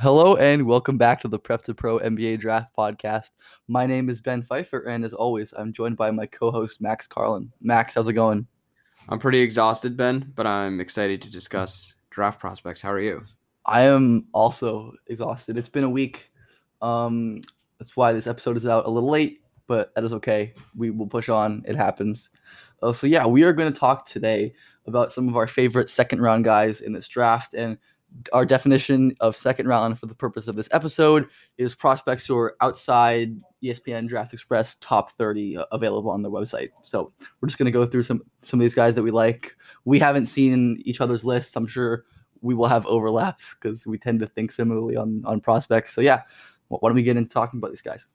Hello 0.00 0.34
and 0.34 0.66
welcome 0.66 0.98
back 0.98 1.20
to 1.20 1.28
the 1.28 1.38
Prep 1.38 1.62
to 1.62 1.72
Pro 1.72 2.00
NBA 2.00 2.40
Draft 2.40 2.74
Podcast. 2.76 3.30
My 3.68 3.86
name 3.86 4.10
is 4.10 4.20
Ben 4.20 4.42
Pfeiffer, 4.42 4.80
and 4.80 5.04
as 5.04 5.12
always, 5.12 5.54
I'm 5.56 5.72
joined 5.72 5.96
by 5.96 6.10
my 6.10 6.26
co-host 6.26 6.80
Max 6.80 7.06
Carlin. 7.06 7.52
Max, 7.60 7.94
how's 7.94 8.08
it 8.08 8.14
going? 8.14 8.44
I'm 9.08 9.20
pretty 9.20 9.38
exhausted, 9.38 9.96
Ben, 9.96 10.32
but 10.34 10.48
I'm 10.48 10.80
excited 10.80 11.22
to 11.22 11.30
discuss 11.30 11.94
draft 12.10 12.40
prospects. 12.40 12.80
How 12.80 12.90
are 12.90 13.00
you? 13.00 13.22
I 13.66 13.82
am 13.82 14.26
also 14.34 14.94
exhausted. 15.06 15.56
It's 15.56 15.68
been 15.68 15.84
a 15.84 15.88
week. 15.88 16.28
Um, 16.82 17.40
that's 17.78 17.96
why 17.96 18.12
this 18.12 18.26
episode 18.26 18.56
is 18.56 18.66
out 18.66 18.86
a 18.86 18.90
little 18.90 19.10
late, 19.10 19.42
but 19.68 19.94
that 19.94 20.02
is 20.02 20.12
okay. 20.14 20.54
We 20.74 20.90
will 20.90 21.06
push 21.06 21.28
on. 21.28 21.62
It 21.68 21.76
happens. 21.76 22.30
Uh, 22.82 22.92
so 22.92 23.06
yeah, 23.06 23.26
we 23.26 23.44
are 23.44 23.52
going 23.52 23.72
to 23.72 23.78
talk 23.78 24.06
today 24.06 24.54
about 24.86 25.12
some 25.12 25.28
of 25.28 25.36
our 25.36 25.46
favorite 25.46 25.88
second 25.88 26.20
round 26.20 26.44
guys 26.44 26.80
in 26.80 26.92
this 26.92 27.06
draft 27.06 27.54
and 27.54 27.78
our 28.32 28.44
definition 28.46 29.14
of 29.20 29.36
second 29.36 29.66
round 29.66 29.98
for 29.98 30.06
the 30.06 30.14
purpose 30.14 30.48
of 30.48 30.56
this 30.56 30.68
episode 30.72 31.26
is 31.58 31.74
prospects 31.74 32.26
who 32.26 32.36
are 32.36 32.56
outside 32.60 33.36
ESPN 33.62 34.08
Draft 34.08 34.32
Express 34.32 34.76
top 34.76 35.12
30 35.12 35.56
uh, 35.56 35.64
available 35.72 36.10
on 36.10 36.22
their 36.22 36.30
website. 36.30 36.70
So 36.82 37.12
we're 37.40 37.48
just 37.48 37.58
going 37.58 37.66
to 37.66 37.72
go 37.72 37.86
through 37.86 38.04
some 38.04 38.22
some 38.42 38.60
of 38.60 38.64
these 38.64 38.74
guys 38.74 38.94
that 38.94 39.02
we 39.02 39.10
like. 39.10 39.56
We 39.84 39.98
haven't 39.98 40.26
seen 40.26 40.80
each 40.84 41.00
other's 41.00 41.24
lists. 41.24 41.56
I'm 41.56 41.66
sure 41.66 42.04
we 42.40 42.54
will 42.54 42.68
have 42.68 42.86
overlap 42.86 43.40
because 43.60 43.86
we 43.86 43.98
tend 43.98 44.20
to 44.20 44.26
think 44.26 44.52
similarly 44.52 44.96
on 44.96 45.22
on 45.26 45.40
prospects. 45.40 45.92
So 45.92 46.00
yeah, 46.00 46.22
why 46.68 46.78
don't 46.82 46.94
we 46.94 47.02
get 47.02 47.16
into 47.16 47.32
talking 47.32 47.58
about 47.58 47.70
these 47.70 47.82
guys? 47.82 48.06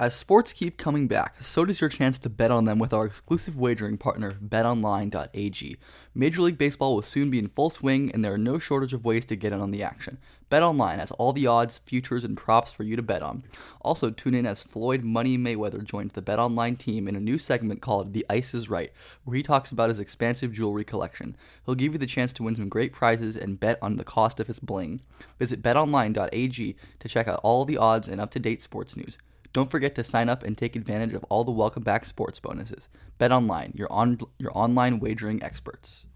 As 0.00 0.14
sports 0.14 0.54
keep 0.54 0.78
coming 0.78 1.08
back, 1.08 1.44
so 1.44 1.66
does 1.66 1.82
your 1.82 1.90
chance 1.90 2.18
to 2.20 2.30
bet 2.30 2.50
on 2.50 2.64
them 2.64 2.78
with 2.78 2.94
our 2.94 3.04
exclusive 3.04 3.58
wagering 3.58 3.98
partner, 3.98 4.32
betonline.ag. 4.42 5.76
Major 6.14 6.40
League 6.40 6.56
Baseball 6.56 6.94
will 6.94 7.02
soon 7.02 7.30
be 7.30 7.38
in 7.38 7.48
full 7.48 7.68
swing, 7.68 8.10
and 8.10 8.24
there 8.24 8.32
are 8.32 8.38
no 8.38 8.58
shortage 8.58 8.94
of 8.94 9.04
ways 9.04 9.26
to 9.26 9.36
get 9.36 9.52
in 9.52 9.60
on 9.60 9.72
the 9.72 9.82
action. 9.82 10.16
BetOnline 10.50 10.96
has 10.96 11.10
all 11.10 11.34
the 11.34 11.46
odds, 11.46 11.82
futures, 11.84 12.24
and 12.24 12.34
props 12.34 12.72
for 12.72 12.82
you 12.82 12.96
to 12.96 13.02
bet 13.02 13.20
on. 13.20 13.44
Also, 13.82 14.08
tune 14.08 14.34
in 14.34 14.46
as 14.46 14.62
Floyd 14.62 15.04
Money 15.04 15.36
Mayweather 15.36 15.84
joins 15.84 16.14
the 16.14 16.22
BetOnline 16.22 16.78
team 16.78 17.06
in 17.06 17.14
a 17.14 17.20
new 17.20 17.36
segment 17.36 17.82
called 17.82 18.14
The 18.14 18.24
Ice 18.30 18.54
is 18.54 18.70
Right, 18.70 18.94
where 19.24 19.36
he 19.36 19.42
talks 19.42 19.70
about 19.70 19.90
his 19.90 19.98
expansive 19.98 20.50
jewelry 20.50 20.82
collection. 20.82 21.36
He'll 21.66 21.74
give 21.74 21.92
you 21.92 21.98
the 21.98 22.06
chance 22.06 22.32
to 22.32 22.42
win 22.42 22.56
some 22.56 22.70
great 22.70 22.94
prizes 22.94 23.36
and 23.36 23.60
bet 23.60 23.78
on 23.82 23.96
the 23.96 24.04
cost 24.04 24.40
of 24.40 24.46
his 24.46 24.60
bling. 24.60 25.02
Visit 25.38 25.60
betonline.ag 25.60 26.76
to 27.00 27.08
check 27.08 27.28
out 27.28 27.40
all 27.42 27.66
the 27.66 27.76
odds 27.76 28.08
and 28.08 28.18
up 28.18 28.30
to 28.30 28.38
date 28.38 28.62
sports 28.62 28.96
news. 28.96 29.18
Don't 29.52 29.70
forget 29.70 29.94
to 29.96 30.04
sign 30.04 30.28
up 30.28 30.42
and 30.44 30.56
take 30.56 30.76
advantage 30.76 31.12
of 31.14 31.24
all 31.24 31.42
the 31.44 31.50
welcome 31.50 31.82
back 31.82 32.04
sports 32.04 32.38
bonuses. 32.38 32.88
Bet 33.18 33.32
online, 33.32 33.72
your 33.74 33.92
on 33.92 34.18
your 34.38 34.56
online 34.56 35.00
wagering 35.00 35.42
experts. 35.42 36.06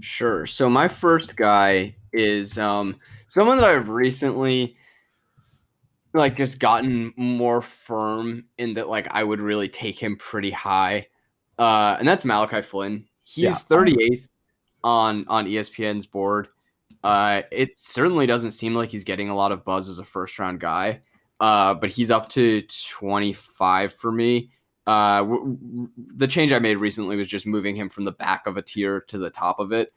Sure. 0.00 0.46
So 0.46 0.68
my 0.68 0.88
first 0.88 1.36
guy 1.36 1.94
is 2.12 2.58
um, 2.58 2.96
someone 3.28 3.58
that 3.58 3.68
I've 3.68 3.88
recently 3.88 4.76
like 6.12 6.36
just 6.36 6.58
gotten 6.58 7.12
more 7.16 7.62
firm 7.62 8.44
in 8.58 8.74
that 8.74 8.88
like 8.88 9.14
I 9.14 9.22
would 9.22 9.40
really 9.40 9.68
take 9.68 9.98
him 9.98 10.16
pretty 10.16 10.50
high. 10.50 11.06
Uh, 11.58 11.96
and 11.98 12.08
that's 12.08 12.24
Malachi 12.24 12.62
Flynn. 12.62 13.04
He's 13.22 13.44
Yeah. 13.44 13.52
38th 13.52 14.28
on 14.82 15.24
on 15.28 15.46
ESPN's 15.46 16.06
board. 16.06 16.48
Uh, 17.04 17.42
it 17.52 17.78
certainly 17.78 18.26
doesn't 18.26 18.50
seem 18.50 18.74
like 18.74 18.88
he's 18.88 19.04
getting 19.04 19.28
a 19.28 19.34
lot 19.36 19.52
of 19.52 19.64
buzz 19.64 19.88
as 19.88 19.98
a 20.00 20.04
first 20.04 20.38
round 20.38 20.58
guy. 20.60 21.00
Uh, 21.40 21.74
but 21.74 21.90
he's 21.90 22.10
up 22.10 22.28
to 22.28 22.62
25 22.62 23.94
for 23.94 24.12
me. 24.12 24.50
Uh, 24.86 25.20
w- 25.20 25.56
w- 25.56 25.90
the 25.96 26.26
change 26.26 26.52
I 26.52 26.58
made 26.58 26.76
recently 26.76 27.16
was 27.16 27.28
just 27.28 27.46
moving 27.46 27.74
him 27.74 27.88
from 27.88 28.04
the 28.04 28.12
back 28.12 28.46
of 28.46 28.56
a 28.56 28.62
tier 28.62 29.00
to 29.02 29.18
the 29.18 29.30
top 29.30 29.58
of 29.58 29.72
it. 29.72 29.92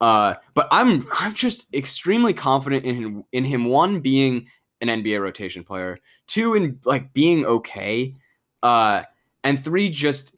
Uh, 0.00 0.34
but 0.54 0.68
I'm 0.70 1.06
I'm 1.12 1.34
just 1.34 1.72
extremely 1.74 2.32
confident 2.32 2.84
in 2.84 2.94
him, 2.96 3.24
in 3.32 3.44
him. 3.44 3.64
One 3.64 4.00
being 4.00 4.48
an 4.80 4.88
NBA 4.88 5.20
rotation 5.22 5.64
player, 5.64 5.98
two 6.26 6.54
in 6.54 6.78
like 6.84 7.12
being 7.12 7.46
okay, 7.46 8.14
uh, 8.62 9.02
and 9.42 9.62
three 9.62 9.88
just 9.88 10.32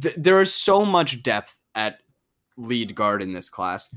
th- 0.00 0.16
there 0.16 0.40
is 0.40 0.54
so 0.54 0.84
much 0.84 1.22
depth 1.22 1.58
at 1.74 2.00
lead 2.56 2.94
guard 2.94 3.22
in 3.22 3.32
this 3.32 3.50
class. 3.50 3.90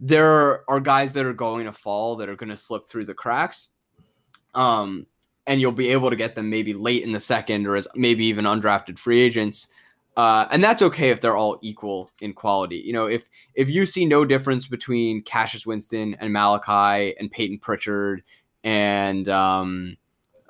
There 0.00 0.68
are 0.70 0.80
guys 0.80 1.14
that 1.14 1.24
are 1.24 1.32
going 1.32 1.64
to 1.64 1.72
fall 1.72 2.16
that 2.16 2.28
are 2.28 2.36
going 2.36 2.50
to 2.50 2.56
slip 2.56 2.86
through 2.86 3.06
the 3.06 3.14
cracks. 3.14 3.68
Um, 4.54 5.06
and 5.46 5.60
you'll 5.60 5.72
be 5.72 5.88
able 5.88 6.10
to 6.10 6.16
get 6.16 6.34
them 6.34 6.50
maybe 6.50 6.74
late 6.74 7.04
in 7.04 7.12
the 7.12 7.20
second 7.20 7.66
or 7.66 7.76
as 7.76 7.86
maybe 7.94 8.24
even 8.26 8.44
undrafted 8.44 8.98
free 8.98 9.22
agents. 9.22 9.68
Uh, 10.16 10.48
and 10.50 10.64
that's 10.64 10.80
okay 10.80 11.10
if 11.10 11.20
they're 11.20 11.36
all 11.36 11.58
equal 11.60 12.10
in 12.20 12.32
quality. 12.32 12.76
You 12.76 12.94
know, 12.94 13.06
if 13.06 13.28
if 13.54 13.68
you 13.68 13.84
see 13.84 14.06
no 14.06 14.24
difference 14.24 14.66
between 14.66 15.22
Cassius 15.22 15.66
Winston 15.66 16.16
and 16.18 16.32
Malachi 16.32 17.14
and 17.18 17.30
Payton 17.30 17.58
Pritchard 17.58 18.22
and 18.64 19.28
um, 19.28 19.96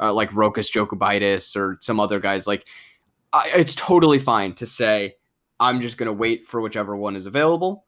uh, 0.00 0.12
like 0.12 0.30
Rokas 0.30 0.70
Jokubaitis 0.70 1.56
or 1.56 1.78
some 1.80 1.98
other 1.98 2.20
guys, 2.20 2.46
like 2.46 2.68
I, 3.32 3.50
it's 3.56 3.74
totally 3.74 4.20
fine 4.20 4.54
to 4.54 4.66
say 4.66 5.16
I'm 5.58 5.80
just 5.80 5.98
going 5.98 6.06
to 6.06 6.12
wait 6.12 6.46
for 6.46 6.60
whichever 6.60 6.96
one 6.96 7.16
is 7.16 7.26
available. 7.26 7.84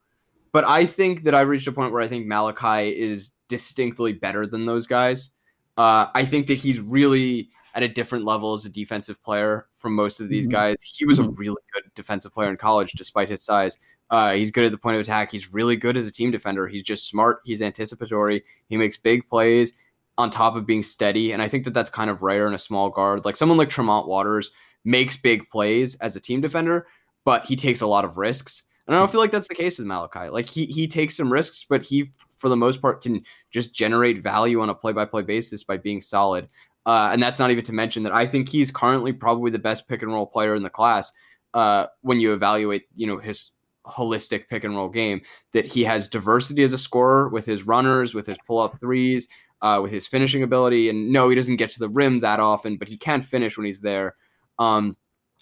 But 0.51 0.65
I 0.65 0.85
think 0.85 1.25
that 1.25 1.35
I've 1.35 1.49
reached 1.49 1.69
a 1.69 1.73
point 1.73 1.93
where 1.93 2.03
I 2.03 2.09
think 2.09 2.27
Malachi 2.27 2.89
is 2.89 3.33
distinctly 3.49 4.15
better 4.15 4.47
than 4.47 4.67
those 4.67 4.87
guys. 4.87 5.31
Uh, 5.79 6.09
I 6.15 6.25
think 6.25 6.47
that 6.49 6.59
he's 6.59 6.81
really 6.81 7.49
at 7.75 7.83
a 7.83 7.89
different 7.89 8.25
level 8.25 8.53
as 8.55 8.65
a 8.65 8.69
defensive 8.69 9.23
player 9.23 9.67
from 9.77 9.95
most 9.95 10.21
of 10.21 10.29
these 10.29 10.49
Mhm. 10.49 10.53
guys. 10.53 10.77
He 10.83 11.05
was 11.07 11.19
a 11.19 11.23
Mhm. 11.23 11.39
really 11.39 11.63
good 11.73 11.85
defensive 11.95 12.33
player 12.35 12.51
in 12.51 12.57
college, 12.57 12.93
despite 12.93 13.29
his 13.29 13.45
size. 13.45 13.79
Uh, 14.11 14.33
he's 14.33 14.51
good 14.51 14.65
at 14.65 14.73
the 14.73 14.79
point 14.79 14.97
of 14.97 15.01
attack. 15.03 15.31
He's 15.31 15.53
really 15.55 15.77
good 15.77 15.97
as 15.97 16.07
a 16.07 16.11
team 16.11 16.31
defender. 16.33 16.67
He's 16.67 16.83
just 16.83 17.07
smart. 17.09 17.41
He's 17.45 17.63
anticipatory. 17.63 18.43
He 18.69 18.77
makes 18.77 18.97
big 18.97 19.29
plays 19.29 19.73
on 20.17 20.31
top 20.31 20.57
of 20.57 20.67
being 20.67 20.83
steady. 20.83 21.31
And 21.33 21.41
I 21.41 21.47
think 21.47 21.63
that 21.65 21.75
that's 21.75 21.91
kind 21.91 22.11
of 22.11 22.23
rare 22.23 22.49
in 22.49 22.55
a 22.55 22.59
small 22.59 22.91
guard. 22.91 23.25
Like 23.25 23.37
someone 23.37 23.59
like 23.59 23.71
Tremont 23.71 24.09
Waters 24.09 24.51
makes 24.85 25.17
big 25.17 25.49
plays 25.51 25.95
as 25.97 26.17
a 26.17 26.21
team 26.21 26.41
defender, 26.41 26.89
but 27.25 27.45
he 27.45 27.55
takes 27.55 27.81
a 27.83 27.87
lot 27.87 28.05
of 28.05 28.17
risks. 28.17 28.65
And 28.89 28.97
I 28.97 28.99
don't 28.99 29.11
feel 29.13 29.21
like 29.21 29.31
that's 29.31 29.47
the 29.49 29.55
case 29.55 29.79
with 29.79 29.87
Malachi. 29.87 30.31
Like 30.31 30.47
he 30.47 30.65
he 30.67 30.89
takes 30.89 31.15
some 31.17 31.31
risks, 31.31 31.65
but 31.69 31.83
he 31.85 32.11
for 32.39 32.49
the 32.49 32.57
most 32.57 32.81
part 32.81 33.03
can 33.03 33.23
just 33.51 33.75
generate 33.75 34.23
value 34.23 34.61
on 34.61 34.71
a 34.71 34.75
play 34.75 34.93
by 34.93 35.05
play 35.05 35.23
basis 35.23 35.65
by 35.65 35.77
being 35.77 36.01
solid. 36.01 36.49
Uh, 36.87 37.11
and 37.13 37.23
that's 37.23 37.39
not 37.39 37.51
even 37.51 37.65
to 37.65 37.73
mention 37.73 38.03
that 38.05 38.15
I 38.15 38.27
think 38.27 38.49
he's 38.49 38.71
currently 38.71 39.13
probably 39.13 39.51
the 39.51 39.59
best 39.59 39.89
pick 39.89 40.03
and 40.03 40.13
roll 40.13 40.27
player 40.27 40.55
in 40.55 40.63
the 40.63 40.71
class. 40.71 41.13
Uh, 41.53 41.87
when 42.01 42.21
you 42.21 42.33
evaluate, 42.33 42.85
you 42.95 43.07
know, 43.07 43.19
his 43.19 43.53
holistic 43.87 44.49
pick 44.49 44.65
and 44.65 44.77
roll 44.77 44.89
game, 44.89 45.21
that 45.53 45.67
he 45.67 45.85
has 45.85 46.09
diversity 46.09 46.63
as 46.63 46.73
a 46.73 46.79
scorer 46.79 47.29
with 47.29 47.45
his 47.45 47.67
runners, 47.67 48.15
with 48.15 48.27
his 48.27 48.39
pull 48.47 48.59
up 48.59 48.81
threes, 48.81 49.29
uh, 49.61 49.81
with 49.83 49.93
his 49.93 50.07
finishing 50.07 50.43
ability. 50.43 50.89
And 50.89 51.11
no, 51.11 51.29
he 51.29 51.35
doesn't 51.35 51.57
get 51.57 51.71
to 51.73 51.79
the 51.79 51.89
rim 51.89 52.21
that 52.21 52.41
often, 52.41 52.77
but 52.77 52.89
he 52.89 52.97
can 52.97 53.23
finish 53.23 53.57
when 53.57 53.67
he's 53.67 53.81
there. 53.81 54.17
Um, 54.59 54.97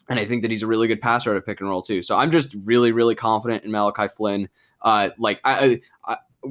and 0.09 0.19
I 0.19 0.25
think 0.25 0.43
that 0.43 0.51
he's 0.51 0.63
a 0.63 0.67
really 0.67 0.89
good 0.89 1.01
passer 1.01 1.33
at 1.33 1.37
a 1.37 1.43
pick 1.43 1.61
and 1.61 1.69
roll 1.69 1.83
too. 1.83 2.03
So 2.03 2.17
I'm 2.17 2.31
just 2.31 2.57
really, 2.65 2.93
really 2.93 3.15
confident 3.15 3.65
in 3.65 3.71
Malachi 3.71 4.09
Flynn. 4.09 4.49
Uh, 4.83 5.11
like 5.19 5.41
I, 5.45 5.81
I, 6.05 6.17
I, 6.45 6.49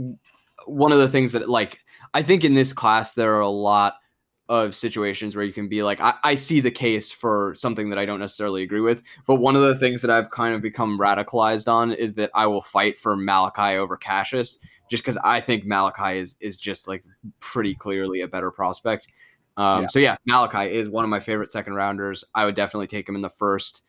one 0.65 0.91
of 0.91 0.99
the 0.99 1.09
things 1.09 1.31
that 1.33 1.49
like 1.49 1.79
I 2.13 2.21
think 2.23 2.43
in 2.43 2.53
this 2.53 2.73
class 2.73 3.13
there 3.13 3.35
are 3.35 3.41
a 3.41 3.49
lot 3.49 3.95
of 4.47 4.75
situations 4.75 5.35
where 5.35 5.43
you 5.43 5.53
can 5.53 5.67
be 5.67 5.81
like, 5.81 5.99
I, 5.99 6.13
I 6.23 6.35
see 6.35 6.59
the 6.59 6.71
case 6.71 7.11
for 7.11 7.55
something 7.57 7.89
that 7.89 7.97
I 7.97 8.05
don't 8.05 8.19
necessarily 8.19 8.61
agree 8.61 8.81
with. 8.81 9.01
But 9.25 9.35
one 9.35 9.55
of 9.55 9.63
the 9.63 9.75
things 9.75 10.01
that 10.01 10.11
I've 10.11 10.29
kind 10.29 10.53
of 10.53 10.61
become 10.61 10.99
radicalized 10.99 11.71
on 11.71 11.91
is 11.91 12.13
that 12.15 12.29
I 12.35 12.45
will 12.45 12.61
fight 12.61 12.99
for 12.99 13.15
Malachi 13.15 13.77
over 13.77 13.97
Cassius, 13.97 14.59
just 14.89 15.03
because 15.03 15.17
I 15.23 15.41
think 15.41 15.65
Malachi 15.65 16.19
is 16.19 16.35
is 16.39 16.57
just 16.57 16.87
like 16.87 17.03
pretty 17.39 17.73
clearly 17.73 18.21
a 18.21 18.27
better 18.27 18.51
prospect. 18.51 19.07
Um, 19.57 19.83
Yeah. 19.83 19.87
So 19.87 19.99
yeah, 19.99 20.17
Malachi 20.25 20.73
is 20.73 20.89
one 20.89 21.03
of 21.03 21.09
my 21.09 21.19
favorite 21.19 21.51
second 21.51 21.73
rounders. 21.73 22.23
I 22.35 22.45
would 22.45 22.55
definitely 22.55 22.87
take 22.87 23.09
him 23.09 23.15
in 23.15 23.21
the 23.21 23.29
first. 23.29 23.81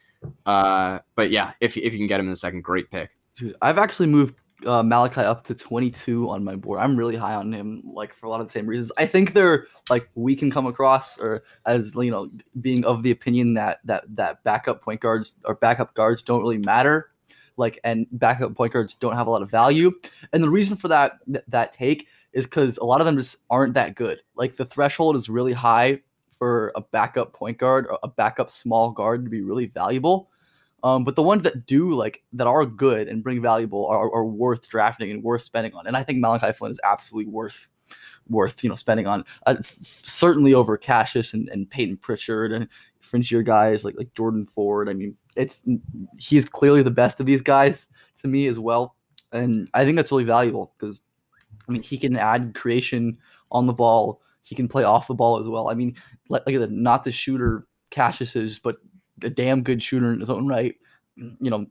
Uh, 0.47 1.01
but 1.15 1.31
yeah, 1.31 1.53
if 1.61 1.77
if 1.77 1.93
you 1.93 1.99
can 1.99 2.07
get 2.07 2.19
him 2.19 2.27
in 2.27 2.31
the 2.31 2.37
second, 2.37 2.63
great 2.63 2.91
pick. 2.91 3.11
Dude, 3.37 3.57
I've 3.61 3.79
actually 3.79 4.07
moved 4.07 4.37
uh, 4.65 4.83
Malachi 4.83 5.21
up 5.21 5.45
to 5.45 5.55
22 5.55 6.31
on 6.31 6.43
my 6.43 6.57
board. 6.57 6.81
I'm 6.81 6.97
really 6.97 7.17
high 7.17 7.35
on 7.35 7.53
him, 7.53 7.83
like 7.85 8.15
for 8.15 8.27
a 8.27 8.31
lot 8.31 8.41
of 8.41 8.47
the 8.47 8.53
same 8.53 8.67
reasons. 8.67 8.91
I 8.97 9.07
think 9.07 9.33
they're 9.33 9.67
like 9.91 10.09
we 10.15 10.35
can 10.35 10.51
come 10.51 10.67
across, 10.67 11.19
or 11.19 11.43
as 11.67 11.95
you 11.95 12.11
know, 12.11 12.31
being 12.61 12.85
of 12.85 13.03
the 13.03 13.11
opinion 13.11 13.55
that 13.55 13.81
that 13.85 14.05
that 14.17 14.43
backup 14.45 14.83
point 14.83 15.01
guards 15.01 15.37
or 15.45 15.57
backup 15.57 15.95
guards 15.95 16.23
don't 16.23 16.41
really 16.41 16.59
matter, 16.59 17.11
like 17.57 17.79
and 17.85 18.07
backup 18.13 18.55
point 18.55 18.73
guards 18.73 18.95
don't 18.95 19.15
have 19.15 19.27
a 19.27 19.31
lot 19.31 19.43
of 19.43 19.51
value. 19.51 19.93
And 20.33 20.43
the 20.43 20.51
reason 20.51 20.77
for 20.77 20.89
that 20.89 21.19
th- 21.27 21.45
that 21.49 21.73
take 21.73 22.09
is 22.33 22.47
because 22.47 22.79
a 22.79 22.85
lot 22.85 23.01
of 23.01 23.07
them 23.07 23.17
just 23.17 23.39
aren't 23.51 23.75
that 23.75 23.95
good. 23.95 24.21
Like 24.37 24.57
the 24.57 24.65
threshold 24.65 25.17
is 25.17 25.29
really 25.29 25.53
high 25.53 26.01
for 26.33 26.73
a 26.75 26.81
backup 26.81 27.33
point 27.33 27.59
guard 27.59 27.87
or 27.87 27.99
a 28.03 28.09
backup 28.09 28.51
small 28.51 28.91
guard 28.91 29.25
to 29.25 29.31
be 29.31 29.41
really 29.41 29.67
valuable. 29.67 30.31
Um, 30.83 31.05
but 31.05 31.17
the 31.17 31.23
ones 31.23 31.43
that 31.43 31.67
do 31.67 31.95
like 31.95 32.23
that 32.35 32.47
are 32.47 32.67
good 32.67 33.09
and 33.09 33.23
bring 33.23 33.41
valuable 33.43 33.87
are, 33.87 34.13
are 34.13 34.25
worth 34.25 34.69
drafting 34.69 35.11
and 35.11 35.23
worth 35.23 35.43
spending 35.43 35.75
on. 35.75 35.87
And 35.87 35.97
I 35.97 36.03
think 36.03 36.21
Malachi 36.21 36.53
Flynn 36.53 36.71
is 36.71 36.81
absolutely 36.85 37.33
worth 37.33 37.69
worth 38.29 38.63
you 38.63 38.69
know 38.69 38.77
spending 38.77 39.07
on. 39.07 39.25
Uh, 39.47 39.57
f- 39.59 39.77
certainly 39.81 40.55
over 40.55 40.77
Cassius 40.77 41.35
and, 41.35 41.49
and 41.49 41.69
Payton 41.69 41.99
Pritchard 41.99 42.53
and 42.53 42.69
fringier 43.03 43.45
guys 43.45 43.85
like 43.85 43.95
like 43.97 44.13
Jordan 44.15 44.45
Ford. 44.45 44.89
I 44.89 44.93
mean, 44.93 45.17
it's 45.37 45.65
he's 46.19 46.49
clearly 46.49 46.83
the 46.83 46.91
best 46.91 47.21
of 47.21 47.27
these 47.27 47.43
guys 47.43 47.89
to 48.21 48.29
me 48.29 48.47
as 48.47 48.59
well, 48.59 48.97
and 49.33 49.69
I 49.75 49.85
think 49.85 49.97
that's 49.97 50.11
really 50.13 50.25
valuable 50.25 50.75
because 50.79 51.01
I 51.69 51.73
mean 51.73 51.83
he 51.83 51.99
can 51.99 52.17
add 52.17 52.55
creation 52.55 53.19
on 53.51 53.67
the 53.67 53.73
ball. 53.73 54.21
He 54.43 54.55
can 54.55 54.69
play 54.69 54.85
off 54.85 55.09
the 55.09 55.15
ball 55.15 55.41
as 55.41 55.49
well. 55.49 55.69
I 55.69 55.75
mean, 55.75 55.97
like, 56.29 56.43
like 56.47 56.71
not 56.71 57.03
the 57.03 57.11
shooter 57.11 57.67
Cassius 57.91 58.37
is, 58.37 58.59
but 58.59 58.77
a 59.23 59.31
damn 59.31 59.63
good 59.63 59.83
shooter 59.83 60.13
in 60.13 60.21
his 60.21 60.31
own 60.31 60.47
right. 60.47 60.75
You 61.17 61.49
know, 61.49 61.67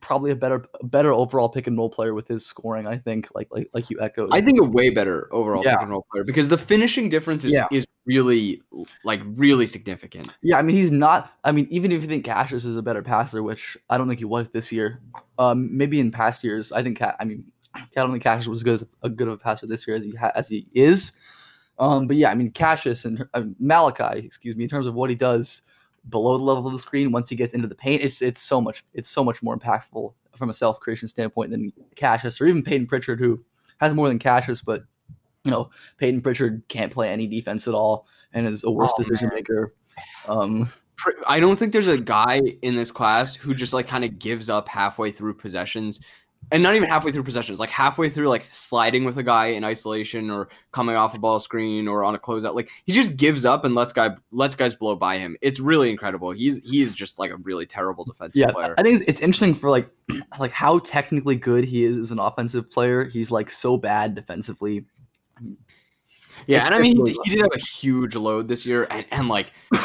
probably 0.00 0.30
a 0.30 0.36
better, 0.36 0.64
better 0.84 1.12
overall 1.12 1.50
pick 1.50 1.66
and 1.66 1.76
roll 1.76 1.90
player 1.90 2.14
with 2.14 2.26
his 2.26 2.46
scoring. 2.46 2.86
I 2.86 2.96
think, 2.96 3.28
like 3.34 3.48
like 3.50 3.68
like 3.74 3.90
you 3.90 4.00
echoed. 4.00 4.30
I 4.32 4.40
think 4.40 4.58
a 4.58 4.64
way 4.64 4.88
better 4.88 5.28
overall 5.34 5.62
Yeah. 5.62 5.72
pick 5.72 5.82
and 5.82 5.90
roll 5.90 6.06
player 6.10 6.24
because 6.24 6.48
the 6.48 6.56
finishing 6.56 7.10
difference 7.10 7.44
is, 7.44 7.52
Yeah. 7.52 7.66
is 7.70 7.86
really 8.06 8.62
like 9.04 9.20
really 9.24 9.66
significant. 9.66 10.30
Yeah, 10.42 10.56
I 10.58 10.62
mean 10.62 10.76
he's 10.78 10.90
not. 10.90 11.30
I 11.44 11.52
mean, 11.52 11.68
even 11.70 11.92
if 11.92 12.00
you 12.00 12.08
think 12.08 12.24
Cassius 12.24 12.64
is 12.64 12.74
a 12.78 12.82
better 12.82 13.02
passer, 13.02 13.42
which 13.42 13.76
I 13.90 13.98
don't 13.98 14.08
think 14.08 14.18
he 14.18 14.24
was 14.24 14.48
this 14.48 14.72
year, 14.72 15.02
um, 15.38 15.76
maybe 15.76 16.00
in 16.00 16.10
past 16.10 16.42
years, 16.42 16.72
I 16.72 16.82
think. 16.82 17.00
Ca- 17.00 17.16
I 17.20 17.26
mean, 17.26 17.52
I 17.74 17.84
don't 17.96 18.10
think 18.12 18.22
Cassius 18.22 18.48
was 18.48 18.62
good 18.62 18.74
as 18.74 18.84
a 19.02 19.10
good 19.10 19.28
of 19.28 19.34
a 19.34 19.38
passer 19.38 19.66
this 19.66 19.86
year 19.86 19.96
as 19.98 20.04
he 20.06 20.12
ha- 20.14 20.32
as 20.34 20.48
he 20.48 20.66
is. 20.72 21.12
Um, 21.78 22.06
but 22.06 22.16
yeah, 22.16 22.30
I 22.30 22.34
mean 22.34 22.50
Cassius 22.50 23.04
and 23.04 23.26
uh, 23.34 23.42
Malachi, 23.58 24.20
excuse 24.24 24.56
me, 24.56 24.64
in 24.64 24.70
terms 24.70 24.86
of 24.86 24.94
what 24.94 25.10
he 25.10 25.16
does 25.16 25.60
below 26.08 26.38
the 26.38 26.44
level 26.44 26.66
of 26.66 26.72
the 26.72 26.78
screen, 26.78 27.12
once 27.12 27.28
he 27.28 27.36
gets 27.36 27.54
into 27.54 27.68
the 27.68 27.74
paint, 27.74 28.02
it's 28.02 28.22
it's 28.22 28.40
so 28.40 28.60
much 28.60 28.84
it's 28.94 29.08
so 29.08 29.22
much 29.22 29.42
more 29.42 29.56
impactful 29.56 30.12
from 30.36 30.50
a 30.50 30.54
self 30.54 30.80
creation 30.80 31.08
standpoint 31.08 31.50
than 31.50 31.72
Cassius 31.96 32.40
or 32.40 32.46
even 32.46 32.62
Payton 32.62 32.86
Pritchard, 32.86 33.18
who 33.18 33.42
has 33.78 33.94
more 33.94 34.08
than 34.08 34.18
Cassius, 34.18 34.62
but 34.62 34.84
you 35.44 35.50
know 35.50 35.70
Payton 35.98 36.22
Pritchard 36.22 36.62
can't 36.68 36.92
play 36.92 37.10
any 37.10 37.26
defense 37.26 37.68
at 37.68 37.74
all 37.74 38.06
and 38.32 38.46
is 38.46 38.64
a 38.64 38.70
worse 38.70 38.92
Oh, 38.96 39.02
decision 39.02 39.28
man. 39.28 39.36
maker. 39.36 39.74
Um, 40.28 40.68
I 41.26 41.40
don't 41.40 41.58
think 41.58 41.72
there's 41.72 41.88
a 41.88 41.98
guy 42.00 42.40
in 42.62 42.74
this 42.74 42.90
class 42.90 43.34
who 43.34 43.54
just 43.54 43.72
like 43.72 43.88
kind 43.88 44.04
of 44.04 44.18
gives 44.18 44.48
up 44.48 44.68
halfway 44.68 45.10
through 45.10 45.34
possessions. 45.34 46.00
And 46.52 46.64
not 46.64 46.74
even 46.74 46.88
halfway 46.88 47.12
through 47.12 47.22
possessions, 47.22 47.60
like 47.60 47.70
halfway 47.70 48.10
through, 48.10 48.28
like 48.28 48.44
sliding 48.50 49.04
with 49.04 49.16
a 49.18 49.22
guy 49.22 49.46
in 49.46 49.62
isolation 49.62 50.30
or 50.30 50.48
coming 50.72 50.96
off 50.96 51.16
a 51.16 51.20
ball 51.20 51.38
screen 51.38 51.86
or 51.86 52.02
on 52.02 52.16
a 52.16 52.18
closeout. 52.18 52.56
Like 52.56 52.70
he 52.86 52.92
just 52.92 53.16
gives 53.16 53.44
up 53.44 53.64
and 53.64 53.76
lets 53.76 53.92
guy 53.92 54.16
lets 54.32 54.56
guys 54.56 54.74
blow 54.74 54.96
by 54.96 55.18
him. 55.18 55.36
It's 55.42 55.60
really 55.60 55.90
incredible. 55.90 56.32
He's 56.32 56.58
he's 56.68 56.92
just 56.92 57.20
like 57.20 57.30
a 57.30 57.36
really 57.36 57.66
terrible 57.66 58.04
defensive 58.04 58.40
yeah, 58.40 58.50
player. 58.50 58.74
I 58.78 58.82
think 58.82 59.04
it's 59.06 59.20
interesting 59.20 59.54
for 59.54 59.70
like 59.70 59.88
like 60.40 60.50
how 60.50 60.80
technically 60.80 61.36
good 61.36 61.64
he 61.64 61.84
is 61.84 61.96
as 61.96 62.10
an 62.10 62.18
offensive 62.18 62.68
player. 62.68 63.04
He's 63.04 63.30
like 63.30 63.48
so 63.48 63.76
bad 63.76 64.16
defensively. 64.16 64.84
Yeah, 66.46 66.58
It's- 66.58 66.66
and 66.66 66.74
I 66.74 66.80
mean, 66.80 67.06
he, 67.06 67.16
he 67.24 67.30
did 67.30 67.40
have 67.40 67.52
a 67.54 67.58
huge 67.58 68.16
load 68.16 68.48
this 68.48 68.64
year, 68.66 68.86
and, 68.90 69.06
and 69.10 69.28
like, 69.28 69.52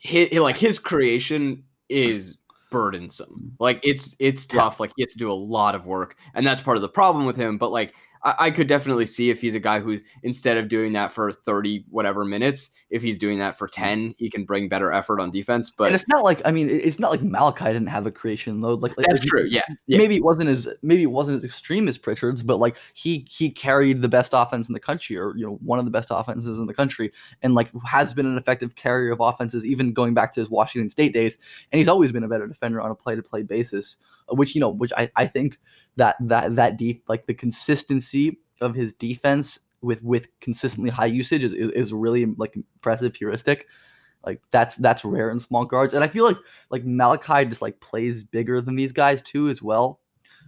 his, 0.00 0.32
like 0.38 0.56
his 0.56 0.78
creation 0.78 1.64
is 1.88 2.38
burdensome. 2.70 3.52
Mm. 3.52 3.56
Like 3.60 3.80
it's 3.82 4.14
it's 4.18 4.46
Yeah. 4.52 4.60
tough. 4.62 4.80
Like 4.80 4.92
he 4.96 5.02
has 5.02 5.12
to 5.12 5.18
do 5.18 5.30
a 5.30 5.34
lot 5.34 5.74
of 5.74 5.86
work, 5.86 6.16
and 6.34 6.46
that's 6.46 6.62
part 6.62 6.76
of 6.76 6.82
the 6.82 6.88
problem 6.88 7.26
with 7.26 7.36
him. 7.36 7.58
But 7.58 7.70
like, 7.72 7.94
I, 8.26 8.34
I 8.46 8.50
could 8.50 8.66
definitely 8.66 9.06
see 9.06 9.30
if 9.30 9.40
he's 9.40 9.54
a 9.54 9.60
guy 9.60 9.78
who 9.78 10.00
instead 10.24 10.56
of 10.56 10.68
doing 10.68 10.92
that 10.94 11.12
for 11.12 11.32
thirty 11.32 11.84
whatever 11.88 12.24
minutes, 12.24 12.70
if 12.90 13.00
he's 13.00 13.16
doing 13.16 13.38
that 13.38 13.56
for 13.56 13.68
ten, 13.68 14.16
he 14.18 14.28
can 14.28 14.44
bring 14.44 14.68
better 14.68 14.90
effort 14.90 15.20
on 15.20 15.30
defense. 15.30 15.68
and 15.68 15.76
But 15.76 15.92
it's 15.92 16.08
not 16.08 16.24
like 16.24 16.42
I 16.44 16.50
mean, 16.50 16.68
it's 16.68 16.98
not 16.98 17.12
like 17.12 17.22
Malachi 17.22 17.66
didn't 17.66 17.86
have 17.86 18.04
a 18.04 18.10
creation 18.10 18.60
load. 18.60 18.82
Like, 18.82 18.96
like 18.98 19.06
that's 19.06 19.20
like, 19.20 19.28
true. 19.28 19.46
Yeah, 19.48 19.62
yeah. 19.86 19.98
Maybe 19.98 20.16
it 20.16 20.24
wasn't 20.24 20.50
as 20.50 20.68
maybe 20.82 21.04
it 21.04 21.12
wasn't 21.12 21.38
as 21.38 21.44
extreme 21.44 21.86
as 21.86 21.96
Pritchard's, 21.96 22.42
but 22.42 22.56
like 22.56 22.76
he 22.94 23.24
he 23.30 23.48
carried 23.48 24.02
the 24.02 24.08
best 24.08 24.32
offense 24.34 24.68
in 24.68 24.72
the 24.72 24.80
country, 24.80 25.16
or 25.16 25.32
you 25.36 25.46
know 25.46 25.58
one 25.62 25.78
of 25.78 25.84
the 25.84 25.92
best 25.92 26.08
offenses 26.10 26.58
in 26.58 26.66
the 26.66 26.74
country, 26.74 27.12
and 27.42 27.54
like 27.54 27.70
has 27.86 28.12
been 28.12 28.26
an 28.26 28.36
effective 28.36 28.74
carrier 28.74 29.12
of 29.12 29.20
offenses 29.20 29.64
even 29.64 29.92
going 29.92 30.14
back 30.14 30.32
to 30.32 30.40
his 30.40 30.50
Washington 30.50 30.90
State 30.90 31.14
days, 31.14 31.36
and 31.70 31.78
he's 31.78 31.88
always 31.88 32.10
been 32.10 32.24
a 32.24 32.28
better 32.28 32.48
defender 32.48 32.80
on 32.80 32.90
a 32.90 32.94
play 32.96 33.14
to 33.14 33.22
play 33.22 33.42
basis, 33.42 33.98
which 34.30 34.54
you 34.54 34.60
know 34.60 34.70
which 34.70 34.92
I 34.96 35.10
I 35.16 35.26
think 35.26 35.58
that 35.96 36.16
that 36.20 36.54
that 36.54 36.76
deep 36.76 37.04
like 37.08 37.26
the 37.26 37.34
consistency 37.34 38.38
of 38.60 38.74
his 38.74 38.92
defense 38.92 39.60
with 39.82 40.02
with 40.02 40.28
consistently 40.40 40.90
high 40.90 41.06
usage 41.06 41.44
is, 41.44 41.52
is, 41.52 41.70
is 41.72 41.92
really 41.92 42.26
like 42.36 42.56
impressive 42.56 43.14
heuristic. 43.14 43.66
Like 44.24 44.40
that's 44.50 44.76
that's 44.76 45.04
rare 45.04 45.30
in 45.30 45.38
small 45.38 45.64
guards. 45.64 45.94
And 45.94 46.02
i 46.02 46.08
feel 46.08 46.24
like 46.24 46.38
like 46.70 46.84
malachi 46.84 47.44
just 47.44 47.62
like 47.62 47.78
plays 47.80 48.24
bigger 48.24 48.60
than 48.60 48.76
these 48.76 48.92
guys 48.92 49.22
too 49.22 49.48
as 49.48 49.62
well. 49.62 50.00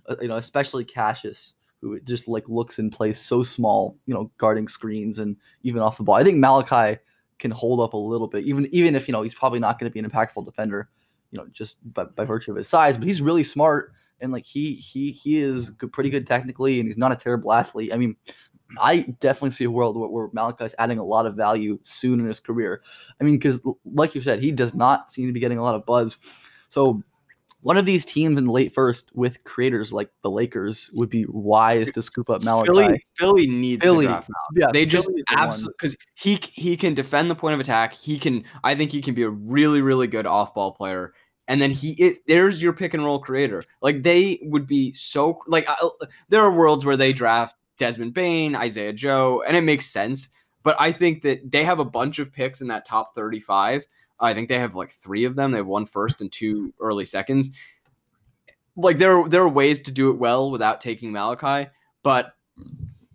Uh, 0.06 0.16
you 0.20 0.28
know 0.28 0.36
especially 0.36 0.84
cassius 0.84 1.54
who 1.80 2.00
just 2.00 2.26
like 2.26 2.48
looks 2.48 2.78
and 2.78 2.90
plays 2.90 3.20
so 3.20 3.42
small 3.42 3.96
you 4.06 4.14
know 4.14 4.30
guarding 4.38 4.66
screens 4.66 5.18
and 5.18 5.36
even 5.62 5.80
off 5.80 5.96
the 5.96 6.02
ball. 6.02 6.16
I 6.16 6.24
think 6.24 6.38
malachi 6.38 6.98
can 7.38 7.52
hold 7.52 7.80
up 7.80 7.92
a 7.92 7.96
little 7.96 8.26
bit 8.26 8.44
even 8.44 8.68
even 8.72 8.96
if 8.96 9.06
you 9.06 9.12
know 9.12 9.22
he's 9.22 9.34
probably 9.34 9.60
not 9.60 9.78
going 9.78 9.88
to 9.88 9.94
be 9.94 10.00
an 10.00 10.10
impactful 10.10 10.44
defender 10.44 10.88
you 11.30 11.38
know 11.38 11.46
just 11.52 11.78
by, 11.94 12.04
by 12.04 12.24
virtue 12.24 12.50
of 12.50 12.56
his 12.56 12.68
size 12.68 12.96
but 12.96 13.06
he's 13.06 13.20
really 13.22 13.44
smart 13.44 13.92
and 14.20 14.32
like 14.32 14.44
he 14.44 14.74
he 14.74 15.12
he 15.12 15.38
is 15.40 15.70
good, 15.70 15.92
pretty 15.92 16.10
good 16.10 16.26
technically 16.26 16.80
and 16.80 16.88
he's 16.88 16.98
not 16.98 17.12
a 17.12 17.16
terrible 17.16 17.52
athlete 17.52 17.92
i 17.92 17.96
mean 17.96 18.16
I 18.78 19.00
definitely 19.20 19.52
see 19.52 19.64
a 19.64 19.70
world 19.70 19.96
where, 19.96 20.08
where 20.08 20.28
Malachi's 20.32 20.74
adding 20.78 20.98
a 20.98 21.04
lot 21.04 21.26
of 21.26 21.34
value 21.34 21.78
soon 21.82 22.20
in 22.20 22.26
his 22.26 22.40
career. 22.40 22.82
I 23.20 23.24
mean, 23.24 23.38
because 23.38 23.62
like 23.94 24.14
you 24.14 24.20
said, 24.20 24.40
he 24.40 24.50
does 24.50 24.74
not 24.74 25.10
seem 25.10 25.26
to 25.26 25.32
be 25.32 25.40
getting 25.40 25.58
a 25.58 25.62
lot 25.62 25.74
of 25.74 25.86
buzz. 25.86 26.16
So 26.68 27.02
one 27.60 27.76
of 27.76 27.86
these 27.86 28.04
teams 28.04 28.38
in 28.38 28.46
the 28.46 28.52
late 28.52 28.72
first 28.72 29.10
with 29.14 29.42
creators 29.44 29.92
like 29.92 30.10
the 30.22 30.30
Lakers 30.30 30.90
would 30.92 31.10
be 31.10 31.26
wise 31.28 31.90
to 31.92 32.02
scoop 32.02 32.30
up 32.30 32.42
Malachi. 32.42 32.68
Philly, 32.68 33.06
Philly 33.16 33.46
needs 33.46 33.84
Philly, 33.84 34.06
to 34.06 34.12
draft 34.12 34.30
yeah, 34.54 34.66
they 34.72 34.86
just 34.86 35.08
Philly 35.08 35.20
is 35.20 35.24
the 35.28 35.38
absolutely 35.38 35.74
because 35.78 35.96
he 36.14 36.38
he 36.52 36.76
can 36.76 36.94
defend 36.94 37.30
the 37.30 37.34
point 37.34 37.54
of 37.54 37.60
attack. 37.60 37.94
He 37.94 38.18
can, 38.18 38.44
I 38.62 38.74
think, 38.74 38.92
he 38.92 39.02
can 39.02 39.14
be 39.14 39.22
a 39.22 39.30
really 39.30 39.80
really 39.80 40.06
good 40.06 40.26
off 40.26 40.54
ball 40.54 40.72
player. 40.72 41.14
And 41.48 41.62
then 41.62 41.70
he 41.70 41.92
is 41.92 42.18
there's 42.26 42.62
your 42.62 42.74
pick 42.74 42.94
and 42.94 43.04
roll 43.04 43.18
creator. 43.18 43.64
Like 43.80 44.02
they 44.02 44.38
would 44.42 44.66
be 44.66 44.92
so 44.92 45.40
like 45.46 45.68
I, 45.68 45.74
uh, 45.82 46.06
there 46.28 46.42
are 46.42 46.52
worlds 46.52 46.84
where 46.84 46.96
they 46.96 47.12
draft 47.12 47.56
Desmond 47.78 48.14
Bane, 48.14 48.54
Isaiah 48.54 48.92
Joe, 48.92 49.42
and 49.46 49.56
it 49.56 49.62
makes 49.62 49.86
sense. 49.86 50.28
But 50.62 50.76
I 50.78 50.92
think 50.92 51.22
that 51.22 51.50
they 51.50 51.64
have 51.64 51.78
a 51.78 51.84
bunch 51.84 52.18
of 52.18 52.32
picks 52.32 52.60
in 52.60 52.68
that 52.68 52.84
top 52.84 53.14
35. 53.14 53.86
I 54.20 54.34
think 54.34 54.48
they 54.48 54.58
have 54.58 54.74
like 54.74 54.90
three 54.90 55.24
of 55.24 55.36
them. 55.36 55.52
They 55.52 55.58
have 55.58 55.66
one 55.66 55.86
first 55.86 56.20
and 56.20 56.30
two 56.30 56.72
early 56.80 57.04
seconds. 57.04 57.50
Like 58.76 58.98
there 58.98 59.28
there 59.28 59.42
are 59.42 59.48
ways 59.48 59.80
to 59.82 59.90
do 59.90 60.10
it 60.10 60.18
well 60.18 60.50
without 60.50 60.80
taking 60.80 61.12
Malachi, 61.12 61.70
but 62.02 62.34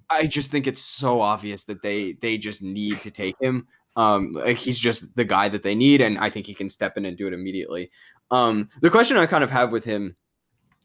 I 0.09 0.27
just 0.27 0.51
think 0.51 0.67
it's 0.67 0.81
so 0.81 1.21
obvious 1.21 1.63
that 1.65 1.81
they 1.81 2.13
they 2.13 2.37
just 2.37 2.61
need 2.61 3.01
to 3.01 3.11
take 3.11 3.35
him. 3.41 3.67
Um, 3.95 4.37
he's 4.55 4.79
just 4.79 5.15
the 5.15 5.23
guy 5.23 5.49
that 5.49 5.63
they 5.63 5.75
need, 5.75 6.01
and 6.01 6.17
I 6.17 6.29
think 6.29 6.45
he 6.45 6.53
can 6.53 6.69
step 6.69 6.97
in 6.97 7.05
and 7.05 7.17
do 7.17 7.27
it 7.27 7.33
immediately. 7.33 7.89
Um, 8.31 8.69
the 8.81 8.89
question 8.89 9.17
I 9.17 9.25
kind 9.25 9.43
of 9.43 9.51
have 9.51 9.71
with 9.71 9.83
him 9.83 10.15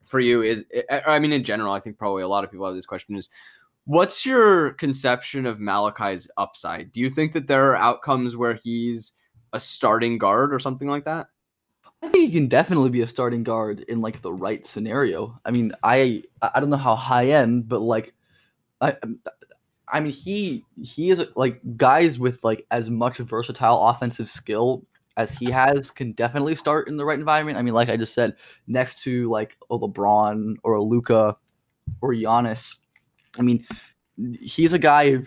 for 0.07 0.21
you 0.21 0.43
is, 0.43 0.67
I 1.07 1.19
mean, 1.19 1.33
in 1.33 1.45
general, 1.45 1.73
I 1.73 1.81
think 1.81 1.99
probably 1.99 2.23
a 2.23 2.29
lot 2.29 2.45
of 2.45 2.51
people 2.51 2.67
have 2.67 2.75
this 2.75 2.87
question: 2.87 3.17
is 3.17 3.29
what's 3.85 4.27
your 4.27 4.73
conception 4.73 5.47
of 5.47 5.59
Malachi's 5.59 6.29
upside? 6.37 6.93
Do 6.93 7.01
you 7.01 7.09
think 7.09 7.33
that 7.33 7.47
there 7.47 7.71
are 7.71 7.77
outcomes 7.77 8.37
where 8.37 8.55
he's 8.55 9.13
a 9.53 9.61
starting 9.61 10.19
guard 10.19 10.53
or 10.53 10.59
something 10.59 10.89
like 10.89 11.05
that? 11.05 11.29
I 12.03 12.09
think 12.09 12.31
he 12.31 12.39
can 12.39 12.49
definitely 12.49 12.91
be 12.91 13.01
a 13.01 13.09
starting 13.09 13.43
guard 13.43 13.81
in 13.89 14.01
like 14.01 14.23
the 14.23 14.33
right 14.33 14.65
scenario. 14.67 15.39
I 15.45 15.51
mean, 15.51 15.73
I 15.83 16.23
I 16.41 16.61
don't 16.61 16.71
know 16.71 16.77
how 16.77 16.95
high 16.95 17.27
end, 17.27 17.69
but 17.69 17.81
like 17.81 18.15
I 18.81 18.97
I 19.89 20.01
mean, 20.01 20.13
he 20.13 20.65
he 20.83 21.11
is 21.11 21.23
like 21.35 21.61
guys 21.77 22.19
with 22.19 22.43
like 22.45 22.67
as 22.71 22.91
much 22.91 23.19
versatile 23.19 23.89
offensive 23.89 24.29
skill 24.29 24.85
as 25.17 25.33
he 25.33 25.51
has 25.51 25.91
can 25.91 26.13
definitely 26.13 26.55
start 26.55 26.89
in 26.89 26.97
the 26.97 27.05
right 27.05 27.19
environment. 27.19 27.59
I 27.59 27.63
mean, 27.63 27.75
like 27.75 27.89
I 27.89 27.97
just 27.97 28.15
said, 28.15 28.37
next 28.69 29.03
to 29.03 29.29
like 29.31 29.57
a 29.71 29.79
LeBron 29.79 30.57
or 30.63 30.75
a 30.75 30.83
Luka 30.83 31.37
or 32.01 32.13
Giannis. 32.13 32.77
I 33.39 33.43
mean, 33.43 33.67
he's 34.41 34.73
a 34.73 34.79
guy 34.79 35.19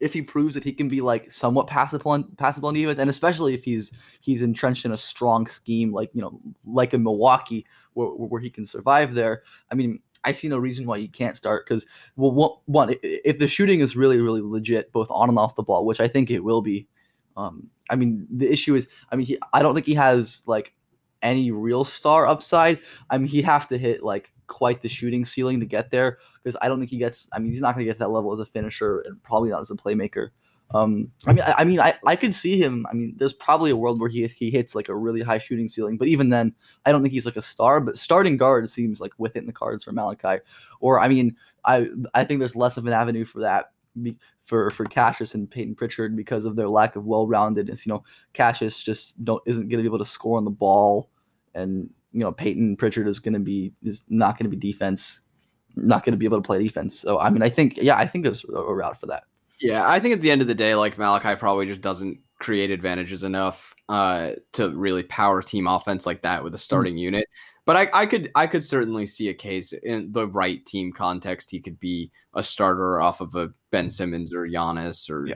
if 0.00 0.12
he 0.12 0.22
proves 0.22 0.54
that 0.54 0.64
he 0.64 0.72
can 0.72 0.88
be 0.88 1.00
like 1.00 1.30
somewhat 1.30 1.66
passable 1.66 2.12
on 2.12 2.24
passable 2.36 2.68
on 2.68 2.74
defense, 2.74 2.98
and 2.98 3.10
especially 3.10 3.54
if 3.54 3.64
he's 3.64 3.92
he's 4.20 4.42
entrenched 4.42 4.84
in 4.84 4.92
a 4.92 4.96
strong 4.96 5.46
scheme 5.46 5.92
like 5.92 6.10
you 6.14 6.22
know 6.22 6.40
like 6.66 6.94
in 6.94 7.02
Milwaukee 7.02 7.66
where, 7.94 8.08
where 8.08 8.40
he 8.40 8.50
can 8.50 8.64
survive 8.64 9.14
there. 9.14 9.42
I 9.70 9.74
mean, 9.74 10.00
I 10.24 10.32
see 10.32 10.48
no 10.48 10.58
reason 10.58 10.86
why 10.86 10.98
he 10.98 11.08
can't 11.08 11.36
start 11.36 11.66
because 11.66 11.86
well, 12.16 12.62
one 12.66 12.94
if 13.02 13.38
the 13.38 13.48
shooting 13.48 13.80
is 13.80 13.96
really 13.96 14.18
really 14.20 14.40
legit 14.40 14.92
both 14.92 15.08
on 15.10 15.28
and 15.28 15.38
off 15.38 15.56
the 15.56 15.62
ball, 15.62 15.84
which 15.84 16.00
I 16.00 16.08
think 16.08 16.30
it 16.30 16.44
will 16.44 16.62
be. 16.62 16.86
Um, 17.36 17.68
I 17.88 17.96
mean, 17.96 18.26
the 18.30 18.50
issue 18.50 18.74
is, 18.74 18.88
I 19.12 19.16
mean, 19.16 19.26
he, 19.26 19.38
I 19.52 19.62
don't 19.62 19.72
think 19.72 19.86
he 19.86 19.94
has 19.94 20.42
like 20.46 20.74
any 21.22 21.50
real 21.50 21.84
star 21.84 22.26
upside. 22.26 22.80
I 23.10 23.18
mean, 23.18 23.28
he'd 23.28 23.44
have 23.44 23.68
to 23.68 23.78
hit 23.78 24.02
like 24.02 24.32
quite 24.48 24.82
the 24.82 24.88
shooting 24.88 25.24
ceiling 25.24 25.60
to 25.60 25.66
get 25.66 25.90
there 25.90 26.18
because 26.42 26.56
I 26.60 26.68
don't 26.68 26.78
think 26.78 26.90
he 26.90 26.98
gets. 26.98 27.28
I 27.32 27.38
mean, 27.38 27.52
he's 27.52 27.60
not 27.60 27.74
going 27.74 27.86
to 27.86 27.90
get 27.90 27.94
to 27.94 28.00
that 28.00 28.08
level 28.08 28.32
as 28.32 28.40
a 28.40 28.50
finisher 28.50 29.00
and 29.00 29.22
probably 29.22 29.50
not 29.50 29.60
as 29.60 29.70
a 29.70 29.76
playmaker. 29.76 30.30
Um, 30.74 31.08
I 31.26 31.32
mean, 31.32 31.42
I, 31.42 31.54
I, 31.58 31.64
mean, 31.64 31.80
I, 31.80 31.94
I 32.04 32.14
could 32.14 32.34
see 32.34 32.60
him. 32.60 32.84
I 32.90 32.94
mean, 32.94 33.14
there's 33.16 33.32
probably 33.32 33.70
a 33.70 33.76
world 33.76 34.00
where 34.00 34.10
he 34.10 34.26
he 34.26 34.50
hits 34.50 34.74
like 34.74 34.88
a 34.88 34.94
really 34.94 35.22
high 35.22 35.38
shooting 35.38 35.68
ceiling, 35.68 35.96
but 35.96 36.08
even 36.08 36.28
then, 36.28 36.54
I 36.84 36.92
don't 36.92 37.02
think 37.02 37.12
he's 37.14 37.24
like 37.24 37.36
a 37.36 37.42
star. 37.42 37.80
But 37.80 37.96
starting 37.96 38.36
guard 38.36 38.68
seems 38.68 39.00
like 39.00 39.12
within 39.18 39.46
the 39.46 39.52
cards 39.52 39.84
for 39.84 39.92
Malachi. 39.92 40.42
Or 40.80 41.00
I 41.00 41.08
mean, 41.08 41.36
I 41.64 41.88
I 42.14 42.24
think 42.24 42.40
there's 42.40 42.56
less 42.56 42.76
of 42.76 42.86
an 42.86 42.92
avenue 42.92 43.24
for 43.24 43.40
that 43.40 43.70
for 44.42 44.70
for 44.70 44.84
Cassius 44.84 45.34
and 45.34 45.50
Payton 45.50 45.74
Pritchard 45.74 46.14
because 46.16 46.44
of 46.44 46.56
their 46.56 46.68
lack 46.68 46.96
of 46.96 47.06
well-roundedness. 47.06 47.86
You 47.86 47.94
know, 47.94 48.04
Cassius 48.34 48.82
just 48.82 49.22
don't 49.24 49.42
isn't 49.46 49.68
going 49.68 49.82
to 49.82 49.82
be 49.82 49.88
able 49.88 49.98
to 49.98 50.04
score 50.04 50.36
on 50.36 50.44
the 50.44 50.50
ball, 50.50 51.10
and 51.54 51.88
you 52.12 52.20
know 52.20 52.32
Payton 52.32 52.76
Pritchard 52.76 53.08
is 53.08 53.18
going 53.18 53.34
to 53.34 53.40
be 53.40 53.72
is 53.82 54.04
not 54.08 54.38
going 54.38 54.50
to 54.50 54.56
be 54.56 54.72
defense, 54.72 55.22
not 55.76 56.04
going 56.04 56.12
to 56.12 56.18
be 56.18 56.24
able 56.24 56.38
to 56.38 56.46
play 56.46 56.62
defense. 56.62 56.98
So 56.98 57.18
I 57.18 57.30
mean, 57.30 57.42
I 57.42 57.50
think 57.50 57.76
yeah, 57.76 57.96
I 57.96 58.06
think 58.06 58.24
there's 58.24 58.44
a, 58.44 58.56
a 58.56 58.74
route 58.74 58.98
for 58.98 59.06
that. 59.06 59.24
Yeah, 59.60 59.88
I 59.88 59.98
think 59.98 60.14
at 60.14 60.20
the 60.20 60.30
end 60.30 60.40
of 60.40 60.48
the 60.48 60.54
day, 60.54 60.74
like 60.74 60.98
Malachi 60.98 61.34
probably 61.34 61.66
just 61.66 61.80
doesn't 61.80 62.18
create 62.38 62.70
advantages 62.70 63.24
enough 63.24 63.74
uh, 63.88 64.32
to 64.52 64.70
really 64.70 65.02
power 65.02 65.42
team 65.42 65.66
offense 65.66 66.06
like 66.06 66.22
that 66.22 66.44
with 66.44 66.54
a 66.54 66.56
hmm. 66.56 66.60
starting 66.60 66.94
mm-hmm. 66.94 67.14
unit. 67.14 67.26
But 67.64 67.76
I, 67.76 67.90
I 67.92 68.06
could 68.06 68.30
I 68.34 68.46
could 68.46 68.64
certainly 68.64 69.04
see 69.04 69.28
a 69.28 69.34
case 69.34 69.74
in 69.74 70.10
the 70.12 70.26
right 70.26 70.64
team 70.64 70.90
context. 70.90 71.50
He 71.50 71.60
could 71.60 71.78
be 71.78 72.10
a 72.34 72.42
starter 72.42 72.98
off 72.98 73.20
of 73.20 73.34
a 73.34 73.50
Ben 73.70 73.90
Simmons 73.90 74.32
or 74.32 74.46
Giannis 74.46 75.10
or 75.10 75.26
yeah. 75.26 75.34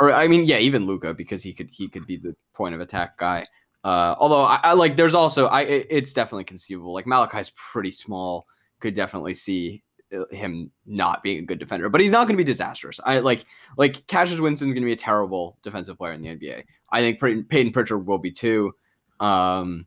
or 0.00 0.10
I 0.10 0.26
mean 0.26 0.46
yeah 0.46 0.56
even 0.56 0.86
Luka 0.86 1.12
because 1.12 1.42
he 1.42 1.52
could 1.52 1.68
he 1.70 1.86
could 1.88 2.06
be 2.06 2.16
the 2.16 2.34
point 2.54 2.74
of 2.74 2.80
attack 2.80 3.18
guy. 3.18 3.44
Uh, 3.86 4.16
although 4.18 4.42
I, 4.42 4.58
I 4.64 4.72
like 4.72 4.96
there's 4.96 5.14
also 5.14 5.46
I 5.46 5.62
it's 5.62 6.12
definitely 6.12 6.42
conceivable 6.42 6.92
like 6.92 7.06
Malachi's 7.06 7.52
pretty 7.54 7.92
small 7.92 8.48
could 8.80 8.94
definitely 8.94 9.34
see 9.34 9.84
uh, 10.12 10.24
him 10.32 10.72
not 10.86 11.22
being 11.22 11.38
a 11.38 11.42
good 11.42 11.60
defender, 11.60 11.88
but 11.88 12.00
he's 12.00 12.10
not 12.10 12.26
going 12.26 12.36
to 12.36 12.36
be 12.36 12.42
disastrous. 12.42 12.98
I 13.04 13.20
like 13.20 13.44
like 13.78 14.04
Cassius 14.08 14.40
Winston's 14.40 14.74
going 14.74 14.82
to 14.82 14.86
be 14.86 14.92
a 14.92 14.96
terrible 14.96 15.56
defensive 15.62 15.98
player 15.98 16.14
in 16.14 16.20
the 16.20 16.34
NBA. 16.34 16.64
I 16.90 17.00
think 17.00 17.48
Payton 17.48 17.70
Pritchard 17.70 18.04
will 18.08 18.18
be 18.18 18.32
too. 18.32 18.72
Um, 19.20 19.86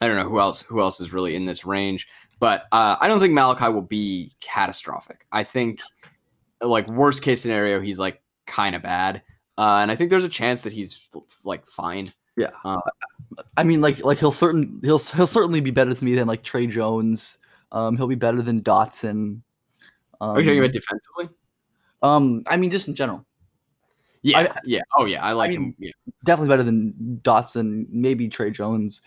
I 0.00 0.08
don't 0.08 0.16
know 0.16 0.28
who 0.28 0.40
else 0.40 0.62
who 0.62 0.80
else 0.80 1.00
is 1.00 1.12
really 1.12 1.36
in 1.36 1.44
this 1.44 1.64
range, 1.64 2.08
but 2.40 2.62
uh, 2.72 2.96
I 3.00 3.06
don't 3.06 3.20
think 3.20 3.32
Malachi 3.32 3.72
will 3.72 3.82
be 3.82 4.32
catastrophic. 4.40 5.24
I 5.30 5.44
think 5.44 5.78
like 6.60 6.88
worst 6.88 7.22
case 7.22 7.40
scenario, 7.40 7.80
he's 7.80 8.00
like 8.00 8.20
kind 8.48 8.74
of 8.74 8.82
bad, 8.82 9.22
uh, 9.56 9.78
and 9.82 9.92
I 9.92 9.94
think 9.94 10.10
there's 10.10 10.24
a 10.24 10.28
chance 10.28 10.62
that 10.62 10.72
he's 10.72 11.08
like 11.44 11.64
fine. 11.68 12.08
Yeah, 12.36 12.50
uh, 12.64 12.80
I 13.56 13.62
mean, 13.62 13.80
like 13.80 14.04
like 14.04 14.18
he'll 14.18 14.32
certain 14.32 14.80
he'll 14.82 14.98
he'll 14.98 15.26
certainly 15.26 15.60
be 15.60 15.70
better 15.70 15.94
to 15.94 16.04
me 16.04 16.14
than 16.14 16.26
like 16.26 16.42
Tre 16.42 16.66
Jones 16.66 17.38
um, 17.74 17.96
he'll 17.96 18.06
be 18.06 18.14
better 18.14 18.40
than 18.40 18.62
Dotson. 18.62 19.40
Um, 20.20 20.30
Are 20.30 20.38
you 20.38 20.44
talking 20.44 20.60
about 20.60 20.72
defensively? 20.72 21.28
Um, 22.02 22.44
I 22.46 22.56
mean, 22.56 22.70
just 22.70 22.88
in 22.88 22.94
general. 22.94 23.26
Yeah, 24.22 24.38
I, 24.54 24.60
yeah, 24.64 24.80
oh 24.96 25.04
yeah, 25.04 25.22
I 25.22 25.32
like 25.32 25.48
I 25.48 25.50
mean, 25.50 25.62
him. 25.62 25.74
Yeah. 25.78 25.90
Definitely 26.24 26.48
better 26.48 26.62
than 26.62 27.20
Dotson, 27.22 27.86
maybe 27.90 28.28
Tre 28.28 28.50
Jones. 28.50 29.02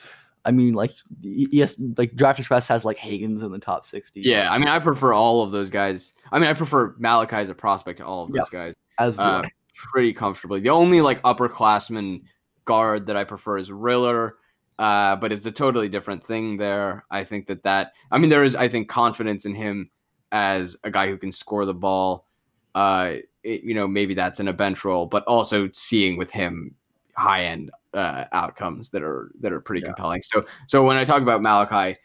I 0.45 0.51
mean, 0.51 0.73
like 0.73 0.91
yes, 1.21 1.75
like 1.97 2.13
Draft 2.15 2.39
Express 2.39 2.67
has 2.67 2.85
like 2.85 2.97
Hagans 2.97 3.41
in 3.41 3.51
the 3.51 3.57
top 3.57 3.85
sixty. 3.85 4.21
Yeah, 4.21 4.51
I 4.51 4.59
mean, 4.59 4.67
I 4.67 4.77
prefer 4.77 5.13
all 5.13 5.41
of 5.41 5.51
those 5.51 5.71
guys. 5.71 6.13
I 6.31 6.37
mean, 6.37 6.49
I 6.49 6.53
prefer 6.53 6.93
Malachi 6.99 7.37
as 7.37 7.49
a 7.49 7.55
prospect 7.55 7.97
to 7.97 8.05
all 8.05 8.25
of 8.25 8.31
those 8.31 8.49
guys. 8.49 8.75
As 8.99 9.17
uh, 9.17 9.41
pretty 9.73 10.13
comfortably. 10.13 10.59
The 10.59 10.69
only 10.69 11.01
like 11.01 11.21
upperclassman 11.23 12.21
guard 12.67 13.07
that 13.07 13.17
I 13.17 13.23
prefer 13.23 13.57
is 13.57 13.71
Riller 13.71 14.35
uh, 14.79 15.15
but 15.15 15.31
it's 15.31 15.45
a 15.45 15.51
totally 15.51 15.89
different 15.89 16.23
thing 16.23 16.57
there. 16.57 17.05
I 17.09 17.23
think 17.23 17.47
that 17.47 17.63
that 17.63 17.93
I 18.11 18.17
mean 18.17 18.29
there 18.29 18.43
is 18.43 18.55
I 18.55 18.67
think 18.67 18.89
confidence 18.89 19.45
in 19.45 19.55
him 19.55 19.89
as 20.31 20.77
a 20.83 20.91
guy 20.91 21.07
who 21.07 21.17
can 21.17 21.31
score 21.31 21.65
the 21.65 21.73
ball. 21.73 22.27
Uh, 22.75 23.15
it, 23.43 23.63
you 23.63 23.73
know 23.73 23.87
maybe 23.87 24.13
that's 24.13 24.39
in 24.39 24.47
a 24.47 24.53
bench 24.53 24.85
role, 24.85 25.07
but 25.07 25.23
also 25.23 25.69
seeing 25.73 26.17
with 26.17 26.29
him 26.29 26.75
high 27.15 27.45
end 27.45 27.71
uh, 27.93 28.25
outcomes 28.33 28.89
that 28.89 29.01
are 29.01 29.31
that 29.39 29.51
are 29.51 29.61
pretty 29.61 29.81
yeah. 29.81 29.87
compelling. 29.87 30.21
So 30.21 30.45
so 30.67 30.85
when 30.85 30.97
I 30.97 31.03
talk 31.03 31.23
about 31.23 31.41
Malachi 31.41 31.97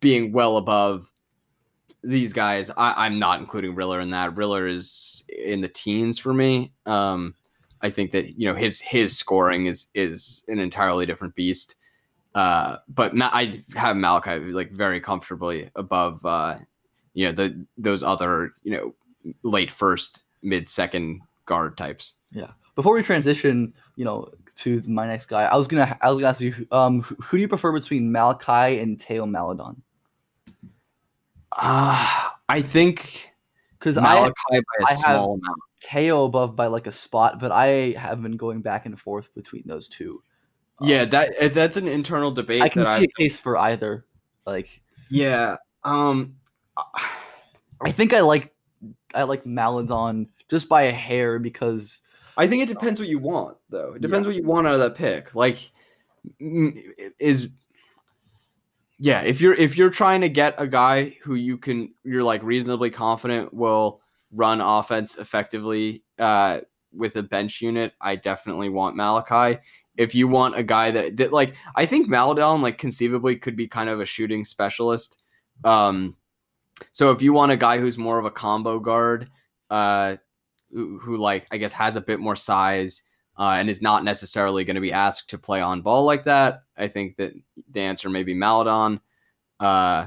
being 0.00 0.32
well 0.32 0.58
above 0.58 1.10
these 2.04 2.34
guys, 2.34 2.70
I, 2.76 3.06
am 3.06 3.18
not 3.18 3.40
including 3.40 3.74
Riller 3.74 4.00
in 4.00 4.10
that. 4.10 4.36
Riller 4.36 4.66
is 4.66 5.24
in 5.28 5.62
the 5.62 5.68
teens 5.68 6.18
for 6.18 6.32
me. 6.32 6.72
Um, 6.86 7.34
I 7.80 7.90
think 7.90 8.12
that 8.12 8.38
you 8.38 8.48
know 8.48 8.54
his 8.54 8.80
his 8.80 9.16
scoring 9.16 9.66
is 9.66 9.86
is 9.94 10.44
an 10.48 10.58
entirely 10.58 11.06
different 11.06 11.34
beast. 11.34 11.76
Uh, 12.34 12.76
but 12.88 13.14
Ma- 13.14 13.30
I 13.32 13.60
have 13.74 13.96
Malachi 13.96 14.38
like 14.52 14.70
very 14.70 15.00
comfortably 15.00 15.70
above, 15.74 16.24
uh, 16.24 16.58
you 17.14 17.26
know, 17.26 17.32
the 17.32 17.66
those 17.76 18.02
other 18.02 18.54
you 18.62 18.72
know 18.72 18.94
late 19.42 19.70
first, 19.70 20.22
mid 20.42 20.68
second 20.68 21.20
guard 21.46 21.76
types. 21.76 22.14
Yeah. 22.32 22.50
Before 22.74 22.94
we 22.94 23.02
transition, 23.02 23.74
you 23.96 24.04
know, 24.04 24.30
to 24.56 24.82
my 24.86 25.06
next 25.06 25.26
guy, 25.26 25.44
I 25.44 25.56
was 25.56 25.66
gonna 25.66 25.98
I 26.00 26.10
was 26.10 26.18
gonna 26.18 26.28
ask 26.28 26.40
you, 26.40 26.66
um, 26.70 27.02
who 27.02 27.36
do 27.36 27.40
you 27.40 27.48
prefer 27.48 27.72
between 27.72 28.12
Malachi 28.12 28.78
and 28.80 29.00
Theo 29.00 29.26
Maledon? 29.26 29.82
Uh, 31.52 32.28
I 32.48 32.62
think 32.62 33.32
because 33.78 33.96
Malachi 33.96 34.32
I, 34.52 34.56
by 34.56 34.60
a 34.80 34.86
I 34.86 34.94
small 34.94 35.34
amount. 35.34 35.58
Theo 35.80 36.24
above 36.24 36.56
by 36.56 36.66
like 36.66 36.86
a 36.86 36.92
spot, 36.92 37.38
but 37.38 37.52
I 37.52 37.94
have 37.96 38.20
been 38.20 38.36
going 38.36 38.62
back 38.62 38.86
and 38.86 38.98
forth 38.98 39.32
between 39.34 39.62
those 39.66 39.88
two. 39.88 40.22
Yeah, 40.80 41.02
um, 41.02 41.10
that 41.10 41.34
eh, 41.38 41.48
that's 41.48 41.76
an 41.76 41.88
internal 41.88 42.30
debate. 42.30 42.62
I 42.62 42.68
can 42.68 42.82
see 42.82 43.00
I, 43.00 43.02
a 43.02 43.08
case 43.18 43.36
for 43.36 43.56
either. 43.56 44.04
Like, 44.46 44.80
yeah, 45.08 45.56
um, 45.84 46.36
I 47.80 47.90
think 47.92 48.12
I 48.12 48.20
like 48.20 48.54
I 49.14 49.22
like 49.24 49.46
Maledon 49.46 50.28
just 50.48 50.68
by 50.68 50.82
a 50.82 50.92
hair 50.92 51.38
because 51.38 52.02
I 52.36 52.46
think 52.46 52.62
it 52.62 52.68
depends 52.68 53.00
what 53.00 53.08
you 53.08 53.18
want, 53.18 53.56
though. 53.68 53.94
It 53.94 54.02
depends 54.02 54.26
yeah. 54.26 54.30
what 54.30 54.36
you 54.36 54.44
want 54.44 54.66
out 54.66 54.74
of 54.74 54.80
that 54.80 54.94
pick. 54.94 55.34
Like, 55.34 55.70
is 56.40 57.48
yeah, 58.98 59.22
if 59.22 59.40
you're 59.40 59.54
if 59.54 59.76
you're 59.76 59.90
trying 59.90 60.20
to 60.22 60.28
get 60.28 60.54
a 60.58 60.66
guy 60.66 61.16
who 61.22 61.34
you 61.34 61.56
can 61.56 61.94
you're 62.04 62.22
like 62.22 62.42
reasonably 62.42 62.90
confident 62.90 63.54
will 63.54 64.00
run 64.32 64.60
offense 64.60 65.18
effectively 65.18 66.02
uh, 66.18 66.60
with 66.92 67.16
a 67.16 67.22
bench 67.22 67.60
unit, 67.60 67.92
I 68.00 68.16
definitely 68.16 68.68
want 68.68 68.96
Malachi 68.96 69.58
if 69.98 70.14
you 70.14 70.28
want 70.28 70.56
a 70.56 70.62
guy 70.62 70.90
that, 70.92 71.16
that 71.18 71.32
like 71.32 71.54
I 71.74 71.84
think 71.84 72.08
Maledon, 72.08 72.62
like 72.62 72.78
conceivably 72.78 73.36
could 73.36 73.56
be 73.56 73.66
kind 73.66 73.90
of 73.90 74.00
a 74.00 74.06
shooting 74.06 74.44
specialist. 74.44 75.22
Um, 75.64 76.16
so 76.92 77.10
if 77.10 77.20
you 77.20 77.32
want 77.32 77.52
a 77.52 77.56
guy 77.56 77.78
who's 77.78 77.98
more 77.98 78.18
of 78.18 78.24
a 78.24 78.30
combo 78.30 78.78
guard, 78.78 79.28
uh, 79.68 80.16
who, 80.72 80.98
who 81.00 81.16
like 81.16 81.46
I 81.50 81.56
guess 81.56 81.72
has 81.72 81.96
a 81.96 82.00
bit 82.00 82.20
more 82.20 82.36
size 82.36 83.02
uh, 83.36 83.56
and 83.58 83.68
is 83.68 83.82
not 83.82 84.04
necessarily 84.04 84.64
going 84.64 84.76
to 84.76 84.80
be 84.80 84.92
asked 84.92 85.30
to 85.30 85.38
play 85.38 85.60
on 85.60 85.82
ball 85.82 86.04
like 86.04 86.24
that, 86.24 86.62
I 86.76 86.86
think 86.86 87.16
that 87.16 87.32
the 87.70 87.80
answer 87.80 88.08
may 88.08 88.22
be 88.22 88.34
Maledon. 88.34 89.00
Uh, 89.58 90.06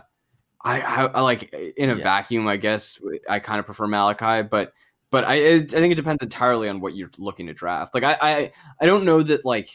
I, 0.63 0.81
I, 0.81 1.05
I, 1.05 1.21
like 1.21 1.53
in 1.53 1.89
a 1.89 1.95
yeah. 1.95 2.03
vacuum, 2.03 2.47
I 2.47 2.57
guess 2.57 2.99
I 3.29 3.39
kind 3.39 3.59
of 3.59 3.65
prefer 3.65 3.87
Malachi, 3.87 4.47
but 4.47 4.73
but 5.09 5.23
I 5.25 5.55
I 5.55 5.59
think 5.65 5.91
it 5.91 5.95
depends 5.95 6.21
entirely 6.21 6.69
on 6.69 6.79
what 6.79 6.95
you're 6.95 7.09
looking 7.17 7.47
to 7.47 7.53
draft. 7.53 7.93
Like 7.93 8.03
I 8.03 8.17
I, 8.21 8.51
I 8.79 8.85
don't 8.85 9.05
know 9.05 9.23
that 9.23 9.43
like 9.45 9.69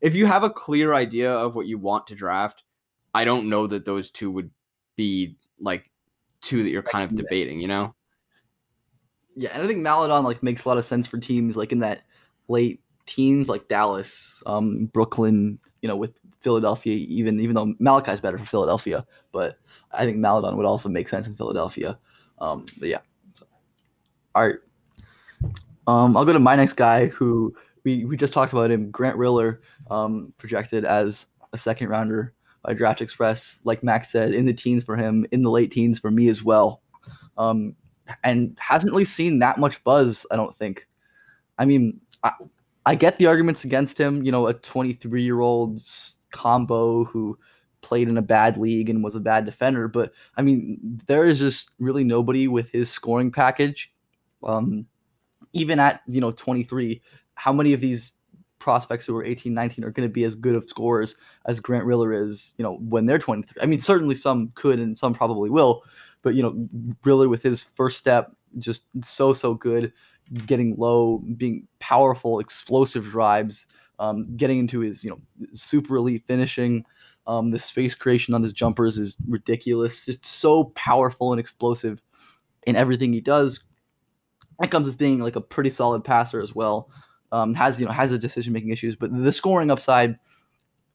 if 0.00 0.14
you 0.14 0.26
have 0.26 0.42
a 0.42 0.50
clear 0.50 0.94
idea 0.94 1.32
of 1.32 1.54
what 1.54 1.66
you 1.66 1.78
want 1.78 2.06
to 2.08 2.14
draft, 2.14 2.64
I 3.14 3.24
don't 3.24 3.48
know 3.48 3.66
that 3.66 3.84
those 3.84 4.10
two 4.10 4.30
would 4.30 4.50
be 4.96 5.36
like 5.58 5.90
two 6.40 6.62
that 6.62 6.70
you're 6.70 6.82
kind 6.82 7.10
of 7.10 7.16
debating, 7.16 7.60
you 7.60 7.68
know? 7.68 7.94
Yeah, 9.36 9.50
and 9.52 9.62
I 9.62 9.66
think 9.66 9.80
Maledon 9.80 10.24
like 10.24 10.42
makes 10.42 10.64
a 10.64 10.68
lot 10.68 10.78
of 10.78 10.84
sense 10.84 11.06
for 11.06 11.18
teams 11.18 11.56
like 11.56 11.72
in 11.72 11.80
that 11.80 12.02
late 12.48 12.82
teens 13.06 13.48
like 13.48 13.68
Dallas, 13.68 14.42
um, 14.46 14.86
Brooklyn, 14.86 15.58
you 15.82 15.88
know, 15.88 15.96
with 15.96 16.18
Philadelphia, 16.40 16.94
even 16.94 17.40
even 17.40 17.54
though 17.54 17.74
Malachi's 17.78 18.20
better 18.20 18.38
for 18.38 18.44
Philadelphia, 18.44 19.06
but 19.32 19.58
I 19.92 20.04
think 20.04 20.18
Maledon 20.18 20.56
would 20.56 20.66
also 20.66 20.88
make 20.88 21.08
sense 21.08 21.26
in 21.26 21.34
Philadelphia. 21.34 21.98
Um, 22.38 22.66
but 22.78 22.88
yeah. 22.88 23.00
So, 23.32 23.46
all 24.34 24.46
right. 24.46 24.56
Um, 25.86 26.16
I'll 26.16 26.24
go 26.24 26.32
to 26.32 26.38
my 26.38 26.56
next 26.56 26.74
guy 26.74 27.06
who 27.06 27.54
we, 27.84 28.04
we 28.04 28.16
just 28.16 28.32
talked 28.32 28.52
about 28.52 28.70
him, 28.70 28.90
Grant 28.90 29.16
Riller, 29.16 29.60
um, 29.90 30.32
projected 30.38 30.84
as 30.84 31.26
a 31.52 31.58
second 31.58 31.88
rounder 31.88 32.34
by 32.62 32.74
Draft 32.74 33.00
Express. 33.00 33.60
Like 33.64 33.82
Max 33.82 34.10
said, 34.10 34.34
in 34.34 34.46
the 34.46 34.52
teens 34.52 34.84
for 34.84 34.96
him, 34.96 35.26
in 35.32 35.42
the 35.42 35.50
late 35.50 35.70
teens 35.70 35.98
for 35.98 36.10
me 36.10 36.28
as 36.28 36.42
well. 36.42 36.82
Um, 37.38 37.74
and 38.24 38.56
hasn't 38.60 38.92
really 38.92 39.04
seen 39.04 39.38
that 39.38 39.58
much 39.58 39.82
buzz, 39.84 40.26
I 40.30 40.36
don't 40.36 40.54
think. 40.54 40.86
I 41.58 41.64
mean, 41.64 42.00
I, 42.22 42.32
I 42.86 42.94
get 42.94 43.18
the 43.18 43.26
arguments 43.26 43.64
against 43.64 43.98
him, 43.98 44.22
you 44.22 44.32
know, 44.32 44.46
a 44.46 44.54
23 44.54 45.22
year 45.22 45.40
old 45.40 45.80
combo 46.30 47.04
who 47.04 47.38
played 47.82 48.08
in 48.08 48.18
a 48.18 48.22
bad 48.22 48.56
league 48.56 48.90
and 48.90 49.02
was 49.02 49.14
a 49.14 49.20
bad 49.20 49.44
defender. 49.44 49.88
But 49.88 50.12
I 50.36 50.42
mean, 50.42 51.00
there 51.06 51.24
is 51.24 51.38
just 51.38 51.70
really 51.78 52.04
nobody 52.04 52.48
with 52.48 52.70
his 52.70 52.90
scoring 52.90 53.30
package. 53.30 53.92
Um, 54.42 54.86
even 55.52 55.80
at, 55.80 56.02
you 56.06 56.20
know, 56.20 56.30
23, 56.30 57.02
how 57.34 57.52
many 57.52 57.72
of 57.72 57.80
these 57.80 58.14
prospects 58.58 59.06
who 59.06 59.16
are 59.16 59.24
18, 59.24 59.52
19 59.52 59.84
are 59.84 59.90
going 59.90 60.08
to 60.08 60.12
be 60.12 60.24
as 60.24 60.34
good 60.34 60.54
of 60.54 60.68
scorers 60.68 61.16
as 61.46 61.60
Grant 61.60 61.84
Riller 61.84 62.12
is, 62.12 62.54
you 62.56 62.62
know, 62.62 62.76
when 62.76 63.06
they're 63.06 63.18
23? 63.18 63.60
I 63.62 63.66
mean, 63.66 63.80
certainly 63.80 64.14
some 64.14 64.52
could 64.54 64.78
and 64.78 64.96
some 64.96 65.14
probably 65.14 65.50
will, 65.50 65.82
but, 66.22 66.34
you 66.34 66.42
know, 66.42 66.68
Riller 67.04 67.28
with 67.28 67.42
his 67.42 67.62
first 67.62 67.98
step, 67.98 68.32
just 68.58 68.84
so, 69.02 69.32
so 69.32 69.54
good, 69.54 69.92
getting 70.46 70.76
low, 70.76 71.18
being 71.36 71.66
powerful, 71.78 72.38
explosive 72.38 73.04
drives, 73.04 73.66
um, 74.00 74.34
getting 74.36 74.58
into 74.58 74.80
his, 74.80 75.04
you 75.04 75.10
know, 75.10 75.20
super 75.52 75.96
elite 75.96 76.24
finishing. 76.26 76.84
Um, 77.26 77.50
the 77.50 77.58
space 77.58 77.94
creation 77.94 78.34
on 78.34 78.42
his 78.42 78.54
jumpers 78.54 78.98
is 78.98 79.16
ridiculous. 79.28 80.06
Just 80.06 80.26
so 80.26 80.64
powerful 80.74 81.32
and 81.32 81.38
explosive 81.38 82.02
in 82.66 82.74
everything 82.74 83.12
he 83.12 83.20
does. 83.20 83.62
It 84.62 84.70
comes 84.70 84.86
with 84.86 84.98
being 84.98 85.20
like 85.20 85.36
a 85.36 85.40
pretty 85.40 85.70
solid 85.70 86.02
passer 86.02 86.40
as 86.40 86.54
well. 86.54 86.90
Um, 87.30 87.54
has 87.54 87.78
you 87.78 87.86
know 87.86 87.92
has 87.92 88.10
the 88.10 88.18
decision 88.18 88.52
making 88.52 88.70
issues, 88.70 88.96
but 88.96 89.12
the 89.12 89.32
scoring 89.32 89.70
upside 89.70 90.18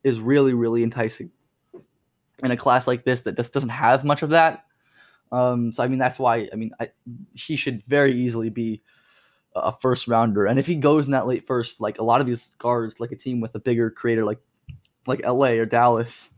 is 0.04 0.20
really 0.20 0.54
really 0.54 0.84
enticing 0.84 1.32
in 2.44 2.52
a 2.52 2.58
class 2.58 2.88
like 2.88 3.06
this 3.06 3.22
that 3.22 3.38
just 3.38 3.54
doesn't 3.54 3.70
have 3.70 4.04
much 4.04 4.22
of 4.22 4.32
that. 4.32 4.66
Um, 5.32 5.72
so 5.72 5.84
I 5.84 5.88
mean 5.88 6.00
that's 6.00 6.20
why 6.20 6.50
I 6.52 6.56
mean 6.56 6.72
I, 6.80 6.90
he 7.34 7.56
should 7.56 7.84
very 7.86 8.14
easily 8.14 8.50
be 8.50 8.82
a 9.56 9.72
first 9.72 10.08
rounder, 10.08 10.46
and 10.46 10.60
if 10.60 10.68
he 10.68 10.76
goes 10.76 11.06
in 11.06 11.12
that 11.12 11.28
late 11.28 11.46
first, 11.46 11.82
like 11.82 12.00
a 12.00 12.04
lot 12.04 12.22
of 12.22 12.28
these 12.28 12.54
guards, 12.60 13.00
like 13.00 13.12
a 13.12 13.16
team 13.16 13.40
with 13.40 13.56
a 13.56 13.60
bigger 13.60 13.90
creator 13.90 14.26
like 14.26 14.40
like 15.08 15.22
LA 15.26 15.50
or 15.52 15.66
Dallas, 15.66 16.30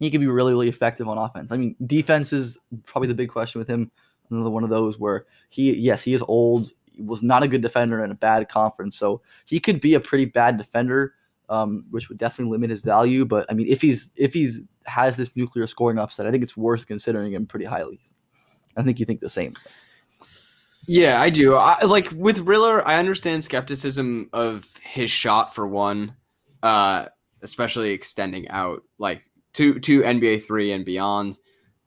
he 0.00 0.10
could 0.10 0.20
be 0.20 0.26
really 0.26 0.52
really 0.52 0.68
effective 0.68 1.08
on 1.08 1.18
offense. 1.18 1.52
I 1.52 1.56
mean 1.56 1.76
defense 1.86 2.32
is 2.32 2.58
probably 2.84 3.08
the 3.08 3.14
big 3.14 3.30
question 3.30 3.58
with 3.58 3.68
him. 3.68 3.90
Another 4.30 4.50
one 4.50 4.64
of 4.64 4.70
those 4.70 4.98
where 4.98 5.26
he 5.50 5.72
yes 5.74 6.02
he 6.02 6.14
is 6.14 6.22
old, 6.26 6.72
was 6.98 7.22
not 7.22 7.42
a 7.42 7.48
good 7.48 7.62
defender 7.62 8.04
in 8.04 8.10
a 8.10 8.14
bad 8.14 8.48
conference. 8.48 8.96
So 8.96 9.22
he 9.44 9.60
could 9.60 9.80
be 9.80 9.94
a 9.94 10.00
pretty 10.00 10.24
bad 10.24 10.56
defender, 10.56 11.14
um, 11.48 11.84
which 11.90 12.08
would 12.08 12.18
definitely 12.18 12.52
limit 12.52 12.70
his 12.70 12.80
value. 12.80 13.24
But 13.24 13.46
I 13.50 13.54
mean, 13.54 13.66
if 13.68 13.82
he's 13.82 14.10
if 14.16 14.32
he's 14.32 14.62
has 14.84 15.16
this 15.16 15.36
nuclear 15.36 15.66
scoring 15.66 15.98
upset, 15.98 16.26
I 16.26 16.30
think 16.30 16.42
it's 16.42 16.56
worth 16.56 16.86
considering 16.86 17.32
him 17.32 17.46
pretty 17.46 17.66
highly. 17.66 18.00
I 18.76 18.82
think 18.82 18.98
you 18.98 19.06
think 19.06 19.20
the 19.20 19.28
same. 19.28 19.54
Yeah, 20.86 21.20
I 21.20 21.30
do. 21.30 21.56
I, 21.56 21.84
like 21.84 22.10
with 22.12 22.40
Riller, 22.40 22.86
I 22.86 22.98
understand 22.98 23.42
skepticism 23.42 24.28
of 24.32 24.68
his 24.82 25.10
shot 25.10 25.54
for 25.54 25.66
one, 25.66 26.14
uh, 26.62 27.06
especially 27.42 27.90
extending 27.90 28.48
out 28.48 28.82
like 28.98 29.22
to 29.54 29.78
to 29.80 30.02
NBA 30.02 30.44
three 30.44 30.72
and 30.72 30.84
beyond. 30.84 31.38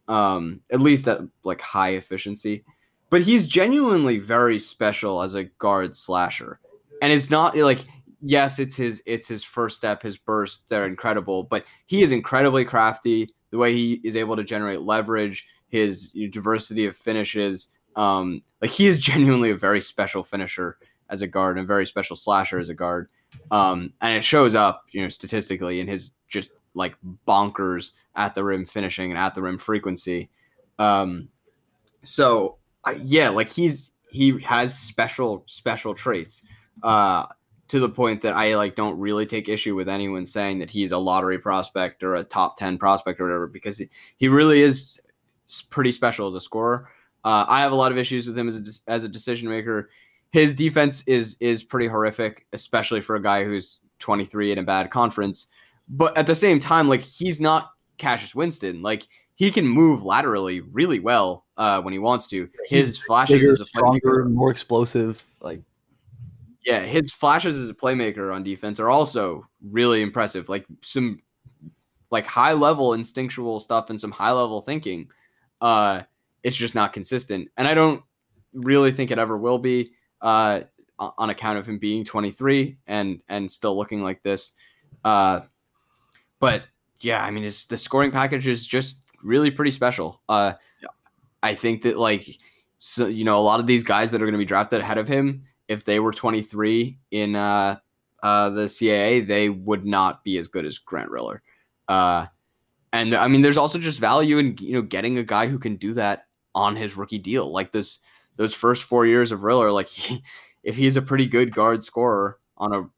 Um, 0.08 0.62
at 0.72 0.82
least 0.82 1.08
at 1.08 1.22
like 1.44 1.62
high 1.62 1.92
efficiency 1.92 2.64
but 3.10 3.22
he's 3.22 3.48
genuinely 3.48 4.20
very 4.20 4.60
special 4.60 5.22
as 5.22 5.36
a 5.36 5.46
guard 5.46 5.96
slasher. 5.96 6.60
And 7.02 7.12
it's 7.12 7.30
not 7.30 7.58
like 7.58 7.80
yes, 8.22 8.60
it's 8.60 8.76
his 8.76 9.02
it's 9.06 9.28
his 9.28 9.44
first 9.44 9.78
step, 9.78 10.04
his 10.04 10.18
burst, 10.18 10.64
they're 10.70 10.86
incredible, 10.86 11.44
but 11.44 11.66
he 11.86 12.04
is 12.04 12.12
incredibly 12.12 12.66
crafty. 12.66 13.34
The 13.52 13.58
way 13.58 13.74
he 13.74 13.94
is 14.04 14.16
able 14.16 14.36
to 14.36 14.44
generate 14.44 14.82
leverage, 14.82 15.48
his 15.70 16.12
diversity 16.32 16.86
of 16.86 16.96
finishes, 16.96 17.70
um, 18.00 18.42
like 18.62 18.72
he 18.72 18.88
is 18.88 19.00
genuinely 19.12 19.52
a 19.52 19.58
very 19.58 19.82
special 19.82 20.24
finisher 20.24 20.78
as 21.10 21.22
a 21.22 21.28
guard 21.28 21.58
and 21.58 21.66
a 21.66 21.68
very 21.68 21.86
special 21.86 22.16
slasher 22.16 22.60
as 22.60 22.70
a 22.70 22.74
guard. 22.74 23.10
Um, 23.52 23.94
and 24.02 24.16
it 24.16 24.24
shows 24.24 24.56
up, 24.56 24.86
you 24.92 25.02
know, 25.02 25.10
statistically 25.10 25.80
in 25.80 25.88
his 25.88 26.14
just 26.28 26.50
like 26.74 26.96
bonkers 27.28 27.92
at 28.16 28.36
the 28.36 28.44
rim 28.44 28.66
finishing 28.66 29.12
and 29.12 29.20
at 29.20 29.36
the 29.36 29.42
rim 29.42 29.58
frequency. 29.58 30.30
Um, 30.80 31.30
so 32.04 32.58
yeah, 33.04 33.30
like 33.30 33.52
he's 33.52 33.92
he 34.10 34.40
has 34.40 34.78
special 34.78 35.44
special 35.48 35.94
traits. 35.94 36.42
Uh, 36.82 37.26
to 37.68 37.80
the 37.80 37.90
point 37.90 38.22
that 38.22 38.34
I 38.34 38.56
like 38.56 38.76
don't 38.76 38.98
really 38.98 39.28
take 39.28 39.48
issue 39.48 39.76
with 39.76 39.88
anyone 39.88 40.26
saying 40.26 40.58
that 40.60 40.72
he's 40.72 40.92
a 40.92 40.98
lottery 40.98 41.38
prospect 41.38 42.04
or 42.04 42.16
a 42.16 42.24
top 42.24 42.58
10 42.58 42.80
prospect 42.80 43.20
or 43.20 43.26
whatever 43.26 43.46
because 43.46 43.78
he, 43.78 43.90
he 44.18 44.28
really 44.28 44.64
is 44.64 45.00
pretty 45.70 45.92
special 45.92 46.28
as 46.28 46.34
a 46.34 46.42
scorer. 46.42 46.90
Uh, 47.24 47.46
I 47.48 47.62
have 47.62 47.72
a 47.72 47.76
lot 47.76 47.92
of 47.92 47.98
issues 47.98 48.28
with 48.28 48.38
him 48.38 48.48
as 48.48 48.58
a, 48.58 48.92
as 48.92 49.04
a 49.04 49.10
decision 49.10 49.50
maker. 49.50 49.90
His 50.32 50.54
defense 50.54 51.04
is 51.08 51.38
is 51.40 51.64
pretty 51.64 51.88
horrific, 51.88 52.46
especially 52.54 53.02
for 53.02 53.16
a 53.16 53.22
guy 53.22 53.44
who's 53.44 53.80
23 54.00 54.52
in 54.54 54.58
a 54.58 54.64
bad 54.64 54.92
conference. 54.92 55.48
But 55.88 56.18
at 56.18 56.28
the 56.28 56.36
same 56.36 56.60
time, 56.60 56.88
like 56.88 57.02
he's 57.02 57.40
not 57.40 57.72
Cassius 57.98 58.36
Winston. 58.36 58.82
Like 58.82 59.08
he 59.36 59.52
can 59.52 59.66
move 59.66 60.04
laterally 60.04 60.60
really 60.60 61.00
well 61.00 61.46
uh, 61.58 61.82
when 61.82 61.94
he 61.94 62.00
wants 62.00 62.28
to. 62.28 62.50
His 62.66 62.88
He's 62.88 62.98
flashes 62.98 63.40
bigger, 63.40 63.52
as 63.52 63.60
a 63.62 63.66
stronger, 63.66 64.26
more 64.26 64.52
explosive. 64.52 65.24
Like, 65.40 65.62
yeah, 66.66 66.82
his 66.82 67.12
flashes 67.12 67.56
as 67.56 67.70
a 67.70 67.74
playmaker 67.74 68.34
on 68.34 68.44
defense 68.44 68.80
are 68.80 68.90
also 68.90 69.48
really 69.62 70.02
impressive. 70.02 70.50
Like 70.50 70.66
some 70.82 71.22
like 72.12 72.26
high 72.26 72.54
level 72.54 72.94
instinctual 72.94 73.60
stuff 73.60 73.90
and 73.90 74.00
some 74.00 74.12
high 74.12 74.32
level 74.32 74.62
thinking. 74.62 75.10
Uh, 75.62 76.02
it's 76.44 76.56
just 76.56 76.76
not 76.76 76.94
consistent, 76.94 77.50
and 77.58 77.68
I 77.68 77.74
don't 77.74 78.04
really 78.54 78.92
think 78.92 79.12
it 79.12 79.20
ever 79.20 79.38
will 79.38 79.60
be. 79.60 79.92
Uh, 80.22 80.62
on 81.18 81.30
account 81.30 81.58
of 81.58 81.66
him 81.66 81.78
being 81.80 82.04
23 82.04 82.76
and 82.86 83.22
and 83.30 83.50
still 83.50 83.78
looking 83.78 84.04
like 84.04 84.22
this. 84.22 84.52
Uh, 85.06 85.40
but 86.42 86.64
yeah, 87.00 87.24
I 87.24 87.32
mean, 87.32 87.46
it's 87.46 87.64
the 87.64 87.78
scoring 87.78 88.12
package 88.12 88.48
is 88.48 88.68
just 88.68 89.06
really 89.24 89.50
pretty 89.50 89.72
special. 89.72 90.22
Uh. 90.28 90.54
I 91.42 91.56
think 91.56 91.84
that 91.84 91.98
like 91.98 92.38
so 92.78 93.08
you 93.08 93.24
know 93.24 93.40
a 93.40 93.42
lot 93.42 93.60
of 93.60 93.68
these 93.68 93.84
guys 93.84 94.12
that 94.12 94.22
are 94.22 94.26
going 94.26 94.34
to 94.34 94.40
be 94.40 94.46
drafted 94.46 94.82
ahead 94.82 94.98
of 94.98 95.08
him, 95.08 95.44
if 95.68 95.86
they 95.86 96.00
were 96.00 96.12
23 96.12 96.98
in 97.12 97.36
uh, 97.36 97.78
uh, 98.24 98.50
the 98.50 98.66
NCAA, 98.66 99.28
they 99.28 99.50
would 99.50 99.86
not 99.86 100.24
be 100.24 100.38
as 100.38 100.48
good 100.48 100.66
as 100.66 100.78
Grant 100.78 101.10
Riller. 101.10 101.42
Uh, 101.88 102.28
and 102.92 103.16
I 103.16 103.28
mean, 103.28 103.42
there's 103.42 103.58
also 103.58 103.80
just 103.80 104.00
value 104.00 104.38
in 104.38 104.58
you 104.60 104.74
know 104.74 104.82
getting 104.82 105.18
a 105.18 105.24
guy 105.24 105.48
who 105.48 105.60
can 105.60 105.76
do 105.76 105.94
that 105.94 106.26
on 106.56 106.76
his 106.76 106.98
rookie 106.98 107.18
deal. 107.18 107.52
Like 107.52 107.72
this, 107.72 108.00
those 108.36 108.54
first 108.54 108.84
four 108.84 109.06
years 109.06 109.32
of 109.32 109.44
Riller, 109.44 109.72
like 109.72 109.88
he, 109.90 110.24
if 110.64 110.76
he's 110.76 110.98
a 110.98 111.02
pretty 111.02 111.26
good 111.26 111.54
guard 111.54 111.84
scorer 111.84 112.38
on 112.58 112.74
a, 112.74 112.90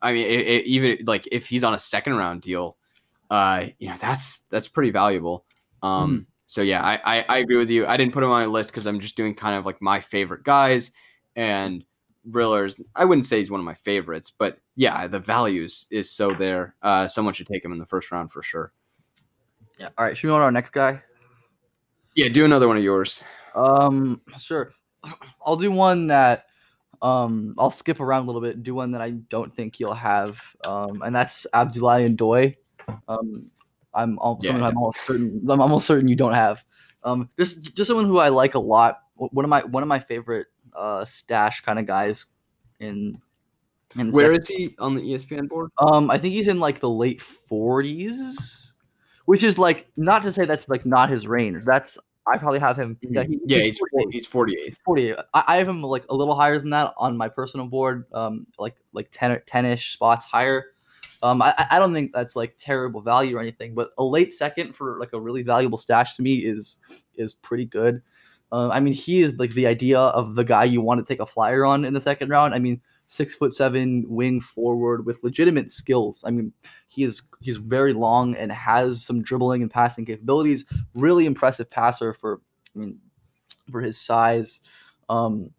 I 0.00 0.12
mean, 0.12 0.26
it, 0.26 0.46
it, 0.46 0.66
even 0.66 0.98
like 1.06 1.28
if 1.32 1.48
he's 1.48 1.64
on 1.64 1.74
a 1.74 1.78
second 1.78 2.14
round 2.14 2.42
deal, 2.42 2.76
uh, 3.30 3.66
you 3.78 3.88
know 3.88 3.96
that's 4.00 4.38
that's 4.50 4.68
pretty 4.68 4.90
valuable. 4.90 5.44
Um, 5.82 6.20
mm. 6.20 6.26
So 6.46 6.62
yeah, 6.62 6.82
I, 6.82 7.00
I, 7.04 7.24
I 7.28 7.38
agree 7.38 7.58
with 7.58 7.68
you. 7.68 7.86
I 7.86 7.96
didn't 7.96 8.14
put 8.14 8.22
him 8.22 8.30
on 8.30 8.40
my 8.40 8.46
list 8.46 8.70
because 8.70 8.86
I'm 8.86 9.00
just 9.00 9.16
doing 9.16 9.34
kind 9.34 9.54
of 9.54 9.66
like 9.66 9.82
my 9.82 10.00
favorite 10.00 10.44
guys 10.44 10.92
and 11.36 11.84
Riller's. 12.24 12.76
I 12.94 13.04
wouldn't 13.04 13.26
say 13.26 13.38
he's 13.38 13.50
one 13.50 13.60
of 13.60 13.66
my 13.66 13.74
favorites, 13.74 14.32
but 14.36 14.58
yeah, 14.74 15.06
the 15.08 15.18
values 15.18 15.86
is 15.90 16.10
so 16.10 16.32
there. 16.32 16.74
Uh, 16.80 17.06
someone 17.06 17.34
should 17.34 17.48
take 17.48 17.64
him 17.64 17.72
in 17.72 17.78
the 17.78 17.86
first 17.86 18.10
round 18.10 18.32
for 18.32 18.42
sure. 18.42 18.72
Yeah. 19.78 19.88
All 19.98 20.06
right. 20.06 20.16
Should 20.16 20.28
we 20.28 20.30
go 20.30 20.36
on 20.36 20.42
our 20.42 20.50
next 20.50 20.70
guy? 20.70 21.02
Yeah. 22.18 22.28
Do 22.28 22.44
another 22.44 22.68
one 22.68 22.76
of 22.76 22.82
yours. 22.82 23.22
Um. 23.54 24.20
Sure. 24.38 24.72
I'll 25.46 25.56
do 25.56 25.70
one 25.70 26.08
that. 26.08 26.46
Um. 27.00 27.54
I'll 27.58 27.70
skip 27.70 28.00
around 28.00 28.24
a 28.24 28.26
little 28.26 28.42
bit. 28.42 28.62
Do 28.62 28.74
one 28.74 28.92
that 28.92 29.00
I 29.00 29.10
don't 29.10 29.52
think 29.52 29.80
you'll 29.80 29.94
have. 29.94 30.40
Um. 30.64 31.02
And 31.02 31.14
that's 31.14 31.46
Abdoulaye 31.54 32.16
Ndoye. 32.16 32.54
Um. 33.08 33.50
I'm 33.94 34.18
almost, 34.18 34.44
yeah. 34.44 34.54
I'm 34.54 34.76
almost 34.76 35.00
certain. 35.06 35.44
I'm 35.48 35.60
almost 35.60 35.86
certain 35.86 36.08
you 36.08 36.16
don't 36.16 36.34
have. 36.34 36.64
Um, 37.04 37.28
just 37.38 37.74
just 37.74 37.88
someone 37.88 38.06
who 38.06 38.18
I 38.18 38.28
like 38.28 38.54
a 38.54 38.58
lot. 38.58 39.00
One 39.16 39.44
of 39.44 39.48
my 39.48 39.64
one 39.64 39.82
of 39.82 39.88
my 39.88 39.98
favorite 39.98 40.46
uh, 40.74 41.04
stash 41.04 41.62
kind 41.62 41.78
of 41.78 41.86
guys. 41.86 42.26
In, 42.80 43.20
in 43.98 44.12
where 44.12 44.32
is 44.32 44.46
he 44.46 44.74
on 44.78 44.94
the 44.94 45.02
ESPN 45.02 45.48
board? 45.48 45.70
Um, 45.78 46.10
I 46.10 46.18
think 46.18 46.34
he's 46.34 46.46
in 46.46 46.60
like 46.60 46.78
the 46.78 46.90
late 46.90 47.20
40s, 47.20 48.74
which 49.24 49.42
is 49.42 49.58
like 49.58 49.88
not 49.96 50.22
to 50.22 50.32
say 50.32 50.44
that's 50.44 50.68
like 50.68 50.86
not 50.86 51.10
his 51.10 51.26
range. 51.26 51.64
That's 51.64 51.98
I 52.28 52.38
probably 52.38 52.58
have 52.58 52.76
him. 52.76 52.96
Yeah, 53.00 53.24
he, 53.24 53.38
yeah 53.46 53.58
he's, 53.58 53.80
he's 54.10 54.26
48. 54.26 54.78
48. 54.84 55.16
I, 55.34 55.44
I, 55.46 55.56
have 55.56 55.68
him 55.68 55.82
like 55.82 56.04
a 56.08 56.14
little 56.14 56.34
higher 56.34 56.58
than 56.58 56.70
that 56.70 56.94
on 56.96 57.16
my 57.16 57.28
personal 57.28 57.66
board. 57.66 58.04
Um, 58.12 58.46
like 58.58 58.76
like 58.92 59.08
10 59.12 59.40
10ish 59.46 59.92
spots 59.92 60.24
higher. 60.24 60.66
Um, 61.22 61.42
I, 61.42 61.66
I 61.70 61.78
don't 61.78 61.92
think 61.92 62.12
that's 62.12 62.36
like 62.36 62.56
terrible 62.58 63.00
value 63.00 63.36
or 63.36 63.40
anything, 63.40 63.74
but 63.74 63.90
a 63.98 64.04
late 64.04 64.32
second 64.32 64.74
for 64.74 64.98
like 65.00 65.12
a 65.12 65.20
really 65.20 65.42
valuable 65.42 65.78
stash 65.78 66.14
to 66.14 66.22
me 66.22 66.36
is 66.36 66.76
is 67.16 67.34
pretty 67.34 67.64
good. 67.64 68.02
Uh, 68.52 68.68
I 68.68 68.80
mean, 68.80 68.92
he 68.92 69.20
is 69.20 69.36
like 69.38 69.50
the 69.50 69.66
idea 69.66 69.98
of 69.98 70.34
the 70.34 70.44
guy 70.44 70.64
you 70.64 70.80
want 70.80 71.04
to 71.04 71.12
take 71.12 71.20
a 71.20 71.26
flyer 71.26 71.64
on 71.64 71.84
in 71.84 71.92
the 71.92 72.00
second 72.00 72.30
round. 72.30 72.54
I 72.54 72.58
mean, 72.58 72.80
six 73.08 73.34
foot 73.34 73.52
seven 73.52 74.04
wing 74.06 74.40
forward 74.40 75.04
with 75.04 75.22
legitimate 75.24 75.70
skills. 75.70 76.22
I 76.26 76.30
mean, 76.30 76.52
he 76.86 77.02
is 77.02 77.22
he's 77.40 77.56
very 77.56 77.92
long 77.92 78.36
and 78.36 78.52
has 78.52 79.04
some 79.04 79.22
dribbling 79.22 79.62
and 79.62 79.70
passing 79.70 80.04
capabilities. 80.04 80.64
Really 80.94 81.26
impressive 81.26 81.68
passer 81.68 82.14
for 82.14 82.40
I 82.76 82.78
mean 82.78 82.98
for 83.70 83.80
his 83.80 83.98
size. 83.98 84.60
Um, 85.08 85.50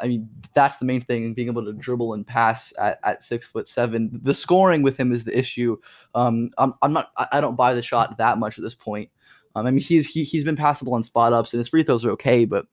I 0.00 0.08
mean, 0.08 0.28
that's 0.54 0.76
the 0.76 0.84
main 0.84 1.00
thing, 1.00 1.34
being 1.34 1.48
able 1.48 1.64
to 1.64 1.72
dribble 1.72 2.14
and 2.14 2.26
pass 2.26 2.72
at, 2.78 2.98
at 3.04 3.22
six 3.22 3.46
foot 3.46 3.68
seven. 3.68 4.20
The 4.22 4.34
scoring 4.34 4.82
with 4.82 4.96
him 4.96 5.12
is 5.12 5.24
the 5.24 5.36
issue. 5.38 5.76
Um, 6.14 6.50
I'm, 6.58 6.74
I'm 6.82 6.92
not, 6.92 7.10
I 7.30 7.40
don't 7.40 7.56
buy 7.56 7.74
the 7.74 7.82
shot 7.82 8.18
that 8.18 8.38
much 8.38 8.58
at 8.58 8.64
this 8.64 8.74
point. 8.74 9.10
Um, 9.54 9.66
I 9.66 9.70
mean, 9.70 9.82
he's 9.82 10.08
he, 10.08 10.24
he's 10.24 10.44
been 10.44 10.56
passable 10.56 10.94
on 10.94 11.02
spot 11.02 11.32
ups 11.32 11.52
and 11.52 11.58
his 11.58 11.68
free 11.68 11.84
throws 11.84 12.04
are 12.04 12.10
okay, 12.12 12.44
but 12.44 12.66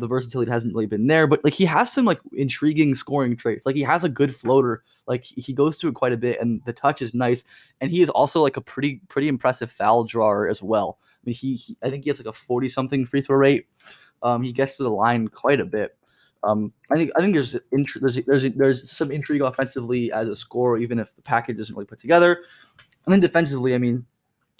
the 0.00 0.06
versatility 0.06 0.50
hasn't 0.50 0.74
really 0.74 0.86
been 0.86 1.06
there. 1.06 1.26
But 1.26 1.44
like 1.44 1.54
he 1.54 1.64
has 1.66 1.92
some 1.92 2.04
like 2.04 2.20
intriguing 2.32 2.94
scoring 2.94 3.36
traits. 3.36 3.66
Like 3.66 3.76
he 3.76 3.82
has 3.82 4.04
a 4.04 4.08
good 4.08 4.34
floater. 4.34 4.82
Like 5.06 5.24
he 5.24 5.52
goes 5.52 5.78
to 5.78 5.88
it 5.88 5.94
quite 5.94 6.12
a 6.12 6.16
bit, 6.16 6.40
and 6.40 6.62
the 6.64 6.72
touch 6.72 7.02
is 7.02 7.14
nice. 7.14 7.44
And 7.80 7.90
he 7.90 8.02
is 8.02 8.10
also 8.10 8.42
like 8.42 8.56
a 8.56 8.60
pretty 8.60 9.00
pretty 9.08 9.28
impressive 9.28 9.70
foul 9.70 10.04
drawer 10.04 10.48
as 10.48 10.62
well. 10.62 10.98
I 11.02 11.20
mean, 11.26 11.34
he, 11.34 11.56
he 11.56 11.76
I 11.82 11.90
think 11.90 12.04
he 12.04 12.10
has 12.10 12.18
like 12.18 12.26
a 12.26 12.32
forty 12.32 12.68
something 12.68 13.06
free 13.06 13.22
throw 13.22 13.36
rate. 13.36 13.66
Um, 14.22 14.42
he 14.42 14.52
gets 14.52 14.76
to 14.76 14.84
the 14.84 14.90
line 14.90 15.28
quite 15.28 15.60
a 15.60 15.64
bit. 15.64 15.96
Um, 16.44 16.72
I 16.90 16.96
think 16.96 17.10
I 17.16 17.20
think 17.20 17.34
there's 17.34 17.56
int- 17.70 18.00
there's 18.00 18.20
there's 18.24 18.54
there's 18.54 18.90
some 18.90 19.10
intrigue 19.10 19.42
offensively 19.42 20.12
as 20.12 20.28
a 20.28 20.36
scorer, 20.36 20.78
even 20.78 20.98
if 20.98 21.14
the 21.14 21.22
package 21.22 21.58
isn't 21.58 21.74
really 21.74 21.86
put 21.86 21.98
together. 21.98 22.44
And 23.04 23.12
then 23.12 23.20
defensively, 23.20 23.74
I 23.74 23.78
mean, 23.78 24.04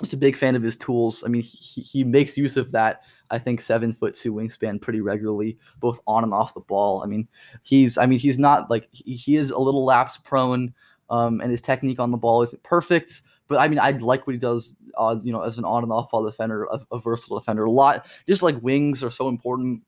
just 0.01 0.13
a 0.13 0.17
big 0.17 0.37
fan 0.37 0.57
of 0.57 0.63
his 0.63 0.77
tools. 0.77 1.23
I 1.25 1.29
mean, 1.29 1.43
he, 1.43 1.81
he 1.81 2.05
makes 2.05 2.37
use 2.37 2.57
of 2.57 2.73
that. 2.73 3.03
I 3.33 3.39
think 3.39 3.61
seven 3.61 3.93
foot 3.93 4.15
two 4.15 4.33
wingspan 4.33 4.81
pretty 4.81 5.01
regularly, 5.01 5.59
both 5.81 6.01
on 6.07 6.23
and 6.23 6.33
off 6.33 6.55
the 6.55 6.61
ball. 6.61 7.03
I 7.03 7.07
mean, 7.07 7.27
he's 7.63 7.99
I 7.99 8.07
mean 8.07 8.19
he's 8.19 8.39
not 8.39 8.71
like 8.71 8.89
he, 8.93 9.15
he 9.15 9.37
is 9.37 9.51
a 9.51 9.59
little 9.59 9.85
lapse 9.85 10.19
prone, 10.19 10.73
um, 11.11 11.41
and 11.41 11.51
his 11.51 11.61
technique 11.61 11.99
on 11.99 12.11
the 12.11 12.17
ball 12.17 12.43
isn't 12.43 12.63
perfect. 12.63 13.23
But 13.49 13.59
I 13.59 13.69
mean, 13.69 13.79
I'd 13.79 14.03
like 14.03 14.27
what 14.27 14.35
he 14.35 14.39
does, 14.39 14.77
uh, 14.97 15.17
you 15.23 15.33
know, 15.33 15.43
as 15.43 15.59
an 15.59 15.65
on 15.65 15.83
and 15.83 15.93
off 15.93 16.11
ball 16.11 16.25
defender, 16.25 16.65
a, 16.65 16.81
a 16.93 17.01
versatile 17.01 17.39
defender. 17.39 17.65
A 17.65 17.71
lot, 17.71 18.07
just 18.29 18.43
like 18.43 18.63
wings 18.63 19.03
are 19.03 19.11
so 19.11 19.29
important 19.29 19.83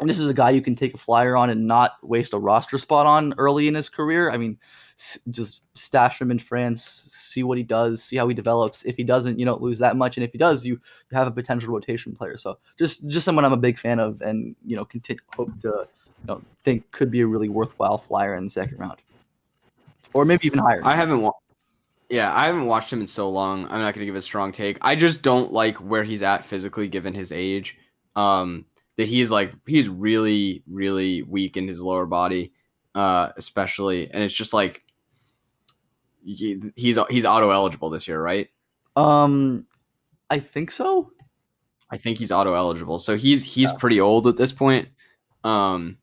and 0.00 0.08
this 0.08 0.18
is 0.18 0.28
a 0.28 0.34
guy 0.34 0.50
you 0.50 0.60
can 0.60 0.74
take 0.74 0.94
a 0.94 0.98
flyer 0.98 1.36
on 1.36 1.50
and 1.50 1.66
not 1.66 1.92
waste 2.02 2.32
a 2.32 2.38
roster 2.38 2.78
spot 2.78 3.06
on 3.06 3.34
early 3.38 3.66
in 3.66 3.74
his 3.74 3.88
career. 3.88 4.30
I 4.30 4.36
mean, 4.36 4.58
just 5.30 5.62
stash 5.74 6.20
him 6.20 6.30
in 6.30 6.38
France, 6.38 6.82
see 7.10 7.42
what 7.42 7.58
he 7.58 7.64
does, 7.64 8.02
see 8.02 8.16
how 8.16 8.28
he 8.28 8.34
develops. 8.34 8.82
If 8.84 8.96
he 8.96 9.04
doesn't, 9.04 9.38
you 9.38 9.44
don't 9.44 9.62
lose 9.62 9.78
that 9.78 9.96
much, 9.96 10.16
and 10.16 10.24
if 10.24 10.32
he 10.32 10.38
does, 10.38 10.64
you 10.64 10.80
have 11.12 11.26
a 11.26 11.30
potential 11.30 11.72
rotation 11.72 12.14
player. 12.14 12.36
So 12.36 12.58
just 12.78 13.06
just 13.08 13.24
someone 13.24 13.44
I'm 13.44 13.52
a 13.52 13.58
big 13.58 13.78
fan 13.78 13.98
of, 13.98 14.20
and 14.20 14.54
you 14.64 14.76
know, 14.76 14.84
continue 14.84 15.20
hope 15.34 15.50
to 15.62 15.68
you 15.68 16.26
know 16.26 16.42
think 16.62 16.90
could 16.90 17.10
be 17.10 17.20
a 17.20 17.26
really 17.26 17.48
worthwhile 17.48 17.98
flyer 17.98 18.36
in 18.36 18.44
the 18.44 18.50
second 18.50 18.78
round, 18.78 19.00
or 20.12 20.24
maybe 20.24 20.46
even 20.46 20.58
higher. 20.58 20.80
I 20.84 20.96
haven't. 20.96 21.22
Wa- 21.22 21.32
yeah, 22.08 22.32
I 22.34 22.46
haven't 22.46 22.66
watched 22.66 22.92
him 22.92 23.00
in 23.00 23.06
so 23.06 23.28
long. 23.28 23.64
I'm 23.64 23.80
not 23.80 23.92
going 23.92 24.00
to 24.00 24.06
give 24.06 24.14
a 24.14 24.22
strong 24.22 24.52
take. 24.52 24.78
I 24.80 24.94
just 24.94 25.22
don't 25.22 25.52
like 25.52 25.76
where 25.78 26.04
he's 26.04 26.22
at 26.22 26.44
physically, 26.44 26.86
given 26.86 27.14
his 27.14 27.32
age. 27.32 27.76
Um, 28.14 28.64
that 28.96 29.06
he's 29.06 29.30
like 29.30 29.52
he's 29.66 29.88
really 29.88 30.62
really 30.66 31.22
weak 31.22 31.56
in 31.56 31.68
his 31.68 31.80
lower 31.80 32.06
body, 32.06 32.52
uh, 32.94 33.30
especially, 33.36 34.10
and 34.10 34.22
it's 34.22 34.34
just 34.34 34.52
like 34.52 34.82
he, 36.24 36.60
he's 36.74 36.98
he's 37.10 37.24
auto 37.24 37.50
eligible 37.50 37.90
this 37.90 38.08
year, 38.08 38.20
right? 38.20 38.48
Um, 38.94 39.66
I 40.30 40.40
think 40.40 40.70
so. 40.70 41.12
I 41.90 41.98
think 41.98 42.18
he's 42.18 42.32
auto 42.32 42.54
eligible, 42.54 42.98
so 42.98 43.16
he's 43.16 43.44
he's 43.44 43.70
yeah. 43.70 43.76
pretty 43.78 44.00
old 44.00 44.26
at 44.26 44.36
this 44.36 44.52
point. 44.52 44.88
Um, 45.44 45.98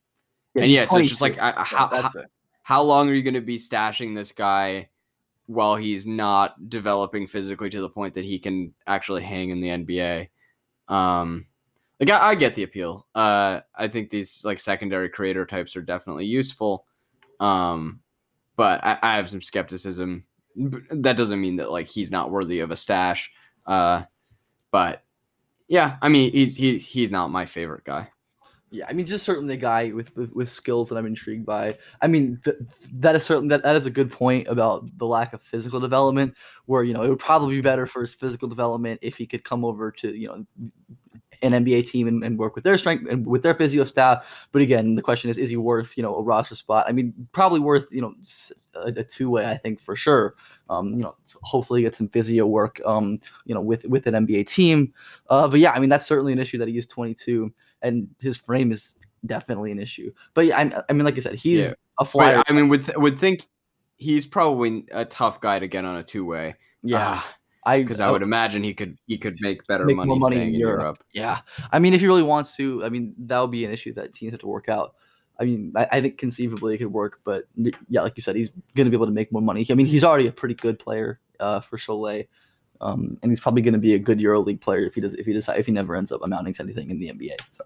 yeah, 0.56 0.63
and 0.63 0.71
yeah, 0.71 0.86
so 0.86 0.97
it's 0.97 1.10
just 1.10 1.21
like 1.21 1.39
I, 1.41 1.53
how 1.58 1.88
how, 1.88 2.12
how 2.62 2.82
long 2.84 3.10
are 3.10 3.13
you 3.13 3.23
going 3.23 3.34
to 3.34 3.41
be 3.41 3.58
stashing 3.58 4.15
this 4.15 4.32
guy? 4.32 4.89
while 5.47 5.75
he's 5.75 6.06
not 6.06 6.69
developing 6.69 7.27
physically 7.27 7.69
to 7.69 7.82
the 7.82 7.89
point 7.89 8.13
that 8.13 8.23
he 8.23 8.39
can 8.39 8.73
actually 8.88 9.21
hang 9.21 9.49
in 9.49 9.60
the 9.60 9.67
NBA. 9.67 10.29
Um, 10.88 11.45
like 12.09 12.21
I, 12.21 12.29
I, 12.29 12.35
get 12.35 12.55
the 12.55 12.63
appeal. 12.63 13.07
Uh, 13.15 13.61
I 13.75 13.87
think 13.87 14.09
these 14.09 14.43
like 14.43 14.59
secondary 14.59 15.09
creator 15.09 15.45
types 15.45 15.75
are 15.75 15.81
definitely 15.81 16.25
useful. 16.25 16.85
Um, 17.39 18.01
but 18.55 18.83
I, 18.83 18.97
I 19.01 19.15
have 19.17 19.29
some 19.29 19.41
skepticism. 19.41 20.25
That 20.55 21.17
doesn't 21.17 21.41
mean 21.41 21.57
that 21.57 21.71
like 21.71 21.87
he's 21.87 22.11
not 22.11 22.31
worthy 22.31 22.59
of 22.59 22.71
a 22.71 22.75
stash. 22.75 23.31
Uh, 23.65 24.03
but 24.71 25.03
yeah, 25.67 25.97
I 26.01 26.09
mean 26.09 26.31
he's 26.31 26.55
he's 26.55 26.85
he's 26.85 27.11
not 27.11 27.31
my 27.31 27.45
favorite 27.45 27.83
guy. 27.83 28.09
Yeah, 28.69 28.85
I 28.89 28.93
mean, 28.93 29.05
just 29.05 29.23
certainly 29.23 29.53
a 29.53 29.57
guy 29.57 29.91
with, 29.91 30.15
with, 30.17 30.31
with 30.33 30.49
skills 30.49 30.89
that 30.89 30.97
I'm 30.97 31.05
intrigued 31.05 31.45
by. 31.45 31.77
I 32.01 32.07
mean, 32.07 32.41
th- 32.43 32.57
that 32.93 33.15
is 33.15 33.23
certainly 33.23 33.49
that, 33.49 33.61
that 33.61 33.75
is 33.75 33.85
a 33.85 33.91
good 33.91 34.11
point 34.11 34.47
about 34.47 34.85
the 34.97 35.05
lack 35.05 35.33
of 35.33 35.43
physical 35.43 35.79
development. 35.79 36.33
Where 36.65 36.83
you 36.83 36.93
know 36.93 37.03
it 37.03 37.09
would 37.09 37.19
probably 37.19 37.55
be 37.55 37.61
better 37.61 37.85
for 37.85 38.01
his 38.01 38.15
physical 38.15 38.47
development 38.47 38.99
if 39.03 39.15
he 39.15 39.27
could 39.27 39.43
come 39.43 39.63
over 39.63 39.91
to 39.91 40.17
you 40.17 40.27
know 40.27 40.71
an 41.43 41.51
NBA 41.51 41.88
team 41.88 42.08
and, 42.08 42.23
and, 42.23 42.39
work 42.39 42.56
with 42.56 42.63
their 42.63 42.77
strength 42.77 43.06
and 43.10 43.25
with 43.27 43.43
their 43.43 43.53
physio 43.53 43.84
staff. 43.84 44.47
But 44.51 44.62
again, 44.62 44.95
the 44.95 45.01
question 45.01 45.29
is, 45.29 45.38
is 45.38 45.49
he 45.49 45.58
worth, 45.58 45.97
you 45.97 46.03
know, 46.03 46.15
a 46.15 46.23
roster 46.23 46.56
spot? 46.56 46.86
I 46.88 46.93
mean, 46.93 47.13
probably 47.34 47.60
worth, 47.60 47.88
you 47.91 48.01
know, 48.01 48.13
a, 48.75 48.88
a 48.88 49.03
two 49.03 49.29
way, 49.29 49.45
I 49.45 49.58
think 49.58 49.79
for 49.79 49.95
sure. 49.95 50.36
Um, 50.69 50.93
you 50.93 51.03
know, 51.03 51.15
hopefully 51.41 51.82
get 51.82 51.95
some 51.95 52.08
physio 52.08 52.47
work, 52.47 52.82
um, 52.86 53.19
you 53.45 53.53
know, 53.53 53.62
with, 53.62 53.86
with 53.86 54.08
an 54.08 54.13
NBA 54.25 54.47
team. 54.47 54.93
Uh, 55.29 55.47
but 55.47 55.60
yeah, 55.60 55.71
I 55.71 55.79
mean, 55.79 55.89
that's 55.89 56.06
certainly 56.06 56.34
an 56.34 56.39
issue 56.39 56.58
that 56.58 56.67
he 56.67 56.77
is 56.77 56.88
22 56.88 57.53
and 57.82 58.08
his 58.21 58.38
frame 58.38 58.71
is 58.71 58.95
definitely 59.25 59.71
an 59.71 59.79
issue. 59.79 60.12
But 60.34 60.45
yeah, 60.45 60.58
I, 60.58 60.84
I 60.89 60.93
mean, 60.93 61.03
like 61.03 61.17
I 61.17 61.19
said, 61.19 61.36
he's 61.36 61.60
yeah. 61.60 61.73
a 61.99 62.06
flyer. 62.06 62.41
I 62.47 62.53
mean, 62.53 62.69
would, 62.69 62.89
would 62.95 63.19
think 63.19 63.47
he's 63.97 64.25
probably 64.25 64.86
a 64.91 65.06
tough 65.06 65.41
guy 65.41 65.60
to 65.60 65.67
get 65.67 65.86
on 65.86 65.97
a 65.97 66.03
two 66.03 66.25
way. 66.25 66.56
Yeah. 66.82 67.13
Uh, 67.13 67.21
I 67.65 67.82
because 67.82 67.99
I 67.99 68.12
would 68.12 68.21
imagine 68.21 68.63
he 68.63 68.73
could 68.73 68.97
he 69.08 69.17
could 69.17 69.36
make 69.41 69.65
better 69.67 69.86
make 69.86 69.95
money, 69.95 70.17
money 70.17 70.36
staying 70.36 70.54
in 70.54 70.60
Europe. 70.60 70.80
Europe. 70.80 71.04
Yeah, 71.13 71.39
I 71.71 71.80
mean, 71.80 71.93
if 71.93 72.02
he 72.02 72.08
really 72.08 72.23
wants 72.23 72.56
to, 72.58 72.84
I 72.84 72.89
mean, 72.89 73.13
that 73.19 73.39
would 73.39 73.52
be 73.52 73.65
an 73.65 73.71
issue 73.71 73.93
that 73.93 74.13
teams 74.13 74.32
have 74.32 74.41
to 74.41 74.47
work 74.47 74.69
out. 74.69 74.95
I 75.39 75.45
mean, 75.45 75.73
I, 75.76 75.88
I 75.91 76.02
think 76.02 76.17
conceivably 76.17 76.76
it 76.76 76.78
could 76.80 76.91
work, 76.91 77.19
but 77.23 77.45
yeah, 77.89 78.02
like 78.02 78.13
you 78.15 78.21
said, 78.21 78.36
he's 78.36 78.52
going 78.76 78.86
to 78.86 78.91
be 78.91 78.95
able 78.95 79.08
to 79.08 79.12
make 79.12 79.32
more 79.32 79.41
money. 79.41 79.65
I 79.69 79.73
mean, 79.73 79.86
he's 79.86 80.04
already 80.04 80.28
a 80.28 80.32
pretty 80.32 80.56
good 80.56 80.78
player 80.78 81.19
uh, 81.39 81.60
for 81.60 81.78
Cholet, 81.78 82.28
um, 82.82 83.17
and 83.21 83.32
he's 83.32 83.39
probably 83.39 83.62
going 83.62 83.73
to 83.73 83.80
be 83.80 83.93
a 83.93 83.99
good 83.99 84.19
EuroLeague 84.19 84.62
player 84.62 84.86
if 84.86 84.95
he 84.95 85.02
does 85.02 85.13
if 85.13 85.26
he 85.26 85.34
decide 85.34 85.60
if 85.60 85.65
he 85.65 85.71
never 85.71 85.95
ends 85.95 86.12
up 86.12 86.21
amounting 86.23 86.54
to 86.54 86.63
anything 86.63 86.89
in 86.89 86.99
the 86.99 87.10
NBA. 87.10 87.38
So, 87.52 87.63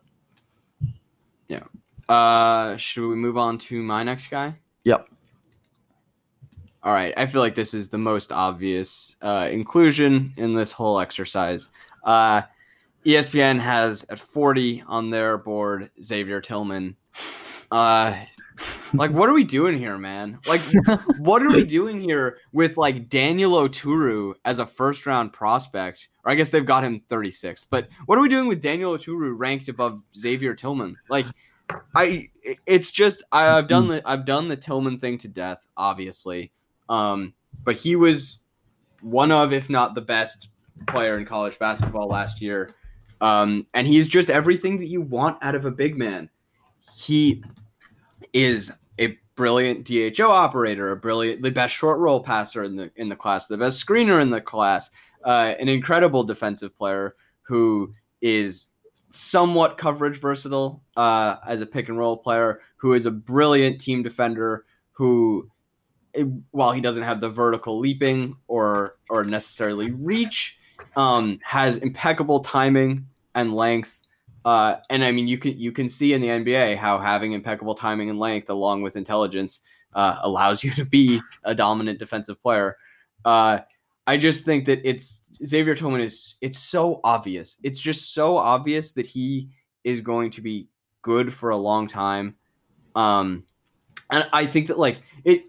yeah. 1.47 1.63
Uh, 2.07 2.77
should 2.77 3.07
we 3.07 3.15
move 3.15 3.37
on 3.37 3.57
to 3.57 3.81
my 3.81 4.03
next 4.03 4.27
guy? 4.27 4.59
Yep. 4.85 5.09
All 6.87 6.93
right, 6.93 7.13
I 7.17 7.25
feel 7.25 7.41
like 7.41 7.53
this 7.53 7.73
is 7.73 7.89
the 7.89 7.97
most 7.97 8.31
obvious 8.31 9.17
uh, 9.21 9.49
inclusion 9.51 10.31
in 10.37 10.53
this 10.53 10.71
whole 10.71 11.01
exercise. 11.01 11.67
Uh, 12.01 12.43
ESPN 13.05 13.59
has 13.59 14.05
at 14.09 14.17
40 14.17 14.85
on 14.87 15.09
their 15.09 15.37
board 15.37 15.91
Xavier 16.01 16.39
Tillman. 16.39 16.95
Uh, 17.69 18.17
like, 18.93 19.11
what 19.11 19.27
are 19.27 19.33
we 19.33 19.43
doing 19.43 19.77
here, 19.77 19.97
man? 19.97 20.39
Like, 20.47 20.61
what 21.19 21.43
are 21.43 21.51
we 21.51 21.65
doing 21.65 21.99
here 21.99 22.37
with 22.53 22.77
like 22.77 23.09
Daniel 23.09 23.51
Oturu 23.51 24.35
as 24.45 24.59
a 24.59 24.65
first 24.65 25.05
round 25.05 25.33
prospect? 25.33 26.07
Or 26.23 26.31
I 26.31 26.35
guess 26.35 26.51
they've 26.51 26.65
got 26.65 26.85
him 26.85 27.01
36th. 27.09 27.67
But 27.69 27.89
what 28.05 28.17
are 28.17 28.21
we 28.21 28.29
doing 28.29 28.47
with 28.47 28.61
Daniel 28.61 28.97
Oturu 28.97 29.33
ranked 29.37 29.67
above 29.67 30.01
Xavier 30.17 30.55
Tillman? 30.55 30.95
Like, 31.09 31.25
I, 31.93 32.29
it's 32.65 32.91
just 32.91 33.23
I, 33.33 33.57
I've 33.57 33.67
done 33.67 33.89
the 33.89 34.01
I've 34.05 34.25
done 34.25 34.47
the 34.47 34.55
Tillman 34.55 34.99
thing 34.99 35.17
to 35.17 35.27
death, 35.27 35.67
obviously. 35.75 36.53
Um, 36.89 37.33
but 37.63 37.75
he 37.75 37.95
was 37.95 38.39
one 39.01 39.31
of, 39.31 39.53
if 39.53 39.69
not 39.69 39.95
the 39.95 40.01
best 40.01 40.49
player 40.87 41.17
in 41.17 41.25
college 41.25 41.59
basketball 41.59 42.07
last 42.07 42.41
year. 42.41 42.71
Um, 43.19 43.65
and 43.73 43.87
he's 43.87 44.07
just 44.07 44.29
everything 44.29 44.77
that 44.77 44.87
you 44.87 45.01
want 45.01 45.37
out 45.41 45.55
of 45.55 45.65
a 45.65 45.71
big 45.71 45.97
man. 45.97 46.29
He 46.95 47.43
is 48.33 48.71
a 48.99 49.17
brilliant 49.35 49.85
DHO 49.85 50.29
operator, 50.29 50.91
a 50.91 50.97
brilliant, 50.97 51.41
the 51.41 51.51
best 51.51 51.73
short 51.73 51.99
roll 51.99 52.21
passer 52.21 52.63
in 52.63 52.75
the 52.75 52.91
in 52.95 53.09
the 53.09 53.15
class, 53.15 53.47
the 53.47 53.57
best 53.57 53.83
screener 53.85 54.21
in 54.21 54.29
the 54.29 54.41
class, 54.41 54.89
uh, 55.23 55.53
an 55.59 55.67
incredible 55.67 56.23
defensive 56.23 56.75
player 56.75 57.15
who 57.41 57.91
is 58.21 58.67
somewhat 59.11 59.77
coverage 59.77 60.19
versatile 60.19 60.83
uh, 60.95 61.37
as 61.45 61.61
a 61.61 61.65
pick 61.65 61.89
and 61.89 61.97
roll 61.97 62.17
player, 62.17 62.61
who 62.75 62.93
is 62.93 63.05
a 63.05 63.11
brilliant 63.11 63.81
team 63.81 64.03
defender, 64.03 64.65
who 64.91 65.49
while 66.51 66.71
he 66.71 66.81
doesn't 66.81 67.03
have 67.03 67.21
the 67.21 67.29
vertical 67.29 67.79
leaping 67.79 68.35
or 68.47 68.97
or 69.09 69.23
necessarily 69.23 69.91
reach, 69.91 70.57
um, 70.95 71.39
has 71.43 71.77
impeccable 71.77 72.39
timing 72.39 73.07
and 73.35 73.53
length. 73.53 73.99
Uh, 74.45 74.77
and 74.89 75.03
I 75.03 75.11
mean, 75.11 75.27
you 75.27 75.37
can 75.37 75.57
you 75.57 75.71
can 75.71 75.89
see 75.89 76.13
in 76.13 76.21
the 76.21 76.27
NBA 76.27 76.77
how 76.77 76.99
having 76.99 77.33
impeccable 77.33 77.75
timing 77.75 78.09
and 78.09 78.19
length, 78.19 78.49
along 78.49 78.81
with 78.81 78.95
intelligence, 78.95 79.61
uh, 79.93 80.17
allows 80.21 80.63
you 80.63 80.71
to 80.71 80.85
be 80.85 81.21
a 81.43 81.53
dominant 81.53 81.99
defensive 81.99 82.41
player. 82.41 82.77
Uh, 83.25 83.59
I 84.05 84.15
just 84.15 84.45
think 84.45 84.65
that 84.65 84.79
it's 84.87 85.21
Xavier 85.45 85.75
Tillman 85.75 86.01
is 86.01 86.35
it's 86.41 86.59
so 86.59 87.01
obvious. 87.03 87.57
It's 87.61 87.79
just 87.79 88.13
so 88.13 88.37
obvious 88.37 88.93
that 88.93 89.05
he 89.05 89.49
is 89.83 90.01
going 90.01 90.31
to 90.31 90.41
be 90.41 90.69
good 91.01 91.33
for 91.33 91.49
a 91.49 91.57
long 91.57 91.87
time. 91.87 92.35
Um, 92.95 93.45
and 94.09 94.27
I 94.31 94.45
think 94.45 94.67
that 94.67 94.79
like 94.79 95.01
it, 95.25 95.43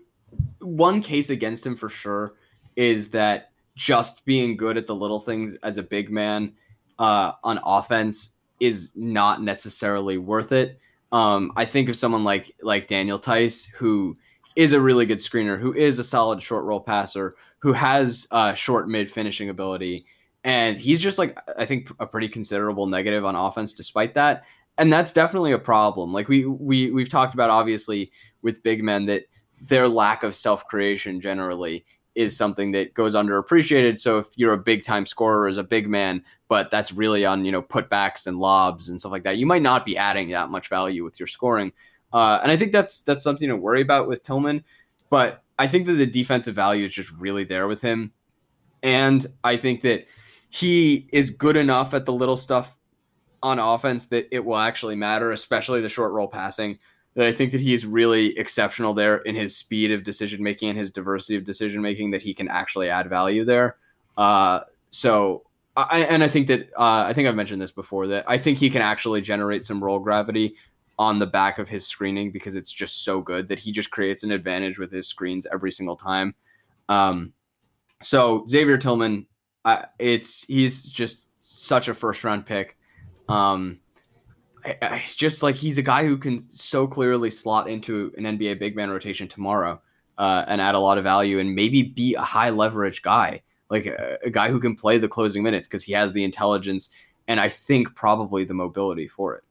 one 0.61 1.03
case 1.03 1.31
against 1.31 1.64
him 1.64 1.77
for 1.77 1.88
sure 1.88 2.35
is 2.77 3.11
that 3.11 3.51
just 3.75 4.25
being 4.25 4.57
good 4.57 4.77
at 4.77 4.87
the 4.87 4.94
little 4.94 5.21
things 5.21 5.57
as 5.62 5.79
a 5.79 5.83
big 5.83 6.11
man 6.11 6.53
uh, 6.99 7.33
on 7.44 7.61
offense 7.64 8.33
is 8.61 8.90
not 8.94 9.42
necessarily 9.42 10.18
worth 10.18 10.53
it. 10.53 10.79
Um, 11.12 11.53
I 11.57 11.64
think 11.64 11.88
of 11.88 11.97
someone 11.97 12.25
like 12.25 12.55
like 12.62 12.87
Daniel 12.87 13.18
Theis, 13.18 13.66
who 13.66 14.16
is 14.57 14.73
a 14.73 14.81
really 14.81 15.07
good 15.07 15.18
screener, 15.18 15.59
who 15.59 15.73
is 15.73 15.99
a 15.99 16.05
solid 16.05 16.42
short 16.42 16.64
roll 16.64 16.81
passer, 16.81 17.35
who 17.61 17.73
has 17.73 18.27
uh, 18.31 18.53
short 18.55 18.88
mid 18.88 19.11
finishing 19.11 19.49
ability, 19.49 20.05
and 20.44 20.77
he's 20.77 21.01
just 21.01 21.18
like 21.18 21.38
I 21.57 21.64
think 21.64 21.90
a 21.99 22.07
pretty 22.07 22.29
considerable 22.29 22.87
negative 22.87 23.25
on 23.25 23.37
offense 23.37 23.73
despite 23.73 24.14
that, 24.14 24.44
and 24.77 24.92
that's 24.92 25.12
definitely 25.12 25.53
a 25.53 25.59
problem. 25.59 26.12
Like 26.12 26.29
we 26.29 26.44
we 26.44 26.90
we've 26.90 27.09
talked 27.09 27.35
about 27.35 27.51
obviously 27.51 28.11
with 28.42 28.62
big 28.62 28.83
men 28.83 29.07
that 29.07 29.25
their 29.66 29.88
lack 29.88 30.23
of 30.23 30.35
self 30.35 30.66
creation 30.66 31.21
generally 31.21 31.85
is 32.14 32.37
something 32.37 32.73
that 32.73 32.94
goes 32.94 33.14
underappreciated. 33.14 33.99
So 33.99 34.18
if 34.18 34.27
you're 34.35 34.53
a 34.53 34.59
big 34.59 34.83
time 34.83 35.07
scorer 35.07 35.47
as 35.47 35.57
a 35.57 35.62
big 35.62 35.88
man, 35.88 36.25
but 36.49 36.71
that's 36.71 36.92
really 36.92 37.25
on 37.25 37.44
you 37.44 37.53
know 37.53 37.62
putbacks 37.62 38.27
and 38.27 38.38
lobs 38.38 38.88
and 38.88 38.99
stuff 38.99 39.12
like 39.12 39.25
that, 39.25 39.38
you 39.38 39.47
might 39.47 39.62
not 39.62 39.87
be 39.87 39.97
adding 39.97 40.31
that 40.31 40.51
much 40.51 40.68
value 40.68 41.05
with 41.05 41.21
your 41.21 41.27
scoring. 41.27 41.73
Uh, 42.12 42.40
and 42.42 42.51
I 42.51 42.57
think 42.57 42.73
that's 42.73 43.01
that's 43.01 43.23
something 43.23 43.49
to 43.49 43.57
worry 43.57 43.83
about 43.83 44.09
with 44.09 44.23
Tillman. 44.23 44.64
But 45.11 45.42
I 45.59 45.66
think 45.66 45.87
that 45.87 45.94
the 45.94 46.07
defensive 46.07 46.55
value 46.55 46.87
is 46.87 46.94
just 46.94 47.12
really 47.12 47.44
there 47.44 47.68
with 47.68 47.81
him, 47.81 48.12
and 48.83 49.25
I 49.44 49.57
think 49.57 49.83
that 49.83 50.07
he 50.51 51.07
is 51.12 51.31
good 51.31 51.57
enough 51.57 51.94
at 51.94 52.05
the 52.05 52.12
little 52.12 52.37
stuff 52.37 52.77
on 53.42 53.59
offense 53.59 54.07
that 54.07 54.27
it 54.33 54.44
will 54.44 54.57
actually 54.57 54.97
matter, 54.97 55.31
especially 55.31 55.81
the 55.81 55.88
short 55.88 56.12
roll 56.12 56.29
passing 56.29 56.79
that 57.14 57.27
I 57.27 57.33
think 57.33 57.53
that 57.53 57.61
he 57.61 57.75
is 57.75 57.85
really 57.85 58.38
exceptional 58.38 58.94
there 58.94 59.16
in 59.18 59.35
his 59.35 59.57
speed 59.57 59.90
of 59.92 60.05
decision 60.05 60.42
making 60.42 60.71
and 60.71 60.79
his 60.79 60.90
diversity 60.90 61.37
of 61.37 61.44
decision 61.44 61.83
making 61.83 62.12
that 62.12 62.23
he 62.23 62.35
can 62.35 62.49
actually 62.49 62.90
add 62.90 63.09
value 63.09 63.44
there. 63.44 63.77
Uh, 64.16 64.61
so 64.90 65.44
I, 65.77 66.01
and 66.09 66.23
I 66.25 66.29
think 66.29 66.49
that 66.49 66.71
uh, 66.77 67.05
I 67.07 67.12
think 67.12 67.29
I've 67.29 67.35
mentioned 67.35 67.62
this 67.62 67.71
before 67.71 68.09
that 68.09 68.25
I 68.29 68.38
think 68.38 68.59
he 68.59 68.71
can 68.71 68.83
actually 68.83 69.21
generate 69.21 69.64
some 69.64 69.83
roll 69.83 69.99
gravity 69.99 70.55
on 70.99 71.21
the 71.21 71.27
back 71.27 71.59
of 71.59 71.68
his 71.68 71.87
screening 71.87 72.33
because 72.33 72.57
it's 72.57 72.73
just 72.73 73.05
so 73.05 73.21
good 73.21 73.49
that 73.49 73.61
he 73.61 73.71
just 73.71 73.90
creates 73.90 74.25
an 74.25 74.33
advantage 74.33 74.79
with 74.79 74.90
his 74.90 75.07
screens 75.07 75.47
every 75.53 75.71
single 75.71 75.97
time. 75.97 76.35
Um, 76.88 77.33
so 78.03 78.44
Xavier 78.49 78.79
Tillman, 78.79 79.27
it's 79.99 80.44
he's 80.44 80.83
just 80.83 81.29
such 81.37 81.88
a 81.88 81.94
first 81.94 82.25
round 82.25 82.47
pick. 82.47 82.77
Um, 83.29 83.79
it's 84.64 85.14
just 85.14 85.42
like 85.42 85.55
he's 85.55 85.79
a 85.79 85.83
guy 85.83 86.05
who 86.05 86.16
can 86.16 86.40
so 86.40 86.87
clearly 86.87 87.31
slot 87.31 87.68
into 87.68 88.12
an 88.16 88.25
NBA 88.25 88.59
big 88.59 88.77
man 88.77 88.90
rotation 88.90 89.29
tomorrow 89.29 89.81
uh, 90.18 90.44
and 90.49 90.61
add 90.61 90.75
a 90.75 90.79
lot 90.79 90.99
of 90.99 91.05
value 91.05 91.38
and 91.38 91.55
maybe 91.55 91.83
be 91.83 92.14
a 92.14 92.23
high 92.23 92.51
leverage 92.51 93.03
guy, 93.03 93.42
like 93.71 93.87
a, 93.87 94.18
a 94.25 94.31
guy 94.31 94.51
who 94.51 94.61
can 94.61 94.75
play 94.75 94.99
the 94.99 95.09
closing 95.09 95.42
minutes 95.42 95.68
because 95.68 95.85
he 95.85 95.92
has 95.92 96.12
the 96.12 96.25
intelligence 96.25 96.90
and 97.29 97.38
I 97.38 97.49
think 97.49 97.94
probably 97.94 98.44
the 98.44 98.55
mobility 98.55 99.07
for 99.07 99.37
it. 99.37 99.44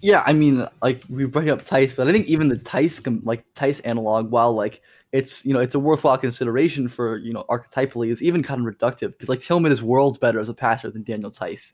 Yeah, 0.00 0.22
I 0.24 0.32
mean, 0.32 0.66
like 0.82 1.02
we 1.08 1.26
bring 1.26 1.50
up 1.50 1.62
Theis, 1.62 1.94
but 1.94 2.08
I 2.08 2.12
think 2.12 2.26
even 2.26 2.48
the 2.48 2.56
Theis, 2.56 3.00
like 3.24 3.44
Theis 3.54 3.80
analog, 3.80 4.30
while 4.30 4.52
like 4.52 4.80
it's 5.12 5.44
you 5.44 5.52
know 5.52 5.60
it's 5.60 5.74
a 5.74 5.80
worthwhile 5.80 6.16
consideration 6.16 6.88
for 6.88 7.18
you 7.18 7.32
know 7.32 7.44
archetypally, 7.50 8.08
is 8.08 8.22
even 8.22 8.42
kind 8.42 8.66
of 8.66 8.72
reductive 8.72 9.12
because 9.12 9.28
like 9.28 9.40
Tillman 9.40 9.72
is 9.72 9.82
worlds 9.82 10.16
better 10.16 10.40
as 10.40 10.48
a 10.48 10.54
passer 10.54 10.90
than 10.90 11.02
Daniel 11.02 11.30
Theis. 11.30 11.72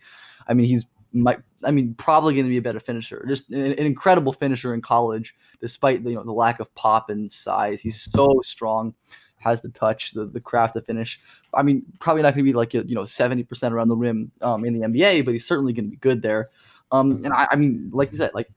I 0.49 0.55
mean, 0.55 0.67
he's 0.67 0.87
might 1.13 1.41
I 1.65 1.71
mean 1.71 1.95
probably 1.95 2.35
going 2.35 2.47
to 2.47 2.51
be 2.51 2.59
a 2.59 2.63
better 2.63 2.81
finisher. 2.81 3.25
Just 3.29 3.51
an, 3.51 3.61
an, 3.61 3.87
incredible 3.87 4.33
finisher 4.33 4.75
in 4.75 4.81
college, 4.81 5.35
despite 5.61 6.05
the 6.05 6.11
you 6.11 6.17
know 6.17 6.25
the 6.25 6.33
lack 6.33 6.61
of 6.61 6.75
pop 6.75 7.11
and 7.11 7.31
size. 7.31 7.81
He's 7.81 8.01
so 8.01 8.41
strong, 8.43 8.95
has 9.39 9.61
the 9.61 9.71
touch, 9.71 10.13
the 10.13 10.27
the 10.27 10.41
craft 10.41 10.75
to 10.75 10.83
finish. 10.83 11.21
I 11.55 11.63
mean, 11.63 11.85
probably 11.99 12.23
not 12.23 12.35
going 12.35 12.45
to 12.45 12.51
be 12.51 12.57
like 12.57 12.75
you 12.75 12.95
know 12.95 13.05
seventy 13.05 13.43
percent 13.43 13.75
around 13.75 13.89
the 13.89 13.97
rim 13.97 14.31
um, 14.41 14.65
in 14.65 14.75
the 14.75 14.87
NBA, 14.87 15.25
but 15.25 15.33
he's 15.33 15.47
certainly 15.47 15.73
going 15.73 15.87
to 15.87 15.91
be 15.91 15.97
good 15.97 16.23
there. 16.23 16.51
Um, 16.93 17.25
and 17.25 17.33
I, 17.33 17.47
I 17.51 17.57
mean, 17.57 17.91
like 17.93 18.11
you 18.11 18.19
said, 18.19 18.33
like 18.35 18.51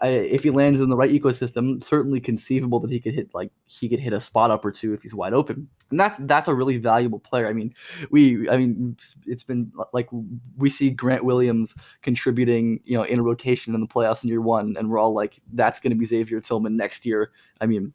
I, 0.00 0.08
if 0.08 0.42
he 0.42 0.50
lands 0.50 0.80
in 0.80 0.90
the 0.90 0.96
right 0.96 1.10
ecosystem, 1.10 1.82
certainly 1.82 2.20
conceivable 2.20 2.80
that 2.80 2.90
he 2.90 2.98
could 2.98 3.14
hit 3.14 3.32
like 3.34 3.52
he 3.66 3.88
could 3.88 4.00
hit 4.00 4.12
a 4.12 4.20
spot 4.20 4.50
up 4.50 4.64
or 4.64 4.72
two 4.72 4.94
if 4.94 5.02
he's 5.02 5.14
wide 5.14 5.34
open, 5.34 5.68
and 5.90 6.00
that's 6.00 6.16
that's 6.18 6.48
a 6.48 6.54
really 6.54 6.78
valuable 6.78 7.20
player. 7.20 7.46
I 7.46 7.52
mean, 7.52 7.74
we 8.10 8.48
I 8.48 8.56
mean 8.56 8.96
it's 9.26 9.44
been 9.44 9.70
like 9.92 10.08
we 10.56 10.70
see 10.70 10.90
Grant 10.90 11.24
Williams 11.24 11.74
contributing, 12.00 12.80
you 12.84 12.96
know, 12.96 13.04
in 13.04 13.20
a 13.20 13.22
rotation 13.22 13.74
in 13.74 13.80
the 13.80 13.86
playoffs 13.86 14.24
in 14.24 14.28
year 14.30 14.40
one, 14.40 14.76
and 14.78 14.90
we're 14.90 14.98
all 14.98 15.12
like, 15.12 15.40
that's 15.52 15.78
going 15.78 15.92
to 15.92 15.98
be 15.98 16.06
Xavier 16.06 16.40
Tillman 16.40 16.76
next 16.76 17.04
year. 17.06 17.30
I 17.60 17.66
mean, 17.66 17.92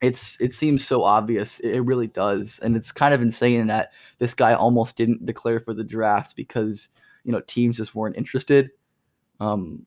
it's 0.00 0.40
it 0.40 0.52
seems 0.52 0.86
so 0.86 1.02
obvious, 1.02 1.60
it 1.60 1.80
really 1.80 2.08
does, 2.08 2.58
and 2.60 2.76
it's 2.76 2.90
kind 2.90 3.12
of 3.12 3.22
insane 3.22 3.66
that 3.66 3.92
this 4.18 4.34
guy 4.34 4.54
almost 4.54 4.96
didn't 4.96 5.26
declare 5.26 5.60
for 5.60 5.74
the 5.74 5.84
draft 5.84 6.36
because 6.36 6.88
you 7.24 7.32
know 7.32 7.40
teams 7.40 7.76
just 7.76 7.94
weren't 7.94 8.16
interested. 8.16 8.70
Um, 9.40 9.86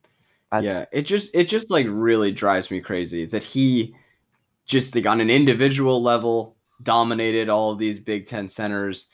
that's, 0.62 0.66
yeah, 0.66 0.86
it 0.92 1.04
just 1.04 1.36
it 1.36 1.48
just 1.48 1.70
like 1.70 1.86
really 1.90 2.32
drives 2.32 2.72
me 2.72 2.80
crazy 2.80 3.26
that 3.26 3.44
he 3.44 3.96
just 4.66 4.96
like 4.96 5.06
on 5.06 5.22
an 5.22 5.30
individual 5.30 6.02
level 6.02 6.56
dominated 6.82 7.50
all 7.50 7.72
of 7.72 7.80
these 7.80 8.00
Big 8.00 8.26
Ten 8.26 8.50
centers. 8.50 9.08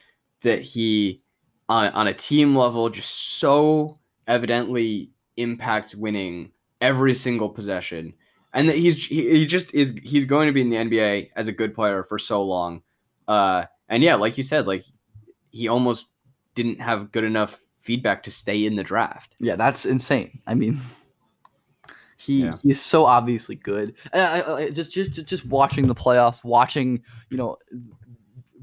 That 0.43 0.61
he 0.61 1.19
on 1.69 1.91
on 1.93 2.07
a 2.07 2.13
team 2.13 2.55
level 2.55 2.89
just 2.89 3.39
so 3.39 3.97
evidently 4.27 5.11
impact 5.37 5.95
winning 5.95 6.51
every 6.79 7.13
single 7.13 7.49
possession, 7.49 8.13
and 8.53 8.69
that 8.69 8.77
he's 8.77 9.05
he, 9.05 9.29
he 9.29 9.45
just 9.45 9.73
is 9.73 9.93
he's 10.03 10.25
going 10.25 10.47
to 10.47 10.53
be 10.53 10.61
in 10.61 10.69
the 10.69 10.77
NBA 10.77 11.29
as 11.35 11.47
a 11.47 11.51
good 11.51 11.73
player 11.73 12.03
for 12.03 12.17
so 12.17 12.43
long. 12.43 12.81
Uh, 13.27 13.65
and 13.87 14.03
yeah, 14.03 14.15
like 14.15 14.37
you 14.37 14.43
said, 14.43 14.67
like 14.67 14.85
he 15.51 15.67
almost 15.67 16.07
didn't 16.55 16.81
have 16.81 17.11
good 17.11 17.23
enough 17.23 17.59
feedback 17.79 18.23
to 18.23 18.31
stay 18.31 18.65
in 18.65 18.75
the 18.75 18.83
draft. 18.83 19.35
Yeah, 19.39 19.55
that's 19.55 19.85
insane. 19.85 20.41
I 20.47 20.53
mean. 20.53 20.79
He 22.21 22.43
yeah. 22.43 22.53
he's 22.61 22.79
so 22.79 23.05
obviously 23.05 23.55
good. 23.55 23.95
And 24.13 24.21
I, 24.21 24.55
I, 24.55 24.69
just 24.69 24.91
just 24.91 25.25
just 25.25 25.45
watching 25.45 25.87
the 25.87 25.95
playoffs, 25.95 26.43
watching 26.43 27.01
you 27.29 27.37
know, 27.37 27.57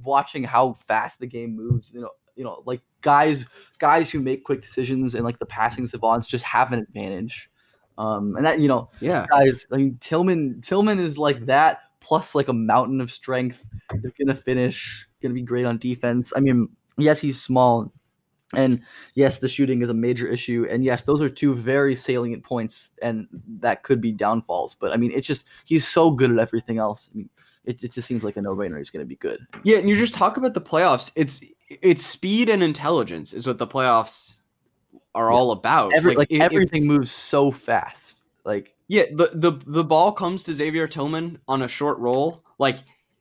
watching 0.05 0.45
how 0.45 0.75
fast 0.87 1.19
the 1.19 1.27
game 1.27 1.57
moves. 1.57 1.93
You 1.93 2.03
know, 2.03 2.11
you 2.37 2.45
know, 2.45 2.63
like 2.67 2.83
guys 3.01 3.47
guys 3.79 4.11
who 4.11 4.21
make 4.21 4.45
quick 4.45 4.61
decisions 4.61 5.17
and 5.17 5.25
like 5.25 5.41
the 5.41 5.47
passing 5.47 5.89
savants 5.89 6.29
just 6.29 6.45
have 6.45 6.73
an 6.73 6.79
advantage. 6.79 7.51
Um, 7.99 8.37
and 8.37 8.45
that 8.45 8.61
you 8.61 8.69
know, 8.69 8.91
yeah, 9.01 9.27
guys. 9.29 9.67
I 9.73 9.77
mean, 9.79 9.99
Tillman 10.01 10.61
Tillman 10.61 11.01
is 11.01 11.19
like 11.19 11.47
that 11.47 11.81
plus 11.99 12.37
like 12.37 12.47
a 12.47 12.53
mountain 12.53 13.01
of 13.01 13.11
strength. 13.11 13.67
Is 13.93 14.13
gonna 14.17 14.37
finish. 14.37 15.09
Gonna 15.21 15.35
be 15.35 15.43
great 15.43 15.65
on 15.65 15.79
defense. 15.79 16.33
I 16.37 16.39
mean, 16.39 16.69
yes, 16.97 17.21
he's 17.21 17.43
small 17.43 17.93
and 18.55 18.83
yes, 19.15 19.39
the 19.39 19.49
shooting 19.49 19.83
is 19.83 19.91
a 19.91 19.95
major 19.95 20.27
issue. 20.27 20.67
And 20.71 20.83
yes, 20.83 21.03
those 21.03 21.21
are 21.21 21.29
two 21.29 21.55
very 21.55 21.95
salient 21.95 22.45
points, 22.45 22.91
and 23.03 23.29
that 23.61 23.83
could 23.83 24.01
be 24.01 24.13
downfalls. 24.13 24.75
But 24.75 24.93
I 24.93 24.97
mean, 24.97 25.13
it's 25.13 25.27
just 25.27 25.47
he's 25.65 25.87
so 25.87 26.11
good 26.11 26.31
at 26.31 26.39
everything 26.39 26.79
else. 26.79 27.11
I 27.13 27.19
mean, 27.19 27.29
it, 27.65 27.83
it 27.83 27.93
just 27.93 28.09
seems 28.09 28.23
like 28.23 28.37
a 28.37 28.43
no 28.43 28.55
brainer. 28.55 28.79
He's 28.79 28.91
going 28.91 29.05
to 29.05 29.09
be 29.09 29.17
good. 29.17 29.47
Yeah, 29.65 29.79
and 29.79 29.89
you 29.89 29.95
just 29.95 30.15
talk 30.15 30.39
about 30.39 30.55
the 30.55 30.61
playoffs. 30.61 31.11
It's 31.15 31.43
it's 31.69 32.05
speed 32.05 32.49
and 32.49 32.63
intelligence 32.63 33.35
is 33.35 33.47
what 33.47 33.59
the 33.59 33.67
playoffs 33.67 34.41
are 35.15 35.31
yeah. 35.31 35.37
all 35.37 35.51
about. 35.51 35.93
Every, 35.95 36.15
like, 36.15 36.31
like 36.31 36.41
everything 36.41 36.83
if, 36.85 36.89
moves 36.89 37.11
so 37.11 37.51
fast. 37.51 38.23
Like 38.45 38.75
yeah, 38.89 39.05
the 39.13 39.31
the 39.35 39.61
the 39.67 39.85
ball 39.85 40.13
comes 40.13 40.43
to 40.45 40.55
Xavier 40.55 40.89
Tillman 40.89 41.39
on 41.47 41.63
a 41.63 41.69
short 41.69 41.99
roll. 41.99 42.43
Like 42.59 42.79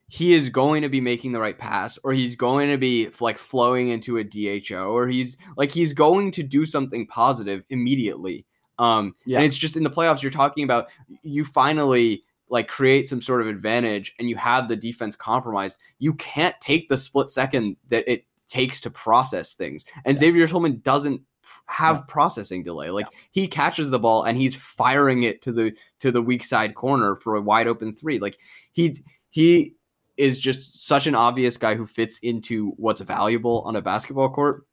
he 0.08 0.32
is 0.32 0.48
going 0.48 0.82
to 0.82 0.88
be 0.88 1.00
making 1.00 1.32
the 1.32 1.40
right 1.40 1.58
pass 1.58 1.98
or 2.02 2.12
he's 2.12 2.34
going 2.34 2.70
to 2.70 2.78
be 2.78 3.08
like 3.20 3.36
flowing 3.36 3.88
into 3.88 4.16
a 4.16 4.24
DHO 4.24 4.90
or 4.90 5.06
he's 5.06 5.36
like 5.56 5.70
he's 5.70 5.92
going 5.92 6.32
to 6.32 6.42
do 6.42 6.66
something 6.66 7.06
positive 7.06 7.62
immediately. 7.68 8.46
Um 8.78 9.14
yeah. 9.26 9.38
and 9.38 9.46
it's 9.46 9.56
just 9.56 9.76
in 9.76 9.82
the 9.82 9.90
playoffs 9.90 10.22
you're 10.22 10.30
talking 10.30 10.64
about 10.64 10.88
you 11.22 11.44
finally 11.44 12.22
like 12.48 12.68
create 12.68 13.08
some 13.08 13.20
sort 13.20 13.42
of 13.42 13.48
advantage 13.48 14.14
and 14.18 14.28
you 14.28 14.36
have 14.36 14.68
the 14.68 14.76
defense 14.76 15.14
compromised. 15.14 15.78
You 15.98 16.14
can't 16.14 16.58
take 16.60 16.88
the 16.88 16.96
split 16.96 17.28
second 17.28 17.76
that 17.88 18.10
it 18.10 18.24
takes 18.48 18.80
to 18.80 18.90
process 18.90 19.54
things. 19.54 19.84
And 20.04 20.16
yeah. 20.16 20.20
Xavier 20.20 20.46
Tillman 20.46 20.80
doesn't 20.80 21.20
have 21.66 22.08
processing 22.08 22.62
delay. 22.62 22.90
Like 22.90 23.06
yeah. 23.12 23.18
he 23.32 23.46
catches 23.46 23.90
the 23.90 23.98
ball 23.98 24.22
and 24.24 24.38
he's 24.38 24.56
firing 24.56 25.24
it 25.24 25.42
to 25.42 25.52
the 25.52 25.74
to 26.00 26.10
the 26.10 26.22
weak 26.22 26.44
side 26.44 26.74
corner 26.74 27.16
for 27.16 27.36
a 27.36 27.42
wide 27.42 27.66
open 27.66 27.92
three. 27.92 28.18
Like 28.18 28.38
he's 28.72 29.02
he 29.30 29.74
is 30.18 30.38
just 30.38 30.86
such 30.86 31.06
an 31.06 31.14
obvious 31.14 31.56
guy 31.56 31.74
who 31.74 31.86
fits 31.86 32.18
into 32.18 32.72
what's 32.76 33.00
valuable 33.00 33.62
on 33.62 33.76
a 33.76 33.82
basketball 33.82 34.28
court. 34.28 34.66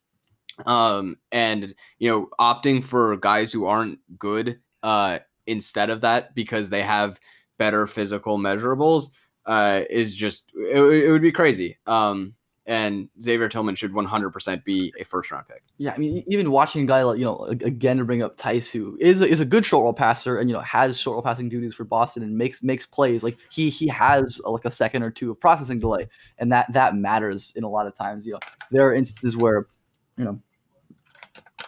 Um, 0.66 1.18
and 1.32 1.76
you 2.00 2.10
know, 2.10 2.28
opting 2.40 2.84
for 2.84 3.16
guys 3.18 3.52
who 3.52 3.66
aren't 3.66 4.00
good 4.18 4.60
uh, 4.84 5.20
instead 5.48 5.90
of 5.90 6.02
that 6.02 6.34
because 6.34 6.70
they 6.70 6.82
have 6.82 7.20
better 7.58 7.88
physical 7.88 8.38
measurables 8.38 9.12
uh, 9.46 9.82
is 9.90 10.16
just 10.16 10.52
it, 10.56 10.80
it 10.80 11.12
would 11.12 11.22
be 11.22 11.32
crazy. 11.32 11.78
Um, 11.86 12.34
and 12.68 13.10
Xavier 13.22 13.48
Tillman 13.48 13.76
should 13.76 13.94
100% 13.94 14.64
be 14.64 14.92
a 15.00 15.04
first 15.04 15.32
round 15.32 15.48
pick. 15.48 15.64
Yeah, 15.78 15.94
I 15.94 15.98
mean, 15.98 16.24
even 16.28 16.50
watching 16.50 16.84
a 16.84 16.86
guy 16.86 17.04
like 17.04 17.20
you 17.20 17.26
know, 17.26 17.46
again 17.46 17.98
to 17.98 18.06
bring 18.06 18.24
up 18.24 18.38
Theis, 18.38 18.72
who 18.72 18.98
is 19.00 19.22
a, 19.22 19.28
is 19.28 19.40
a 19.40 19.46
good 19.46 19.64
short 19.64 19.84
roll 19.84 19.94
passer, 19.94 20.40
and 20.40 20.50
you 20.50 20.56
know 20.56 20.62
has 20.62 21.00
short 21.00 21.16
roll 21.16 21.22
passing 21.22 21.48
duties 21.48 21.76
for 21.76 21.84
Boston 21.84 22.24
and 22.24 22.36
makes 22.38 22.64
makes 22.64 22.86
plays. 22.86 23.24
Like 23.24 23.38
he 23.52 23.70
he 23.70 23.88
has 23.88 24.42
a, 24.46 24.50
like 24.50 24.66
a 24.66 24.72
second 24.72 25.04
or 25.04 25.12
two 25.12 25.32
of 25.32 25.40
processing 25.40 25.80
delay, 25.80 26.08
and 26.40 26.52
that 26.52 26.72
that 26.74 26.96
matters 26.96 27.54
in 27.56 27.64
a 27.64 27.70
lot 27.70 27.86
of 27.86 27.94
times. 27.96 28.26
You 28.26 28.34
know, 28.34 28.40
there 28.72 28.88
are 28.88 28.94
instances 28.94 29.38
where, 29.38 29.68
you 30.18 30.26
know, 30.26 30.40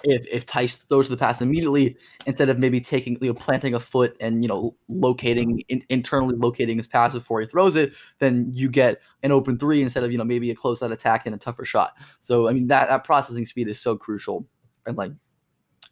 if 0.04 0.26
if 0.28 0.46
Theis 0.46 0.76
throws 0.76 1.10
the 1.10 1.18
pass 1.18 1.42
immediately 1.42 1.98
instead 2.26 2.50
of 2.50 2.60
maybe 2.60 2.80
taking 2.80 3.18
you 3.22 3.30
know 3.30 3.34
planting 3.34 3.74
a 3.74 3.80
foot 3.80 4.16
and 4.20 4.44
you 4.44 4.48
know 4.48 4.76
locating 4.88 5.62
in, 5.70 5.84
internally 5.90 6.36
locating 6.36 6.78
his 6.78 6.88
pass 6.88 7.14
before 7.14 7.42
he 7.42 7.48
throws 7.48 7.76
it, 7.76 7.94
then 8.20 8.50
you 8.54 8.70
get 8.70 9.02
an 9.24 9.32
open 9.32 9.58
three 9.58 9.82
instead 9.82 10.04
of 10.04 10.12
you 10.12 10.18
know 10.18 10.24
maybe 10.24 10.52
a 10.52 10.56
close 10.56 10.82
out 10.84 10.92
attack 10.92 11.26
and 11.26 11.36
a 11.36 11.38
tougher 11.38 11.66
shot. 11.66 11.94
So 12.20 12.48
I 12.48 12.54
mean 12.54 12.68
that 12.68 12.90
that 12.90 13.04
processing 13.04 13.46
speed 13.46 13.68
is 13.68 13.80
so 13.80 13.98
crucial, 13.98 14.46
and 14.86 14.98
like 14.98 15.12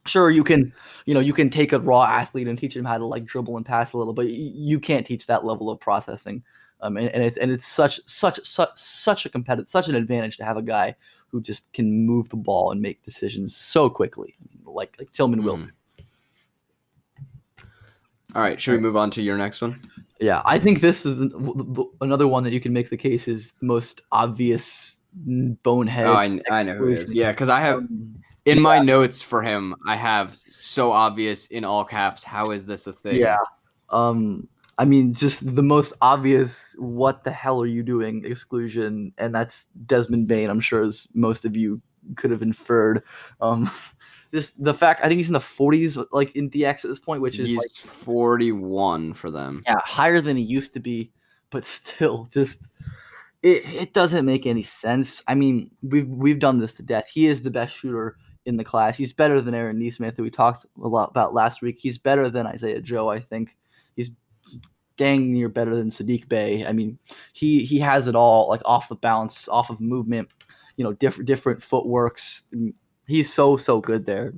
sure 0.05 0.29
you 0.29 0.43
can 0.43 0.71
you 1.05 1.13
know 1.13 1.19
you 1.19 1.33
can 1.33 1.49
take 1.49 1.73
a 1.73 1.79
raw 1.79 2.03
athlete 2.03 2.47
and 2.47 2.57
teach 2.57 2.75
him 2.75 2.85
how 2.85 2.97
to 2.97 3.05
like 3.05 3.25
dribble 3.25 3.57
and 3.57 3.65
pass 3.65 3.93
a 3.93 3.97
little, 3.97 4.13
but 4.13 4.27
you 4.27 4.79
can't 4.79 5.05
teach 5.05 5.25
that 5.27 5.45
level 5.45 5.69
of 5.69 5.79
processing. 5.79 6.43
Um, 6.81 6.97
and, 6.97 7.07
and 7.09 7.23
it's 7.23 7.37
and 7.37 7.51
it's 7.51 7.65
such 7.65 8.01
such 8.05 8.45
such 8.45 8.69
such 8.75 9.25
a 9.25 9.29
competitive 9.29 9.69
such 9.69 9.87
an 9.87 9.95
advantage 9.95 10.37
to 10.37 10.43
have 10.43 10.57
a 10.57 10.61
guy 10.61 10.95
who 11.35 11.41
just 11.41 11.71
can 11.73 12.05
move 12.05 12.29
the 12.29 12.37
ball 12.37 12.71
and 12.71 12.81
make 12.81 13.03
decisions 13.03 13.53
so 13.57 13.89
quickly, 13.89 14.35
like 14.65 14.95
like 14.97 15.11
Tillman 15.11 15.43
will. 15.43 15.57
Mhm. 15.57 15.69
All 18.33 18.41
right, 18.41 18.59
should 18.59 18.71
we 18.71 18.77
move 18.79 18.95
on 18.95 19.09
to 19.11 19.21
your 19.21 19.37
next 19.37 19.61
one? 19.61 19.81
Yeah, 20.21 20.41
I 20.45 20.57
think 20.59 20.79
this 20.79 21.05
is 21.05 21.19
an- 21.19 21.29
w- 21.29 21.53
w- 21.57 21.91
another 21.99 22.25
one 22.27 22.43
that 22.45 22.53
you 22.53 22.61
can 22.61 22.71
make 22.71 22.89
the 22.89 22.95
case 22.97 23.27
is 23.27 23.51
the 23.59 23.65
most 23.65 24.01
obvious 24.13 24.97
bonehead. 25.13 26.07
Oh, 26.07 26.13
I, 26.13 26.39
I 26.49 26.63
know 26.63 26.75
who 26.75 26.87
it 26.87 26.99
is. 26.99 27.13
Yeah, 27.13 27.31
because 27.31 27.49
I 27.49 27.59
have 27.59 27.85
in 28.45 28.61
my 28.61 28.79
notes 28.79 29.21
for 29.21 29.41
him, 29.41 29.75
I 29.85 29.97
have 29.97 30.37
so 30.49 30.93
obvious 30.93 31.47
in 31.47 31.65
all 31.65 31.83
caps. 31.83 32.23
How 32.23 32.51
is 32.51 32.65
this 32.65 32.87
a 32.87 32.93
thing? 32.93 33.17
Yeah. 33.17 33.37
Um, 33.89 34.47
I 34.77 34.85
mean, 34.85 35.13
just 35.13 35.55
the 35.55 35.63
most 35.63 35.93
obvious. 36.01 36.75
What 36.77 37.23
the 37.23 37.31
hell 37.31 37.61
are 37.61 37.67
you 37.67 37.83
doing? 37.83 38.25
Exclusion, 38.25 39.13
and 39.17 39.33
that's 39.33 39.65
Desmond 39.85 40.27
Bane. 40.27 40.49
I'm 40.49 40.59
sure 40.59 40.81
as 40.81 41.07
most 41.13 41.45
of 41.45 41.55
you 41.55 41.81
could 42.15 42.31
have 42.31 42.41
inferred. 42.41 43.03
Um, 43.41 43.69
this 44.31 44.51
the 44.51 44.73
fact 44.73 45.01
I 45.03 45.07
think 45.07 45.17
he's 45.17 45.29
in 45.29 45.33
the 45.33 45.39
40s, 45.39 46.05
like 46.11 46.35
in 46.35 46.49
DX 46.49 46.83
at 46.83 46.89
this 46.89 46.99
point, 46.99 47.21
which 47.21 47.39
is 47.39 47.47
he's 47.47 47.57
like 47.57 47.71
41 47.71 49.13
for 49.13 49.31
them. 49.31 49.63
yeah 49.65 49.75
higher 49.85 50.19
than 50.21 50.35
he 50.35 50.43
used 50.43 50.73
to 50.73 50.79
be, 50.79 51.11
but 51.49 51.65
still 51.65 52.27
just. 52.31 52.61
It, 53.43 53.63
it 53.75 53.93
doesn't 53.93 54.25
make 54.25 54.47
any 54.47 54.63
sense. 54.63 55.21
I 55.27 55.35
mean, 55.35 55.69
we've 55.83 56.07
we've 56.07 56.39
done 56.39 56.59
this 56.59 56.73
to 56.75 56.83
death. 56.83 57.09
He 57.13 57.27
is 57.27 57.43
the 57.43 57.51
best 57.51 57.75
shooter 57.75 58.17
in 58.45 58.57
the 58.57 58.63
class. 58.63 58.97
He's 58.97 59.13
better 59.13 59.39
than 59.39 59.53
Aaron 59.53 59.77
Nesmith, 59.77 60.17
who 60.17 60.23
we 60.23 60.31
talked 60.31 60.65
a 60.83 60.87
lot 60.87 61.11
about 61.11 61.33
last 61.33 61.61
week. 61.61 61.77
He's 61.79 61.99
better 61.99 62.29
than 62.29 62.47
Isaiah 62.47 62.81
Joe, 62.81 63.09
I 63.09 63.19
think. 63.19 63.55
Dang 64.97 65.33
near 65.33 65.49
better 65.49 65.75
than 65.75 65.89
Saddiq 65.89 66.29
Bey. 66.29 66.65
I 66.65 66.71
mean, 66.71 66.97
he 67.33 67.65
he 67.65 67.79
has 67.79 68.07
it 68.07 68.15
all, 68.15 68.47
like 68.47 68.61
off 68.63 68.87
the 68.87 68.95
bounce, 68.95 69.49
off 69.49 69.69
of 69.69 69.81
movement, 69.81 70.29
you 70.77 70.85
know, 70.85 70.93
different 70.93 71.27
different 71.27 71.61
footworks. 71.61 72.43
He's 73.05 73.31
so 73.31 73.57
so 73.57 73.81
good 73.81 74.05
there. 74.05 74.33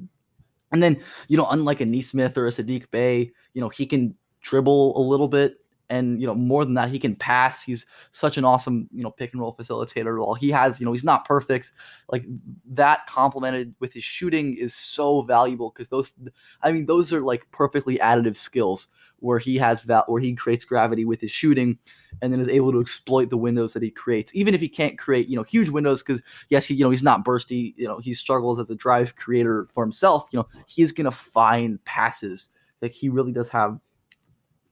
And 0.71 0.81
then 0.81 0.99
you 1.27 1.37
know, 1.37 1.45
unlike 1.49 1.81
a 1.81 1.85
Nesmith 1.85 2.37
or 2.37 2.47
a 2.47 2.49
Saddiq 2.49 2.89
Bey, 2.89 3.31
you 3.53 3.61
know, 3.61 3.69
he 3.69 3.85
can 3.85 4.15
dribble 4.41 4.97
a 4.97 5.01
little 5.01 5.27
bit. 5.27 5.57
And 5.89 6.19
you 6.19 6.27
know, 6.27 6.35
more 6.35 6.65
than 6.65 6.73
that, 6.73 6.89
he 6.89 6.99
can 6.99 7.15
pass. 7.15 7.63
He's 7.63 7.85
such 8.11 8.37
an 8.37 8.43
awesome, 8.43 8.89
you 8.91 9.03
know, 9.03 9.11
pick 9.11 9.31
and 9.31 9.41
roll 9.41 9.55
facilitator. 9.55 10.19
While 10.19 10.33
he 10.33 10.49
has, 10.49 10.79
you 10.79 10.85
know, 10.85 10.91
he's 10.91 11.03
not 11.03 11.23
perfect. 11.23 11.71
Like 12.11 12.25
that 12.71 13.07
complemented 13.07 13.73
with 13.79 13.93
his 13.93 14.03
shooting 14.03 14.57
is 14.57 14.75
so 14.75 15.21
valuable 15.21 15.69
because 15.69 15.87
those, 15.87 16.13
I 16.61 16.73
mean, 16.73 16.87
those 16.87 17.13
are 17.13 17.21
like 17.21 17.49
perfectly 17.51 17.99
additive 17.99 18.35
skills 18.35 18.89
where 19.19 19.39
he 19.39 19.57
has 19.57 19.81
val- 19.81 20.05
where 20.07 20.21
he 20.21 20.35
creates 20.35 20.65
gravity 20.65 21.05
with 21.05 21.21
his 21.21 21.31
shooting, 21.31 21.77
and 22.21 22.31
then 22.31 22.39
is 22.39 22.47
able 22.47 22.71
to 22.71 22.79
exploit 22.79 23.29
the 23.29 23.37
windows 23.37 23.73
that 23.73 23.83
he 23.83 23.89
creates. 23.89 24.33
Even 24.35 24.53
if 24.53 24.61
he 24.61 24.69
can't 24.69 24.97
create, 24.97 25.27
you 25.27 25.35
know, 25.35 25.43
huge 25.43 25.69
windows 25.69 26.03
because 26.03 26.21
yes, 26.49 26.67
he, 26.67 26.75
you 26.75 26.83
know, 26.83 26.89
he's 26.89 27.03
not 27.03 27.25
bursty. 27.25 27.73
You 27.77 27.87
know, 27.87 27.99
he 27.99 28.13
struggles 28.13 28.59
as 28.59 28.69
a 28.69 28.75
drive 28.75 29.15
creator 29.15 29.67
for 29.73 29.83
himself. 29.83 30.27
You 30.31 30.39
know, 30.39 30.47
he's 30.67 30.91
gonna 30.91 31.11
find 31.11 31.83
passes. 31.85 32.49
Like 32.81 32.91
he 32.91 33.09
really 33.09 33.31
does 33.31 33.49
have 33.49 33.79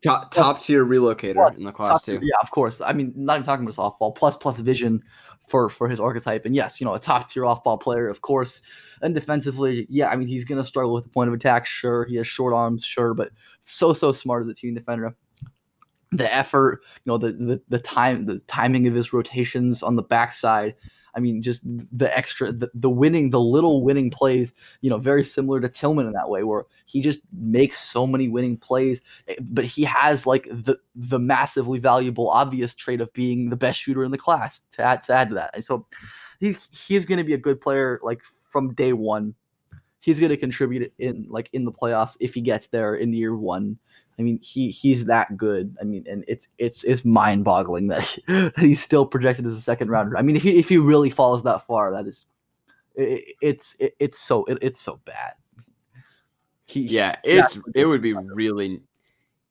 Top, 0.06 0.30
top 0.30 0.62
tier 0.62 0.86
relocator 0.86 1.34
Plus, 1.34 1.58
in 1.58 1.64
the 1.64 1.72
class 1.72 2.04
too. 2.04 2.20
Yeah, 2.22 2.36
of 2.42 2.52
course. 2.52 2.80
I 2.80 2.94
mean, 2.94 3.12
not 3.16 3.38
even 3.38 3.46
talking 3.46 3.66
about 3.66 3.76
softball. 3.76 4.16
Plus, 4.16 4.38
plus 4.38 4.60
vision 4.60 5.02
for 5.48 5.70
for 5.70 5.90
his 5.90 6.00
archetype. 6.00 6.46
And 6.46 6.56
yes, 6.56 6.80
you 6.80 6.86
know, 6.86 6.94
a 6.94 7.00
top 7.00 7.30
tier 7.30 7.46
off 7.46 7.64
ball 7.64 7.78
player, 7.78 8.08
of 8.08 8.22
course. 8.22 8.62
Defensively, 9.14 9.86
yeah, 9.90 10.10
I 10.10 10.16
mean, 10.16 10.28
he's 10.28 10.46
gonna 10.46 10.64
struggle 10.64 10.94
with 10.94 11.04
the 11.04 11.10
point 11.10 11.28
of 11.28 11.34
attack. 11.34 11.66
Sure, 11.66 12.06
he 12.06 12.16
has 12.16 12.28
short 12.28 12.54
arms. 12.54 12.84
Sure, 12.84 13.14
but 13.14 13.32
so 13.62 13.94
so 13.94 14.12
smart 14.12 14.44
as 14.44 14.50
a 14.50 14.54
team 14.54 14.74
defender. 14.74 15.16
The 16.12 16.34
effort, 16.34 16.82
you 17.04 17.12
know, 17.12 17.18
the 17.18 17.34
the, 17.34 17.62
the 17.70 17.80
time, 17.80 18.26
the 18.26 18.40
timing 18.48 18.88
of 18.88 18.94
his 18.94 19.14
rotations 19.14 19.84
on 19.84 19.96
the 19.96 20.04
backside. 20.04 20.76
I 21.16 21.22
mean, 21.22 21.42
just 21.42 21.62
the 21.66 22.16
extra, 22.16 22.52
the, 22.52 22.70
the 22.74 22.90
winning, 22.90 23.30
the 23.30 23.40
little 23.40 23.82
winning 23.84 24.10
plays, 24.10 24.52
you 24.82 24.90
know, 24.90 24.98
very 24.98 25.24
similar 25.24 25.62
to 25.62 25.70
Tillman 25.70 26.08
in 26.08 26.12
that 26.12 26.30
way, 26.30 26.44
where 26.44 26.66
he 26.86 27.00
just 27.00 27.20
makes 27.32 27.80
so 27.80 28.06
many 28.06 28.28
winning 28.28 28.58
plays 28.58 29.00
eh, 29.30 29.36
but 29.40 29.64
he 29.64 29.84
has 29.84 30.28
like 30.28 30.44
the 30.44 30.78
the 30.94 31.20
massively 31.20 31.80
valuable 31.80 32.30
obvious 32.30 32.74
trait 32.74 33.00
of 33.00 33.14
being 33.14 33.50
the 33.50 33.56
best 33.56 33.80
shooter 33.80 34.04
in 34.04 34.12
the 34.12 34.18
class 34.18 34.60
to 34.72 34.82
add 34.82 35.02
to, 35.04 35.14
add 35.14 35.30
to 35.30 35.36
that 35.36 35.52
and 35.54 35.64
so 35.64 35.86
he's 36.40 36.68
he's 36.72 37.06
going 37.06 37.18
to 37.18 37.24
be 37.24 37.34
a 37.34 37.38
good 37.38 37.60
player 37.62 38.00
like 38.04 38.22
from 38.56 38.74
day 38.76 38.94
one. 38.94 39.36
He's 40.00 40.18
going 40.18 40.30
to 40.30 40.38
contribute 40.38 40.94
in 40.98 41.26
like 41.30 41.50
in 41.52 41.66
the 41.66 41.74
playoffs 41.74 42.16
if 42.22 42.34
he 42.34 42.40
gets 42.40 42.68
there 42.68 42.96
in 42.96 43.12
year 43.12 43.36
one. 43.36 43.78
I 44.18 44.22
mean 44.22 44.40
he 44.42 44.70
he's 44.72 45.04
that 45.06 45.36
good. 45.36 45.76
I 45.82 45.84
mean 45.84 46.06
and 46.10 46.24
it's 46.30 46.48
it's 46.58 46.86
it's 46.86 47.04
mind 47.04 47.44
boggling 47.44 47.88
that, 47.88 48.04
he- 48.04 48.24
that 48.28 48.58
he's 48.58 48.82
still 48.82 49.06
projected 49.06 49.46
as 49.46 49.56
a 49.56 49.62
second 49.62 49.90
rounder. 49.90 50.16
I 50.18 50.22
mean 50.22 50.38
if 50.38 50.44
he 50.44 50.58
if 50.58 50.70
he 50.70 50.78
really 50.78 51.10
falls 51.10 51.44
that 51.44 51.66
far 51.68 51.92
that 51.92 52.08
is 52.08 52.28
it, 52.96 53.36
it's 53.42 53.76
it, 53.82 53.94
it's 54.00 54.18
so 54.18 54.46
it, 54.46 54.60
it's 54.62 54.80
so 54.80 55.02
bad. 55.04 55.34
He, 56.66 56.82
Yeah, 56.82 57.14
Yeah, 57.26 57.42
it's 57.42 57.60
it 57.74 57.86
would 57.86 58.02
be 58.02 58.14
really 58.14 58.80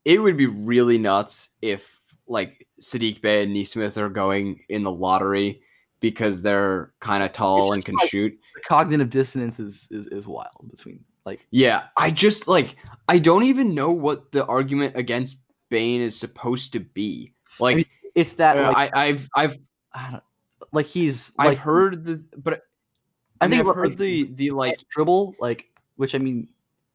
it 0.03 0.19
would 0.19 0.35
be 0.37 0.47
really 0.47 0.97
nuts 0.97 1.49
if 1.61 2.01
like 2.27 2.55
Saddiq 2.81 3.21
Bey 3.21 3.43
and 3.43 3.53
Nesmith 3.53 3.99
are 3.99 4.09
going 4.09 4.61
in 4.69 4.81
the 4.81 4.91
lottery 4.91 5.61
because 5.99 6.41
they're 6.41 6.91
kind 7.01 7.21
of 7.23 7.33
tall 7.33 7.73
and 7.73 7.85
can 7.85 7.95
like- 7.95 8.09
shoot. 8.09 8.39
The 8.55 8.61
cognitive 8.61 9.09
dissonance 9.09 9.59
is, 9.59 9.87
is 9.91 10.07
is 10.07 10.25
wild 10.25 10.69
between 10.69 11.03
like 11.25 11.45
Yeah, 11.51 11.83
I 11.97 12.09
just 12.11 12.47
like 12.47 12.75
I 13.07 13.19
don't 13.19 13.43
even 13.43 13.75
know 13.75 13.91
what 13.91 14.31
the 14.31 14.45
argument 14.45 14.95
against 14.95 15.37
Bane 15.69 16.01
is 16.01 16.17
supposed 16.17 16.71
to 16.73 16.79
be. 16.79 17.33
Like 17.59 17.75
mean, 17.77 17.85
it's 18.15 18.33
that 18.33 18.57
uh, 18.57 18.71
like, 18.71 18.95
I, 18.95 19.05
I've 19.07 19.29
I've 19.35 19.57
I 19.93 20.11
don't, 20.11 20.23
like 20.71 20.85
he's 20.85 21.33
I've 21.37 21.49
like, 21.49 21.57
heard 21.57 22.05
the 22.05 22.23
but 22.37 22.61
I 23.41 23.45
I, 23.45 23.49
think 23.49 23.59
think 23.59 23.69
I've 23.69 23.75
heard 23.75 23.89
like, 23.89 23.97
the 23.97 24.23
the 24.35 24.51
like 24.51 24.79
dribble 24.89 25.35
like 25.39 25.69
which 25.97 26.15
I 26.15 26.17
mean 26.17 26.47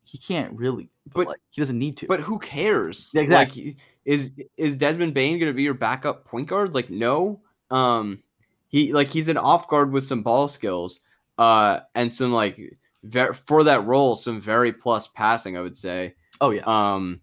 he 0.04 0.18
can't 0.18 0.52
really 0.54 0.88
but, 1.06 1.14
But- 1.14 1.28
like 1.28 1.40
he 1.50 1.60
doesn't 1.60 1.78
need 1.78 1.96
to 1.98 2.06
But 2.06 2.20
who 2.20 2.38
cares? 2.38 3.10
Yeah, 3.12 3.22
exactly. 3.22 3.64
Like, 3.66 3.76
is 4.04 4.32
is 4.56 4.76
Desmond 4.76 5.14
Bane 5.14 5.38
going 5.38 5.50
to 5.50 5.56
be 5.56 5.62
your 5.62 5.74
backup 5.74 6.24
point 6.24 6.48
guard? 6.48 6.74
Like, 6.74 6.88
no. 6.90 7.42
Um, 7.70 8.22
he 8.68 8.92
like 8.92 9.08
he's 9.08 9.28
an 9.28 9.36
off 9.36 9.68
guard 9.68 9.92
with 9.92 10.04
some 10.04 10.22
ball 10.22 10.48
skills, 10.48 10.98
uh, 11.40 11.80
and 11.96 12.12
some 12.12 12.32
like 12.32 12.60
ver- 13.02 13.32
for 13.34 13.64
that 13.64 13.84
role, 13.86 14.14
some 14.14 14.40
very 14.40 14.72
plus 14.72 15.08
passing. 15.08 15.56
I 15.56 15.62
would 15.62 15.76
say. 15.76 16.14
oh 16.40 16.50
yeah 16.50 16.62
Um, 16.66 17.20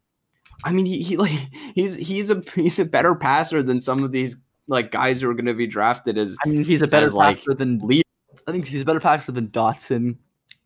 I 0.66 0.72
mean, 0.72 0.86
he, 0.86 1.02
he 1.04 1.18
like 1.18 1.32
he's 1.76 1.96
he's 1.96 2.30
a 2.32 2.42
he's 2.56 2.80
a 2.80 2.86
better 2.86 3.14
passer 3.16 3.62
than 3.64 3.80
some 3.80 4.04
of 4.04 4.12
these 4.12 4.36
like 4.68 4.92
guys 4.92 5.22
who 5.22 5.30
are 5.30 5.34
going 5.34 5.46
to 5.46 5.54
be 5.54 5.68
drafted 5.68 6.18
as 6.18 6.36
I 6.44 6.50
mean 6.50 6.66
he's 6.66 6.82
a 6.82 6.88
better 6.88 7.06
as, 7.06 7.14
like, 7.14 7.38
passer 7.38 7.54
than 7.54 7.78
Lee. 7.80 8.02
I 8.48 8.52
think 8.52 8.66
he's 8.66 8.82
a 8.82 8.86
better 8.86 9.00
passer 9.00 9.32
than 9.32 9.48
Dotson 9.50 10.18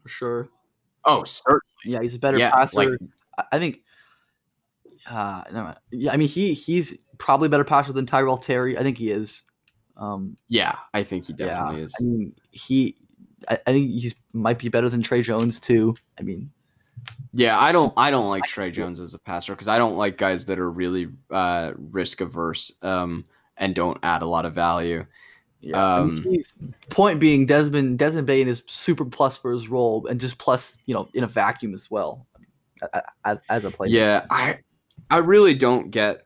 for 0.01 0.09
sure 0.09 0.49
Oh, 1.05 1.23
certainly. 1.23 1.61
yeah 1.85 2.01
he's 2.01 2.15
a 2.15 2.19
better 2.19 2.37
Yeah, 2.39 2.51
passer 2.51 2.77
like 2.77 2.89
I- 3.37 3.45
I 3.51 3.59
think 3.59 3.81
uh 5.09 5.43
no, 5.51 5.73
yeah 5.91 6.11
I 6.13 6.17
mean 6.17 6.27
he 6.27 6.53
he's 6.53 6.95
probably 7.17 7.49
better 7.49 7.63
passer 7.63 7.91
than 7.91 8.05
Tyrell 8.05 8.37
Terry 8.37 8.77
I 8.77 8.83
think 8.83 8.97
he 8.97 9.11
is 9.11 9.43
um 9.97 10.37
yeah, 10.47 10.75
I 10.93 11.03
think 11.03 11.25
he 11.27 11.33
definitely 11.33 11.79
yeah 11.79 11.85
is. 11.85 11.95
I 11.99 12.03
mean 12.03 12.33
he 12.51 12.97
I, 13.49 13.59
I 13.67 13.71
think 13.71 13.91
he 13.91 14.13
might 14.33 14.59
be 14.59 14.69
better 14.69 14.89
than 14.89 15.01
Tre 15.01 15.21
Jones 15.21 15.59
too 15.59 15.95
I 16.19 16.23
mean 16.23 16.51
Yeah, 17.33 17.59
I 17.59 17.71
don't 17.71 17.93
I 17.97 18.11
don't 18.11 18.29
like 18.29 18.43
Tre 18.43 18.71
Jones 18.71 18.99
as 18.99 19.13
a 19.13 19.19
passer 19.19 19.53
because 19.53 19.67
I 19.67 19.77
don't 19.77 19.95
like 19.95 20.17
guys 20.17 20.45
that 20.47 20.59
are 20.59 20.69
really 20.69 21.09
uh, 21.29 21.71
risk 21.77 22.21
averse 22.21 22.71
um, 22.81 23.25
and 23.57 23.73
don't 23.73 23.97
add 24.03 24.21
a 24.21 24.25
lot 24.25 24.45
of 24.45 24.53
value. 24.53 25.05
Yeah, 25.61 25.83
I 25.83 26.03
mean, 26.03 26.43
Um, 26.61 26.73
point 26.89 27.19
being 27.19 27.45
Desmond 27.45 27.99
Desmond 27.99 28.27
Bane 28.27 28.47
is 28.47 28.63
super 28.65 29.05
plus 29.05 29.37
for 29.37 29.51
his 29.53 29.69
role 29.69 30.07
and 30.07 30.19
just 30.19 30.37
plus 30.39 30.77
you 30.85 30.93
know 30.93 31.07
in 31.13 31.23
a 31.23 31.27
vacuum 31.27 31.73
as 31.73 31.89
well 31.89 32.25
as 33.23 33.39
as 33.49 33.63
a 33.63 33.71
player. 33.71 33.89
Yeah, 33.89 34.25
I 34.29 34.59
I 35.09 35.17
really 35.19 35.53
don't 35.53 35.91
get 35.91 36.25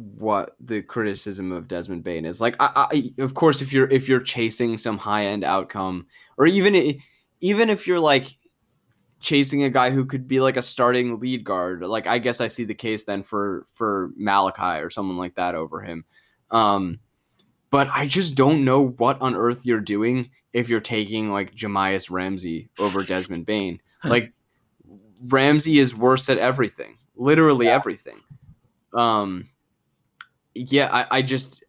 what 0.00 0.56
the 0.60 0.82
criticism 0.82 1.52
of 1.52 1.68
Desmond 1.68 2.04
Bane 2.04 2.24
is. 2.24 2.40
Like, 2.40 2.56
I, 2.60 2.88
I 2.92 3.22
of 3.22 3.34
course, 3.34 3.60
if 3.60 3.72
you're 3.72 3.88
if 3.88 4.08
you're 4.08 4.20
chasing 4.20 4.78
some 4.78 4.98
high 4.98 5.26
end 5.26 5.44
outcome, 5.44 6.06
or 6.36 6.46
even 6.46 7.00
even 7.40 7.70
if 7.70 7.86
you're 7.86 8.00
like 8.00 8.36
chasing 9.20 9.64
a 9.64 9.70
guy 9.70 9.90
who 9.90 10.06
could 10.06 10.26
be 10.26 10.40
like 10.40 10.56
a 10.56 10.62
starting 10.62 11.20
lead 11.20 11.44
guard, 11.44 11.82
like 11.82 12.06
I 12.06 12.18
guess 12.18 12.40
I 12.40 12.48
see 12.48 12.64
the 12.64 12.74
case 12.74 13.04
then 13.04 13.22
for 13.22 13.66
for 13.74 14.10
Malachi 14.16 14.82
or 14.82 14.90
someone 14.90 15.16
like 15.16 15.34
that 15.34 15.54
over 15.54 15.80
him. 15.80 16.04
Um, 16.50 17.00
but 17.70 17.88
I 17.92 18.06
just 18.06 18.34
don't 18.34 18.64
know 18.64 18.88
what 18.88 19.20
on 19.20 19.36
earth 19.36 19.64
you're 19.64 19.80
doing 19.80 20.30
if 20.52 20.68
you're 20.68 20.80
taking 20.80 21.30
like 21.30 21.54
Jahmi'us 21.54 22.10
Ramsey 22.10 22.68
over 22.78 23.02
Desmond 23.02 23.46
Bane. 23.46 23.80
Like 24.02 24.32
Ramsey 25.28 25.78
is 25.78 25.94
worse 25.94 26.30
at 26.30 26.38
everything, 26.38 26.96
literally 27.16 27.66
yeah. 27.66 27.74
everything. 27.74 28.18
Um, 28.94 29.50
yeah, 30.54 30.88
I, 30.92 31.18
I 31.18 31.22
just 31.22 31.64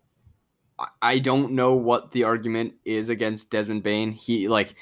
I 1.02 1.20
don't 1.20 1.54
know 1.54 1.74
what 1.74 2.12
the 2.12 2.24
argument 2.24 2.74
is 2.86 3.10
against 3.10 3.52
Desmond 3.52 3.84
Bane. 3.84 4.12
He 4.12 4.48
like 4.48 4.76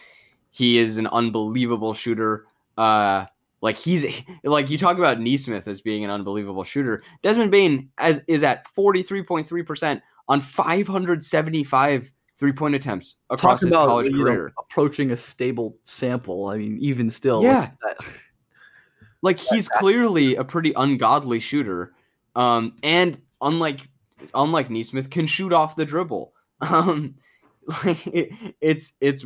he 0.52 0.78
is 0.78 0.98
an 0.98 1.08
unbelievable 1.08 1.94
shooter. 1.94 2.46
Uh, 2.78 3.26
like 3.62 3.76
he's 3.76 4.06
like 4.44 4.70
you 4.70 4.78
talk 4.78 4.98
about 4.98 5.20
Nesmith 5.20 5.68
as 5.68 5.82
being 5.82 6.04
an 6.04 6.10
unbelievable 6.10 6.64
shooter. 6.64 7.04
Desmond 7.22 7.52
Bane 7.52 7.90
as 7.98 8.24
is 8.28 8.44
at 8.44 8.68
forty 8.70 9.04
three 9.04 9.24
point 9.24 9.48
three 9.48 9.64
percent 9.64 10.02
on 10.28 10.42
five 10.42 10.88
hundred 10.88 11.24
seventy 11.24 11.64
five 11.64 12.12
three 12.38 12.54
point 12.54 12.76
attempts 12.76 13.18
across 13.30 13.62
his 13.62 13.72
about, 13.72 13.88
college 13.88 14.12
career, 14.12 14.46
know, 14.48 14.54
approaching 14.60 15.12
a 15.12 15.18
stable 15.18 15.78
sample. 15.84 16.48
I 16.48 16.58
mean, 16.58 16.78
even 16.80 17.10
still, 17.10 17.44
yeah. 17.44 17.72
Like, 17.84 17.98
like 19.22 19.40
he's 19.40 19.68
clearly 19.80 20.36
a 20.36 20.46
pretty 20.46 20.72
ungodly 20.74 21.42
shooter, 21.42 21.94
um, 22.36 22.78
and 22.82 23.22
unlike 23.42 23.88
unlike 24.34 24.70
Nesmith, 24.70 25.10
can 25.10 25.28
shoot 25.28 25.54
off 25.54 25.76
the 25.76 25.86
dribble. 25.86 26.34
Um, 26.62 27.16
like 27.86 28.06
it, 28.08 28.34
it's 28.60 28.92
it's 29.00 29.26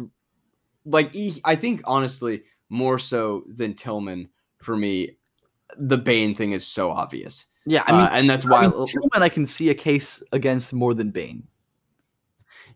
like 0.85 1.11
he, 1.13 1.41
I 1.43 1.55
think 1.55 1.81
honestly 1.83 2.43
more 2.69 2.99
so 2.99 3.43
than 3.47 3.73
Tillman 3.73 4.29
for 4.59 4.77
me. 4.77 5.17
The 5.75 5.97
Bane 5.97 6.35
thing 6.35 6.51
is 6.51 6.63
so 6.63 6.91
obvious. 6.91 7.47
Yeah, 7.65 7.83
I 7.87 7.91
mean, 7.91 8.01
uh, 8.01 8.09
and 8.11 8.29
that's 8.29 8.45
why 8.45 8.65
I 8.65 8.67
mean, 8.67 8.85
Tillman 8.85 9.23
I 9.23 9.29
can 9.29 9.47
see 9.47 9.69
a 9.69 9.73
case 9.73 10.21
against 10.31 10.73
more 10.73 10.93
than 10.93 11.09
Bane. 11.09 11.47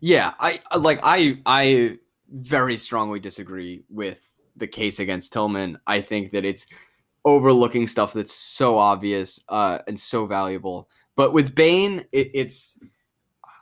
Yeah, 0.00 0.32
I 0.40 0.60
like 0.76 0.98
I 1.04 1.40
I 1.46 1.98
very 2.30 2.76
strongly 2.76 3.20
disagree 3.20 3.84
with 3.88 4.24
the 4.56 4.66
case 4.66 4.98
against 4.98 5.32
Tillman. 5.32 5.78
I 5.86 6.00
think 6.00 6.32
that 6.32 6.44
it's 6.44 6.66
overlooking 7.24 7.86
stuff 7.86 8.12
that's 8.12 8.34
so 8.34 8.78
obvious 8.78 9.42
uh, 9.48 9.78
and 9.86 9.98
so 9.98 10.26
valuable. 10.26 10.88
But 11.18 11.32
with 11.32 11.52
Bane, 11.52 12.04
it, 12.12 12.30
it's 12.32 12.78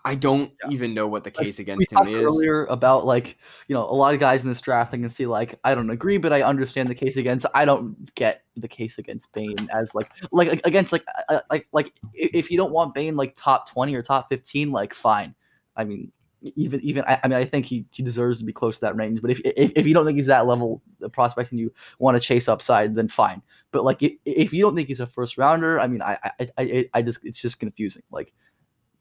I 0.05 0.15
don't 0.15 0.53
yeah. 0.63 0.73
even 0.73 0.93
know 0.93 1.09
what 1.09 1.25
the 1.25 1.31
case 1.31 1.59
like, 1.59 1.69
against 1.69 1.91
him 1.91 2.03
is. 2.03 2.13
Earlier 2.13 2.67
about 2.67 3.07
like 3.07 3.39
you 3.67 3.75
know 3.75 3.81
a 3.81 3.97
lot 3.97 4.13
of 4.13 4.21
guys 4.21 4.45
in 4.45 4.51
this 4.51 4.61
draft, 4.61 4.93
I 4.93 4.99
can 4.99 5.09
see 5.09 5.25
like 5.25 5.59
I 5.65 5.75
don't 5.75 5.89
agree, 5.89 6.19
but 6.19 6.35
I 6.35 6.43
understand 6.43 6.91
the 6.91 6.95
case 6.95 7.17
against. 7.17 7.47
I 7.55 7.65
don't 7.65 8.15
get 8.15 8.45
the 8.59 8.69
case 8.69 8.99
against 8.99 9.33
Bane 9.33 9.57
as 9.75 9.95
like 9.95 10.11
like 10.33 10.61
against 10.65 10.93
like 10.93 11.03
uh, 11.31 11.41
like 11.51 11.67
like 11.73 11.95
if 12.13 12.51
you 12.51 12.59
don't 12.59 12.73
want 12.73 12.93
Bane 12.93 13.17
like 13.17 13.35
top 13.35 13.67
twenty 13.67 13.95
or 13.95 14.03
top 14.03 14.29
fifteen, 14.29 14.71
like 14.71 14.93
fine. 14.93 15.35
I 15.79 15.85
mean, 15.85 16.13
even 16.57 16.81
even 16.81 17.05
I, 17.05 17.21
I, 17.23 17.29
mean 17.29 17.39
I 17.39 17.45
think 17.45 17.67
he, 17.67 17.87
he 17.91 18.03
deserves 18.03 18.39
to 18.39 18.45
be 18.45 18.53
close 18.53 18.77
to 18.77 18.81
that 18.83 18.97
range. 18.97 19.21
But 19.21 19.31
if, 19.31 19.41
if 19.45 19.73
if 19.75 19.87
you 19.87 19.95
don't 19.95 20.05
think 20.05 20.17
he's 20.17 20.27
that 20.27 20.47
level 20.47 20.83
the 21.01 21.09
prospect 21.09 21.51
and 21.51 21.61
you 21.61 21.73
want 21.99 22.17
to 22.17 22.21
chase 22.21 22.49
upside, 22.49 22.95
then 22.95 23.09
fine. 23.09 23.43
But 23.73 23.85
like 23.85 23.99
if 24.01 24.53
you 24.53 24.63
don't 24.63 24.75
think 24.75 24.89
he's 24.89 25.01
a 25.01 25.07
first 25.07 25.39
rounder, 25.39 25.81
I 25.81 25.87
mean 25.87 26.03
I 26.03 26.19
I 26.23 26.49
I, 26.59 26.91
I 26.95 27.03
just 27.03 27.25
it's 27.25 27.41
just 27.41 27.59
confusing. 27.59 28.03
Like 28.11 28.33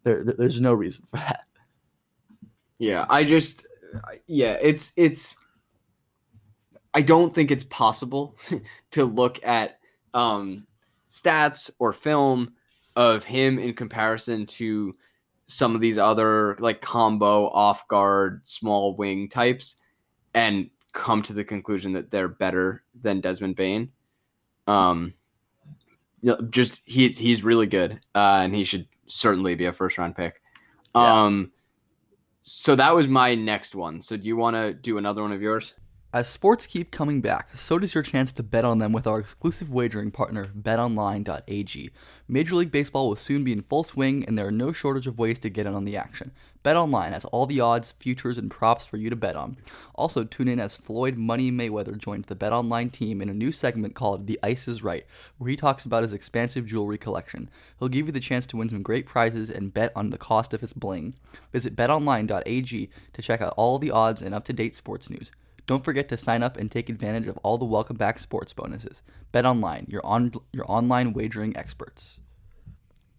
there 0.03 0.23
there's 0.23 0.61
no 0.61 0.73
reason 0.73 1.05
for 1.07 1.17
that. 1.17 1.45
Yeah, 2.77 3.05
I 3.09 3.23
just 3.23 3.65
yeah 4.27 4.57
it's 4.61 4.91
it's 4.95 5.35
I 6.93 7.01
don't 7.01 7.33
think 7.33 7.51
it's 7.51 7.63
possible 7.65 8.37
to 8.91 9.05
look 9.05 9.45
at 9.45 9.79
um 10.13 10.65
stats 11.09 11.69
or 11.79 11.93
film 11.93 12.53
of 12.95 13.23
him 13.23 13.59
in 13.59 13.73
comparison 13.73 14.45
to 14.45 14.93
some 15.47 15.75
of 15.75 15.81
these 15.81 15.97
other 15.97 16.57
like 16.59 16.81
combo 16.81 17.49
off 17.49 17.87
guard 17.87 18.41
small 18.45 18.95
wing 18.95 19.29
types 19.29 19.81
and 20.33 20.69
come 20.91 21.21
to 21.21 21.33
the 21.33 21.43
conclusion 21.43 21.93
that 21.93 22.09
they're 22.09 22.27
better 22.27 22.83
than 23.01 23.21
Desmond 23.21 23.55
Bane. 23.55 23.91
Um, 24.67 25.13
you 26.21 26.31
know, 26.31 26.41
just 26.49 26.81
he's 26.85 27.17
he's 27.17 27.43
really 27.43 27.67
good, 27.67 27.99
uh, 28.15 28.41
and 28.43 28.55
he 28.55 28.63
should 28.63 28.87
certainly 29.05 29.53
be 29.53 29.65
a 29.65 29.73
first 29.73 29.97
round 29.97 30.15
pick. 30.15 30.41
Um, 30.95 31.51
yeah. 31.53 31.59
so 32.41 32.75
that 32.75 32.95
was 32.95 33.07
my 33.07 33.35
next 33.35 33.75
one. 33.75 34.01
So 34.01 34.17
do 34.17 34.27
you 34.27 34.35
want 34.35 34.55
to 34.55 34.73
do 34.73 34.97
another 34.97 35.21
one 35.21 35.31
of 35.31 35.41
yours? 35.41 35.73
As 36.16 36.30
sports 36.30 36.66
keep 36.66 36.91
coming 36.91 37.20
back, 37.20 37.49
so 37.57 37.78
does 37.78 37.93
your 37.93 38.01
chance 38.01 38.32
to 38.32 38.41
bet 38.41 38.63
on 38.63 38.78
them 38.78 38.93
with 38.93 39.05
our 39.05 39.20
exclusive 39.20 39.70
wagering 39.70 40.11
partner, 40.11 40.45
betonline.ag. 40.45 41.91
Major 42.30 42.55
League 42.55 42.72
Baseball 42.72 43.09
will 43.09 43.18
soon 43.18 43.43
be 43.43 43.51
in 43.51 43.61
full 43.61 43.84
swing, 43.84 44.24
and 44.24 44.38
there 44.38 44.47
are 44.47 44.51
no 44.51 44.72
shortage 44.72 45.07
of 45.07 45.20
ways 45.20 45.38
to 45.39 45.49
get 45.49 45.66
in 45.66 45.76
on 45.76 45.84
the 45.84 45.97
action. 45.97 46.32
BetOnline 46.63 47.11
has 47.11 47.26
all 47.26 47.45
the 47.45 47.59
odds, 47.59 47.91
futures, 47.99 48.38
and 48.38 48.49
props 48.49 48.86
for 48.86 48.95
you 48.95 49.09
to 49.09 49.16
bet 49.18 49.36
on. 49.36 49.57
Also, 49.93 50.24
tune 50.24 50.47
in 50.47 50.57
as 50.57 50.78
Floyd 50.78 51.18
Money 51.18 51.51
Mayweather 51.51 51.97
joins 51.97 52.28
the 52.28 52.36
BetOnline 52.36 52.93
team 52.93 53.22
in 53.22 53.28
a 53.28 53.34
new 53.34 53.51
segment 53.51 53.93
called 53.93 54.26
The 54.26 54.39
Ice 54.41 54.70
is 54.70 54.82
Right, 54.82 55.05
where 55.38 55.49
he 55.49 55.57
talks 55.57 55.84
about 55.84 56.03
his 56.03 56.13
expansive 56.13 56.66
jewelry 56.66 56.97
collection. 56.97 57.49
He'll 57.78 57.89
give 57.89 58.05
you 58.05 58.13
the 58.13 58.22
chance 58.22 58.45
to 58.45 58.57
win 58.57 58.70
some 58.70 58.84
great 58.84 59.05
prizes 59.05 59.49
and 59.49 59.74
bet 59.74 59.91
on 59.97 60.11
the 60.11 60.18
cost 60.18 60.53
of 60.53 60.61
his 60.61 60.72
bling. 60.72 61.16
Visit 61.51 61.76
betonline.ag 61.76 62.89
to 63.11 63.22
check 63.22 63.41
out 63.41 63.53
all 63.57 63.80
the 63.80 63.91
odds 63.91 64.22
and 64.22 64.34
up 64.34 64.45
to 64.45 64.53
date 64.53 64.78
sports 64.78 65.09
news. 65.09 65.30
Don't 65.68 65.84
forget 65.84 66.07
to 66.09 66.18
sign 66.18 66.43
up 66.43 66.57
and 66.57 66.72
take 66.72 66.89
advantage 66.89 67.28
of 67.28 67.38
all 67.38 67.57
the 67.57 67.66
welcome 67.66 67.97
back 67.97 68.20
sports 68.20 68.53
bonuses. 68.53 69.01
Bet 69.32 69.45
online, 69.45 69.88
your 69.89 70.05
on 70.05 70.32
your 70.51 70.70
online 70.70 71.11
wagering 71.11 71.57
experts. 71.57 72.20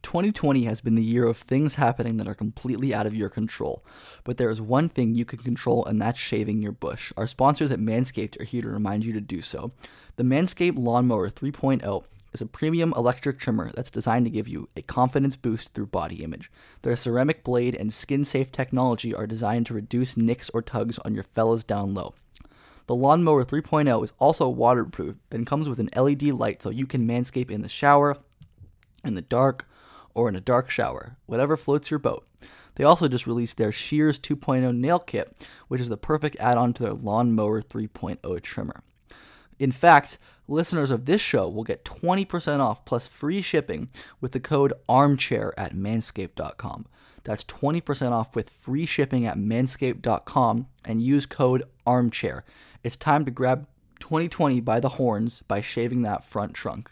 2020 0.05 0.63
has 0.63 0.81
been 0.81 0.95
the 0.95 1.03
year 1.03 1.27
of 1.27 1.37
things 1.37 1.75
happening 1.75 2.17
that 2.17 2.29
are 2.29 2.35
completely 2.35 2.95
out 2.95 3.07
of 3.07 3.15
your 3.15 3.29
control. 3.29 3.85
But 4.23 4.37
there 4.37 4.51
is 4.51 4.61
one 4.61 4.89
thing 4.89 5.17
you 5.17 5.25
can 5.25 5.41
control, 5.41 5.85
and 5.85 6.01
that's 6.01 6.21
shaving 6.21 6.63
your 6.63 6.71
bush. 6.71 7.13
Our 7.17 7.27
sponsors 7.27 7.73
at 7.73 7.81
Manscaped 7.81 8.41
are 8.41 8.45
here 8.45 8.63
to 8.63 8.69
remind 8.69 9.05
you 9.05 9.13
to 9.15 9.21
do 9.21 9.43
so. 9.43 9.73
The 10.15 10.23
Manscaped 10.23 10.79
Lawnmower 10.79 11.31
3.0 11.31 12.05
is 12.33 12.41
a 12.41 12.47
premium 12.47 12.95
electric 12.97 13.41
trimmer 13.41 13.73
that's 13.75 13.91
designed 13.91 14.27
to 14.27 14.31
give 14.31 14.47
you 14.47 14.69
a 14.77 14.83
confidence 14.83 15.37
boost 15.37 15.75
through 15.75 15.87
body 15.87 16.23
image. 16.23 16.53
Their 16.83 16.95
ceramic 16.95 17.43
blade 17.43 17.75
and 17.75 17.93
skin 17.93 18.25
safe 18.25 18.53
technology 18.53 19.13
are 19.13 19.27
designed 19.27 19.67
to 19.67 19.75
reduce 19.75 20.17
nicks 20.17 20.49
or 20.51 20.63
tugs 20.63 21.01
on 21.01 21.15
your 21.15 21.25
fellas 21.25 21.65
down 21.65 21.93
low. 21.95 22.15
The 22.87 22.95
Lawnmower 22.95 23.45
3.0 23.45 24.05
is 24.05 24.13
also 24.19 24.49
waterproof 24.49 25.17
and 25.31 25.47
comes 25.47 25.69
with 25.69 25.81
an 25.81 25.91
LED 25.97 26.25
light 26.25 26.63
so 26.63 26.71
you 26.71 26.87
can 26.87 27.07
manscape 27.07 27.51
in 27.51 27.63
the 27.63 27.69
shower, 27.69 28.17
in 29.05 29.15
the 29.15 29.23
dark, 29.23 29.67
or 30.15 30.29
in 30.29 30.37
a 30.37 30.41
dark 30.41 30.71
shower, 30.71 31.17
whatever 31.27 31.57
floats 31.57 31.91
your 31.91 31.99
boat. 31.99 32.25
They 32.77 32.85
also 32.85 33.09
just 33.09 33.27
released 33.27 33.57
their 33.57 33.73
Shears 33.73 34.19
2.0 34.19 34.77
nail 34.77 34.99
kit, 34.99 35.33
which 35.69 35.81
is 35.81 35.89
the 35.89 35.97
perfect 35.97 36.37
add 36.37 36.57
on 36.57 36.73
to 36.75 36.83
their 36.83 36.95
Lawnmower 36.95 37.61
3.0 37.61 38.43
trimmer. 38.43 38.83
In 39.59 39.73
fact, 39.73 40.19
listeners 40.47 40.91
of 40.91 41.07
this 41.07 41.21
show 41.21 41.49
will 41.49 41.65
get 41.65 41.85
20% 41.85 42.61
off 42.61 42.85
plus 42.85 43.07
free 43.07 43.41
shipping 43.41 43.91
with 44.21 44.33
the 44.33 44.41
code 44.41 44.73
armchair 44.89 45.59
at 45.59 45.75
manscaped.com. 45.75 46.87
That's 47.25 47.45
20% 47.45 48.13
off 48.13 48.37
with 48.37 48.51
free 48.51 48.87
shipping 48.87 49.27
at 49.27 49.37
manscaped.com 49.37 50.69
and 50.85 51.03
use 51.03 51.27
code 51.27 51.65
armchair. 51.85 52.45
It's 52.87 52.97
time 52.97 53.25
to 53.25 53.33
grab 53.33 53.67
2020 53.99 54.61
by 54.61 54.79
the 54.79 54.91
horns 54.91 55.43
by 55.49 55.61
shaving 55.61 56.03
that 56.03 56.23
front 56.23 56.55
trunk. 56.55 56.89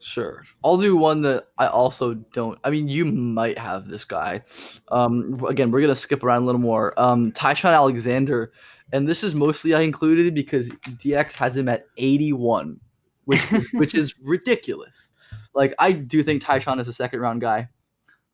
Sure. 0.00 0.42
I'll 0.64 0.76
do 0.76 0.96
one 0.96 1.20
that 1.20 1.50
I 1.56 1.68
also 1.68 2.14
don't. 2.14 2.58
I 2.64 2.70
mean, 2.70 2.88
you 2.88 3.04
might 3.04 3.56
have 3.58 3.86
this 3.86 4.04
guy. 4.04 4.42
Um, 4.88 5.40
again, 5.46 5.70
we're 5.70 5.78
going 5.78 5.88
to 5.90 5.94
skip 5.94 6.24
around 6.24 6.42
a 6.42 6.46
little 6.46 6.60
more. 6.60 6.94
Um, 6.96 7.30
Ty-Shon 7.30 7.72
Alexander, 7.72 8.50
and 8.92 9.08
this 9.08 9.22
is 9.22 9.36
mostly 9.36 9.72
I 9.72 9.82
included 9.82 10.34
because 10.34 10.68
DX 10.68 11.34
has 11.34 11.56
him 11.56 11.68
at 11.68 11.84
81, 11.96 12.80
which, 13.24 13.40
which 13.74 13.94
is 13.94 14.16
ridiculous. 14.20 15.10
Like, 15.54 15.74
I 15.78 15.92
do 15.92 16.24
think 16.24 16.42
Ty-Shon 16.42 16.80
is 16.80 16.88
a 16.88 16.92
second 16.92 17.20
round 17.20 17.40
guy. 17.40 17.68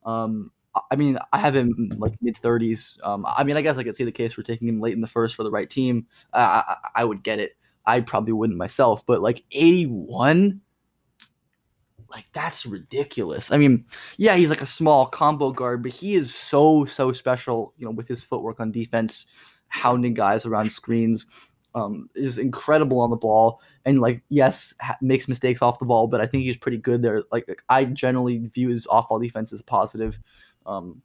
Um, 0.07 0.51
I 0.91 0.97
mean, 0.97 1.19
I 1.33 1.39
have 1.39 1.55
him 1.55 1.93
like 1.99 2.15
mid 2.21 2.37
30s. 2.37 2.99
Um, 3.05 3.25
I 3.29 3.45
mean, 3.45 3.57
I 3.57 3.63
guess 3.63 3.79
I 3.79 3.85
could 3.85 3.95
see 3.95 4.05
the 4.05 4.13
case 4.13 4.33
for 4.33 4.43
taking 4.43 4.69
him 4.69 4.81
late 4.81 4.95
in 4.95 5.01
the 5.01 5.07
first 5.07 5.37
for 5.37 5.43
the 5.45 5.51
right 5.51 5.69
team. 5.71 6.07
I, 6.33 6.77
I 6.95 7.05
would 7.05 7.23
get 7.23 7.39
it. 7.39 7.57
I 7.87 8.01
probably 8.01 8.33
wouldn't 8.33 8.59
myself, 8.59 9.05
but 9.07 9.21
like 9.21 9.45
81, 9.53 10.61
like 12.11 12.25
that's 12.33 12.65
ridiculous. 12.67 13.51
I 13.53 13.57
mean, 13.57 13.85
yeah, 14.17 14.37
he's 14.37 14.51
like 14.51 14.63
a 14.63 14.67
small 14.67 15.07
combo 15.07 15.51
guard, 15.53 15.83
but 15.83 15.93
he 15.93 16.15
is 16.15 16.35
so 16.35 16.85
so 16.85 17.13
special. 17.13 17.75
You 17.77 17.87
know, 17.87 17.91
with 17.91 18.09
his 18.09 18.23
footwork 18.23 18.61
on 18.61 18.71
defense, 18.73 19.27
hounding 19.69 20.15
guys 20.15 20.47
around 20.47 20.71
screens. 20.71 21.27
um, 21.75 22.09
is 22.15 22.39
incredible 22.39 23.01
on 23.01 23.11
the 23.11 23.17
ball, 23.17 23.61
and 23.85 24.01
like 24.01 24.23
yes, 24.29 24.75
ha- 24.81 24.97
makes 25.01 25.27
mistakes 25.29 25.61
off 25.61 25.81
the 25.81 25.85
ball, 25.85 26.07
but 26.07 26.21
I 26.21 26.27
think 26.27 26.45
he's 26.45 26.57
pretty 26.57 26.79
good 26.79 27.03
there. 27.03 27.25
Like 27.33 27.47
I 27.69 27.85
generally 27.87 28.39
view 28.39 28.69
his 28.69 28.87
off 28.87 29.09
ball 29.09 29.19
defense 29.19 29.53
as 29.53 29.61
positive, 29.63 30.21
um, 30.67 31.03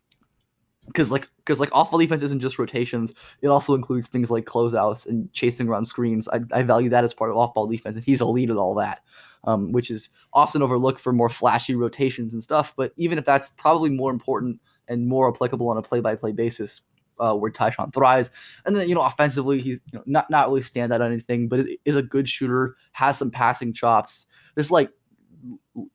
because 0.87 1.11
like 1.11 1.27
because 1.37 1.59
like 1.59 1.69
ball 1.71 1.99
defense 1.99 2.23
isn't 2.23 2.41
just 2.41 2.59
rotations; 2.59 3.13
it 3.41 3.47
also 3.47 3.73
includes 3.73 4.07
things 4.07 4.31
like 4.31 4.45
closeouts 4.45 5.07
and 5.07 5.31
chasing 5.33 5.69
around 5.69 5.85
screens. 5.85 6.27
I, 6.27 6.39
I 6.51 6.63
value 6.63 6.89
that 6.89 7.03
as 7.03 7.13
part 7.13 7.31
of 7.31 7.37
off 7.37 7.53
ball 7.53 7.67
defense, 7.67 7.95
and 7.95 8.05
he's 8.05 8.21
elite 8.21 8.49
at 8.49 8.57
all 8.57 8.75
that, 8.75 9.01
um, 9.43 9.71
which 9.71 9.91
is 9.91 10.09
often 10.33 10.61
overlooked 10.61 10.99
for 10.99 11.13
more 11.13 11.29
flashy 11.29 11.75
rotations 11.75 12.33
and 12.33 12.41
stuff. 12.41 12.73
But 12.75 12.93
even 12.97 13.17
if 13.17 13.25
that's 13.25 13.51
probably 13.51 13.89
more 13.89 14.11
important 14.11 14.59
and 14.87 15.07
more 15.07 15.29
applicable 15.29 15.69
on 15.69 15.77
a 15.77 15.81
play 15.81 16.01
by 16.01 16.15
play 16.15 16.31
basis, 16.31 16.81
uh, 17.19 17.35
where 17.35 17.51
Ty-Shon 17.51 17.91
thrives. 17.91 18.31
And 18.65 18.75
then 18.75 18.89
you 18.89 18.95
know 18.95 19.01
offensively, 19.01 19.61
he's 19.61 19.79
you 19.91 19.99
know 19.99 20.03
not 20.05 20.29
not 20.29 20.47
really 20.47 20.61
stand 20.61 20.91
out 20.93 21.01
on 21.01 21.11
anything, 21.11 21.47
but 21.47 21.65
is 21.85 21.95
a 21.95 22.01
good 22.01 22.27
shooter, 22.27 22.75
has 22.93 23.17
some 23.17 23.31
passing 23.31 23.73
chops. 23.73 24.25
There's 24.55 24.71
like 24.71 24.91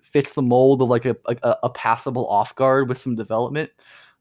fits 0.02 0.32
the 0.32 0.42
mold 0.42 0.82
of 0.82 0.88
like 0.88 1.04
a 1.04 1.16
a, 1.26 1.56
a 1.64 1.70
passable 1.70 2.26
off 2.28 2.54
guard 2.54 2.88
with 2.88 2.98
some 2.98 3.14
development. 3.14 3.70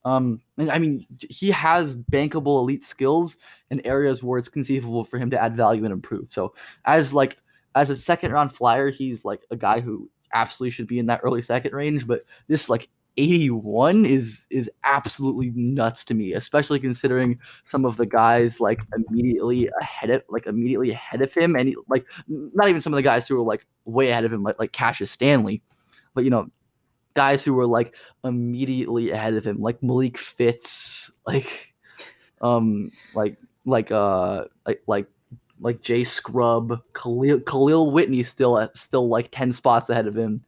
Um, 0.06 0.42
and 0.58 0.70
I 0.70 0.80
mean, 0.80 1.06
he 1.30 1.50
has 1.52 1.96
bankable 1.96 2.60
elite 2.60 2.84
skills 2.84 3.38
in 3.70 3.86
areas 3.86 4.22
where 4.22 4.38
it's 4.38 4.50
conceivable 4.50 5.06
for 5.06 5.18
him 5.18 5.30
to 5.30 5.42
add 5.42 5.56
value 5.56 5.86
and 5.86 5.94
improve. 5.94 6.32
So 6.32 6.54
as 6.86 7.14
like 7.14 7.38
as 7.76 7.90
a 7.90 7.96
second 7.96 8.32
round 8.32 8.52
flyer, 8.54 8.90
he's 8.90 9.24
like 9.24 9.46
a 9.50 9.56
guy 9.56 9.80
who 9.80 10.10
absolutely 10.34 10.72
should 10.72 10.88
be 10.88 11.00
in 11.00 11.06
that 11.06 11.22
early 11.24 11.42
second 11.42 11.74
range. 11.74 12.06
But 12.06 12.24
this 12.48 12.70
like 12.70 12.90
81 13.18 14.06
is 14.06 14.46
is 14.50 14.70
absolutely 14.84 15.52
nuts 15.56 16.04
to 16.06 16.14
me, 16.14 16.34
especially 16.34 16.80
considering 16.80 17.40
some 17.64 17.86
of 17.86 17.98
the 17.98 18.06
guys 18.06 18.60
like 18.60 18.82
immediately 18.96 19.70
ahead 19.82 20.10
of 20.10 20.24
like 20.30 20.48
immediately 20.48 20.92
ahead 20.92 21.22
of 21.22 21.34
him, 21.34 21.56
and 21.56 21.70
he, 21.70 21.76
like 21.88 22.06
not 22.28 22.70
even 22.70 22.82
some 22.82 22.94
of 22.94 22.98
the 22.98 23.04
guys 23.04 23.28
who 23.28 23.36
were 23.38 23.44
like 23.44 23.66
way 23.86 24.10
ahead 24.10 24.26
of 24.26 24.34
him, 24.34 24.44
like 24.44 24.60
like 24.60 24.72
Cassius 24.72 25.12
Stanley, 25.12 25.62
but 26.14 26.24
you 26.24 26.30
know 26.30 26.50
guys 27.14 27.46
who 27.46 27.54
were 27.54 27.68
like 27.68 27.96
immediately 28.24 29.12
ahead 29.12 29.36
of 29.36 29.46
him, 29.46 29.60
like 29.60 29.82
Malik 29.84 30.18
Fitts, 30.18 31.12
like 31.28 31.74
um 32.42 32.92
like 33.14 33.38
like 33.66 33.92
uh 33.92 34.46
like 34.66 34.82
like 34.88 35.08
like 35.60 35.82
Jay 35.82 36.04
Scrubb, 36.04 36.82
Khalil, 36.94 37.40
Kahlil 37.40 37.92
Whitney 37.92 38.24
still 38.24 38.60
at 38.60 38.76
still 38.76 39.08
like 39.08 39.30
ten 39.32 39.52
spots 39.52 39.90
ahead 39.90 40.08
of 40.08 40.18
him. 40.18 40.44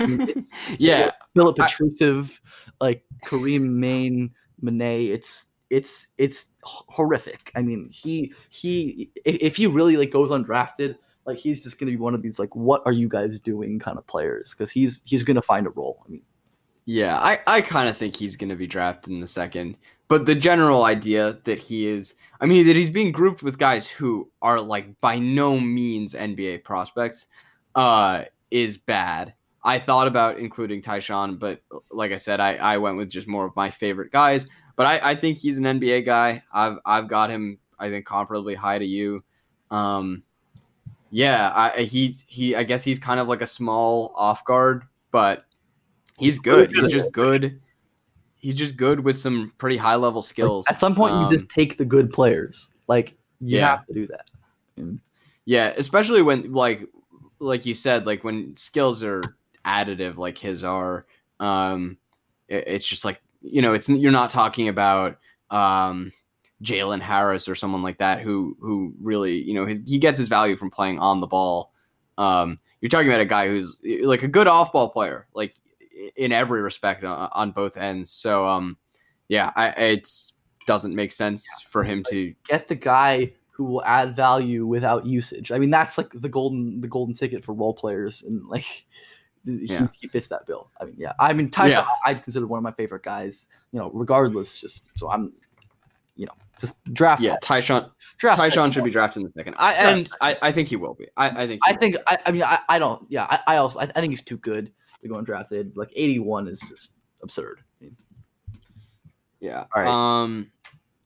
yeah, 0.78 1.10
Filip 1.34 1.56
Petrusev, 1.56 2.38
like 2.80 3.04
Karim 3.24 3.78
Mane, 3.78 4.32
Monet. 4.60 5.06
It's 5.06 5.46
it's 5.70 6.08
it's 6.18 6.46
horrific. 6.62 7.52
I 7.54 7.62
mean, 7.62 7.88
he 7.90 8.34
he 8.48 9.10
if 9.24 9.56
he 9.56 9.66
really 9.66 9.96
like 9.96 10.10
goes 10.10 10.30
undrafted, 10.30 10.96
like 11.24 11.38
he's 11.38 11.62
just 11.62 11.78
gonna 11.78 11.92
be 11.92 11.96
one 11.96 12.14
of 12.14 12.22
these 12.22 12.38
like 12.38 12.54
what 12.54 12.82
are 12.84 12.92
you 12.92 13.08
guys 13.08 13.38
doing 13.40 13.78
kind 13.78 13.98
of 13.98 14.06
players 14.06 14.52
because 14.52 14.70
he's 14.70 15.02
he's 15.04 15.22
gonna 15.22 15.42
find 15.42 15.66
a 15.66 15.70
role. 15.70 16.02
I 16.06 16.10
mean, 16.10 16.22
yeah, 16.84 17.18
I 17.18 17.38
I 17.46 17.60
kind 17.60 17.88
of 17.88 17.96
think 17.96 18.16
he's 18.16 18.36
gonna 18.36 18.56
be 18.56 18.66
drafted 18.66 19.12
in 19.12 19.20
the 19.20 19.26
second, 19.26 19.76
but 20.08 20.26
the 20.26 20.34
general 20.34 20.84
idea 20.84 21.38
that 21.44 21.58
he 21.60 21.86
is, 21.86 22.14
I 22.40 22.46
mean, 22.46 22.66
that 22.66 22.76
he's 22.76 22.90
being 22.90 23.12
grouped 23.12 23.42
with 23.42 23.58
guys 23.58 23.88
who 23.88 24.30
are 24.42 24.60
like 24.60 25.00
by 25.00 25.18
no 25.18 25.60
means 25.60 26.14
NBA 26.14 26.64
prospects, 26.64 27.26
uh, 27.74 28.24
is 28.50 28.76
bad. 28.76 29.34
I 29.62 29.78
thought 29.78 30.06
about 30.06 30.38
including 30.38 30.80
Ty-Shon, 30.80 31.36
but 31.36 31.60
like 31.90 32.12
I 32.12 32.16
said, 32.16 32.40
I, 32.40 32.54
I 32.56 32.78
went 32.78 32.96
with 32.96 33.10
just 33.10 33.28
more 33.28 33.44
of 33.44 33.54
my 33.56 33.70
favorite 33.70 34.10
guys. 34.10 34.46
But 34.76 34.86
I, 34.86 35.10
I 35.10 35.14
think 35.14 35.36
he's 35.36 35.58
an 35.58 35.64
NBA 35.64 36.06
guy. 36.06 36.42
I've 36.52 36.78
I've 36.86 37.08
got 37.08 37.30
him. 37.30 37.58
I 37.78 37.90
think 37.90 38.06
comparably 38.06 38.56
high 38.56 38.78
to 38.78 38.84
you. 38.84 39.22
Um, 39.70 40.22
yeah, 41.10 41.52
I, 41.54 41.82
he 41.82 42.16
he. 42.26 42.54
I 42.54 42.62
guess 42.62 42.82
he's 42.82 42.98
kind 42.98 43.20
of 43.20 43.28
like 43.28 43.42
a 43.42 43.46
small 43.46 44.12
off 44.16 44.44
guard, 44.44 44.84
but 45.10 45.44
he's 46.18 46.38
good. 46.38 46.70
He's 46.74 46.90
just 46.90 47.12
good. 47.12 47.60
He's 48.36 48.54
just 48.54 48.78
good 48.78 49.00
with 49.00 49.18
some 49.18 49.52
pretty 49.58 49.76
high 49.76 49.96
level 49.96 50.22
skills. 50.22 50.66
Like, 50.66 50.74
at 50.74 50.80
some 50.80 50.94
point, 50.94 51.12
um, 51.12 51.24
you 51.30 51.38
just 51.38 51.50
take 51.50 51.76
the 51.76 51.84
good 51.84 52.10
players. 52.10 52.70
Like 52.86 53.18
you 53.40 53.58
yeah. 53.58 53.68
have 53.68 53.86
to 53.86 53.92
do 53.92 54.06
that. 54.06 54.98
Yeah, 55.44 55.74
especially 55.76 56.22
when 56.22 56.52
like 56.52 56.86
like 57.38 57.66
you 57.66 57.74
said, 57.74 58.06
like 58.06 58.24
when 58.24 58.56
skills 58.56 59.02
are 59.02 59.22
additive 59.64 60.16
like 60.16 60.38
his 60.38 60.64
are. 60.64 61.06
Um, 61.38 61.98
it, 62.48 62.64
it's 62.66 62.86
just 62.86 63.04
like 63.04 63.20
you 63.42 63.62
know, 63.62 63.72
it's 63.72 63.88
you're 63.88 64.12
not 64.12 64.30
talking 64.30 64.68
about 64.68 65.18
um, 65.50 66.12
Jalen 66.62 67.00
Harris 67.00 67.48
or 67.48 67.54
someone 67.54 67.82
like 67.82 67.98
that 67.98 68.20
who 68.20 68.56
who 68.60 68.94
really 69.00 69.42
you 69.42 69.54
know 69.54 69.66
his, 69.66 69.80
he 69.86 69.98
gets 69.98 70.18
his 70.18 70.28
value 70.28 70.56
from 70.56 70.70
playing 70.70 70.98
on 70.98 71.20
the 71.20 71.26
ball. 71.26 71.72
Um, 72.18 72.58
you're 72.80 72.90
talking 72.90 73.08
about 73.08 73.20
a 73.20 73.26
guy 73.26 73.48
who's 73.48 73.80
like 74.02 74.22
a 74.22 74.28
good 74.28 74.46
off 74.46 74.72
ball 74.72 74.90
player, 74.90 75.26
like 75.34 75.54
in 76.16 76.32
every 76.32 76.62
respect 76.62 77.04
on, 77.04 77.28
on 77.32 77.50
both 77.52 77.76
ends. 77.76 78.10
So 78.10 78.46
um, 78.46 78.76
yeah, 79.28 79.50
I, 79.56 79.68
it 79.70 80.08
doesn't 80.66 80.94
make 80.94 81.12
sense 81.12 81.46
for 81.68 81.82
him 81.82 82.02
to 82.10 82.34
get 82.48 82.68
the 82.68 82.74
guy 82.74 83.32
who 83.50 83.64
will 83.64 83.84
add 83.84 84.16
value 84.16 84.66
without 84.66 85.04
usage. 85.04 85.52
I 85.52 85.58
mean, 85.58 85.70
that's 85.70 85.98
like 85.98 86.10
the 86.14 86.28
golden 86.28 86.80
the 86.80 86.88
golden 86.88 87.14
ticket 87.14 87.44
for 87.44 87.54
role 87.54 87.74
players, 87.74 88.22
and 88.22 88.46
like 88.48 88.86
yeah. 89.44 89.88
he 89.98 90.08
fits 90.08 90.26
that 90.28 90.46
bill. 90.46 90.70
I 90.80 90.84
mean, 90.84 90.94
yeah. 90.98 91.12
I 91.18 91.32
mean, 91.32 91.48
Ty, 91.48 91.68
yeah. 91.68 91.86
I 92.04 92.14
consider 92.14 92.46
one 92.46 92.58
of 92.58 92.64
my 92.64 92.72
favorite 92.72 93.02
guys. 93.02 93.46
You 93.72 93.78
know, 93.78 93.90
regardless, 93.92 94.60
just 94.60 94.96
so 94.98 95.10
I'm, 95.10 95.32
you 96.16 96.26
know, 96.26 96.34
just 96.60 96.82
draft. 96.92 97.22
Yeah, 97.22 97.36
Ty-Shon. 97.42 97.90
Draft 98.18 98.38
Ty-Shon 98.38 98.70
should 98.70 98.84
be 98.84 98.90
drafted 98.90 99.20
in 99.20 99.24
the 99.24 99.30
second. 99.30 99.54
I 99.58 99.74
and 99.74 100.10
I, 100.20 100.36
I 100.42 100.52
think 100.52 100.68
he 100.68 100.76
will 100.76 100.94
be. 100.94 101.06
I, 101.16 101.44
I 101.44 101.46
think. 101.46 101.60
I 101.66 101.76
think. 101.76 101.96
I, 102.06 102.18
I, 102.26 102.32
mean, 102.32 102.42
I, 102.42 102.58
I 102.68 102.78
don't. 102.78 103.04
Yeah, 103.08 103.26
I, 103.30 103.40
I 103.46 103.56
also 103.56 103.80
I, 103.80 103.84
I, 103.84 104.00
think 104.00 104.10
he's 104.10 104.22
too 104.22 104.36
good 104.36 104.70
to 105.00 105.08
go 105.08 105.14
undrafted. 105.14 105.72
Like 105.74 105.90
81 105.94 106.48
is 106.48 106.60
just 106.68 106.92
absurd. 107.22 107.60
I 107.80 107.84
mean, 107.84 107.96
yeah. 109.40 109.64
All 109.74 109.82
right. 109.82 109.88
Um, 109.88 110.50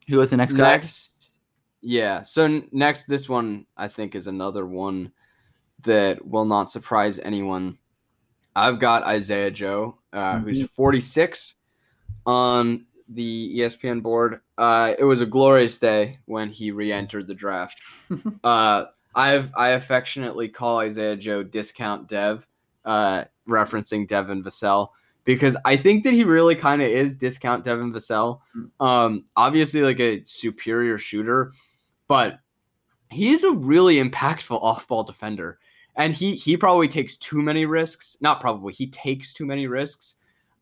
who 0.09 0.19
was 0.19 0.31
the 0.31 0.37
next 0.37 0.55
guy? 0.55 0.77
Next. 0.77 1.33
Yeah. 1.81 2.23
So 2.23 2.63
next, 2.73 3.07
this 3.07 3.29
one 3.29 3.67
I 3.77 3.89
think 3.89 4.15
is 4.15 4.27
another 4.27 4.67
one 4.67 5.13
that 5.83 6.27
will 6.27 6.45
not 6.45 6.71
surprise 6.71 7.19
anyone 7.21 7.79
I've 8.57 8.79
got 8.79 9.05
Isaiah 9.05 9.51
Joe, 9.51 9.99
uh, 10.13 10.35
mm-hmm. 10.35 10.45
who's 10.45 10.63
46 10.69 11.55
on 12.27 12.87
the 13.09 13.59
ESPN 13.59 14.03
board. 14.03 14.41
Uh, 14.57 14.95
it 14.99 15.05
was 15.05 15.21
a 15.21 15.27
glorious 15.27 15.79
day 15.79 16.19
when 16.27 16.51
he 16.51 16.71
re-entered 16.71 17.27
the 17.27 17.35
draft. 17.35 17.81
uh, 18.45 18.85
I've 19.15 19.53
I 19.57 19.71
affectionately 19.71 20.49
call 20.49 20.81
Isaiah 20.81 21.17
Joe 21.17 21.43
discount 21.43 22.09
Dev, 22.09 22.47
uh, 22.85 23.25
referencing 23.49 24.07
Devin 24.07 24.43
Vassell 24.43 24.89
because 25.25 25.57
I 25.65 25.77
think 25.77 26.05
that 26.05 26.13
he 26.13 26.25
really 26.25 26.55
kind 26.55 26.83
of 26.83 26.89
is 26.89 27.17
discount 27.17 27.65
Devin 27.65 27.93
Vassell. 27.93 28.41
Mm. 28.57 28.85
Um, 28.85 29.25
obviously, 29.37 29.83
like 29.83 30.01
a 30.01 30.25
superior 30.25 30.99
shooter, 30.99 31.53
but 32.09 32.39
he's 33.11 33.45
a 33.45 33.53
really 33.53 33.97
impactful 33.97 34.59
off-ball 34.63 35.05
defender 35.05 35.59
and 35.97 36.13
he 36.13 36.35
he 36.35 36.57
probably 36.57 36.89
takes 36.89 37.17
too 37.17 37.43
many 37.43 37.67
risks. 37.67 38.17
Not 38.21 38.41
probably, 38.41 38.73
he 38.73 38.87
takes 38.89 39.33
too 39.33 39.47
many 39.47 39.67
risks. 39.67 40.17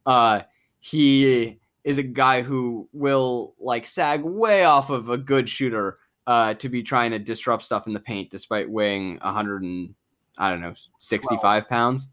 Uh, 0.04 0.42
he 0.80 1.58
is 1.84 1.98
a 1.98 2.02
guy 2.02 2.42
who 2.42 2.88
will 2.92 3.54
like 3.58 3.86
sag 3.86 4.22
way 4.22 4.64
off 4.64 4.90
of 4.90 5.08
a 5.08 5.18
good 5.18 5.48
shooter 5.48 5.98
uh, 6.26 6.54
to 6.54 6.68
be 6.68 6.82
trying 6.82 7.10
to 7.10 7.18
disrupt 7.18 7.64
stuff 7.64 7.86
in 7.86 7.92
the 7.92 8.00
paint, 8.00 8.30
despite 8.30 8.70
weighing 8.70 9.18
100 9.22 9.62
and 9.62 9.94
I 10.38 10.50
don't 10.50 10.60
know 10.60 10.74
65 10.98 11.68
pounds. 11.68 12.08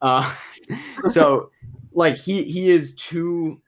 Uh, 0.00 0.32
so 1.08 1.50
like 1.92 2.16
he 2.16 2.44
he 2.44 2.70
is 2.70 2.94
too 2.94 3.60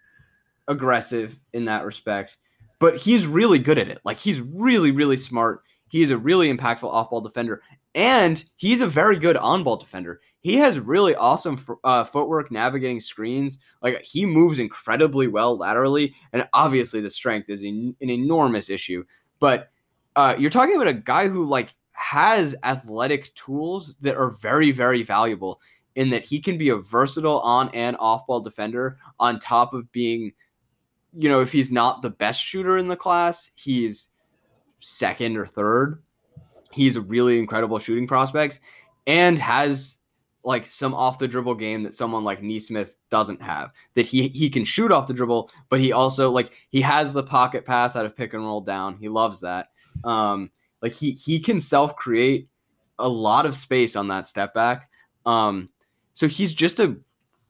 aggressive 0.69 1.39
in 1.53 1.65
that 1.67 1.85
respect, 1.85 2.39
but 2.79 2.97
he's 2.97 3.27
really 3.27 3.59
good 3.59 3.79
at 3.79 3.89
it. 3.89 4.01
Like 4.05 4.19
he's 4.19 4.41
really 4.41 4.91
really 4.91 5.17
smart. 5.17 5.63
He's 5.89 6.11
a 6.11 6.19
really 6.19 6.53
impactful 6.53 6.93
off-ball 6.93 7.21
defender, 7.21 7.63
and 7.95 8.45
he's 8.57 8.81
a 8.81 8.87
very 8.87 9.19
good 9.19 9.37
on-ball 9.37 9.77
defender. 9.77 10.21
He 10.41 10.57
has 10.57 10.79
really 10.79 11.15
awesome 11.15 11.59
uh, 11.83 12.05
footwork 12.05 12.51
navigating 12.51 13.01
screens. 13.01 13.59
Like 13.83 14.03
he 14.03 14.27
moves 14.27 14.59
incredibly 14.59 15.29
well 15.29 15.57
laterally, 15.57 16.15
and 16.33 16.49
obviously 16.53 17.01
the 17.01 17.11
strength 17.11 17.49
is 17.49 17.63
an, 17.63 17.97
an 18.01 18.11
enormous 18.11 18.71
issue. 18.71 19.05
But 19.39 19.71
uh, 20.15 20.35
you're 20.39 20.51
talking 20.51 20.77
about 20.77 20.89
a 20.89 20.95
guy 20.95 21.29
who 21.29 21.45
like 21.47 21.75
has 21.93 22.55
athletic 22.63 23.35
tools 23.35 23.97
that 24.03 24.17
are 24.17 24.31
very 24.31 24.71
very 24.71 25.03
valuable 25.03 25.61
in 25.95 26.11
that 26.11 26.23
he 26.23 26.41
can 26.41 26.59
be 26.59 26.69
a 26.69 26.77
versatile 26.77 27.41
on 27.41 27.71
and 27.71 27.97
off-ball 27.99 28.41
defender 28.41 28.99
on 29.19 29.41
top 29.41 29.73
of 29.73 29.91
being 29.93 30.33
you 31.17 31.29
know 31.29 31.41
if 31.41 31.53
he's 31.53 31.73
not 31.73 32.03
the 32.03 32.11
best 32.11 32.41
shooter 32.41 32.77
in 32.77 32.89
the 32.89 32.97
class 32.97 33.51
he's 33.55 34.09
second 34.81 35.37
or 35.37 35.47
third 35.47 36.03
he's 36.77 36.97
a 36.97 37.01
really 37.01 37.39
incredible 37.39 37.79
shooting 37.79 38.07
prospect 38.07 38.61
and 39.07 39.39
has 39.39 39.97
like 40.45 40.67
some 40.67 40.95
off 40.95 41.19
the 41.19 41.27
dribble 41.27 41.55
game 41.55 41.83
that 41.83 41.95
someone 41.95 42.23
like 42.23 42.43
Nesmith 42.43 42.97
doesn't 43.11 43.43
have. 43.43 43.73
That 43.95 44.07
he 44.07 44.29
he 44.29 44.49
can 44.49 44.65
shoot 44.65 44.93
off 44.93 45.09
the 45.09 45.15
dribble, 45.15 45.51
but 45.71 45.81
he 45.81 45.93
also 45.93 46.31
like 46.31 46.53
he 46.69 46.81
has 46.83 47.13
the 47.13 47.23
pocket 47.23 47.65
pass 47.65 47.97
out 47.97 48.07
of 48.07 48.15
pick 48.15 48.35
and 48.35 48.45
roll 48.45 48.61
down. 48.61 48.99
He 48.99 49.09
loves 49.09 49.41
that. 49.41 49.71
Um, 50.05 50.51
Like 50.83 50.93
he 50.93 51.13
he 51.13 51.41
can 51.41 51.61
self 51.61 51.97
create 51.97 52.49
a 52.99 53.09
lot 53.09 53.47
of 53.47 53.57
space 53.57 53.97
on 53.97 54.09
that 54.09 54.27
step 54.27 54.55
back. 54.55 54.91
Um, 55.25 55.71
so 56.13 56.29
he's 56.29 56.53
just 56.53 56.79
a 56.79 56.97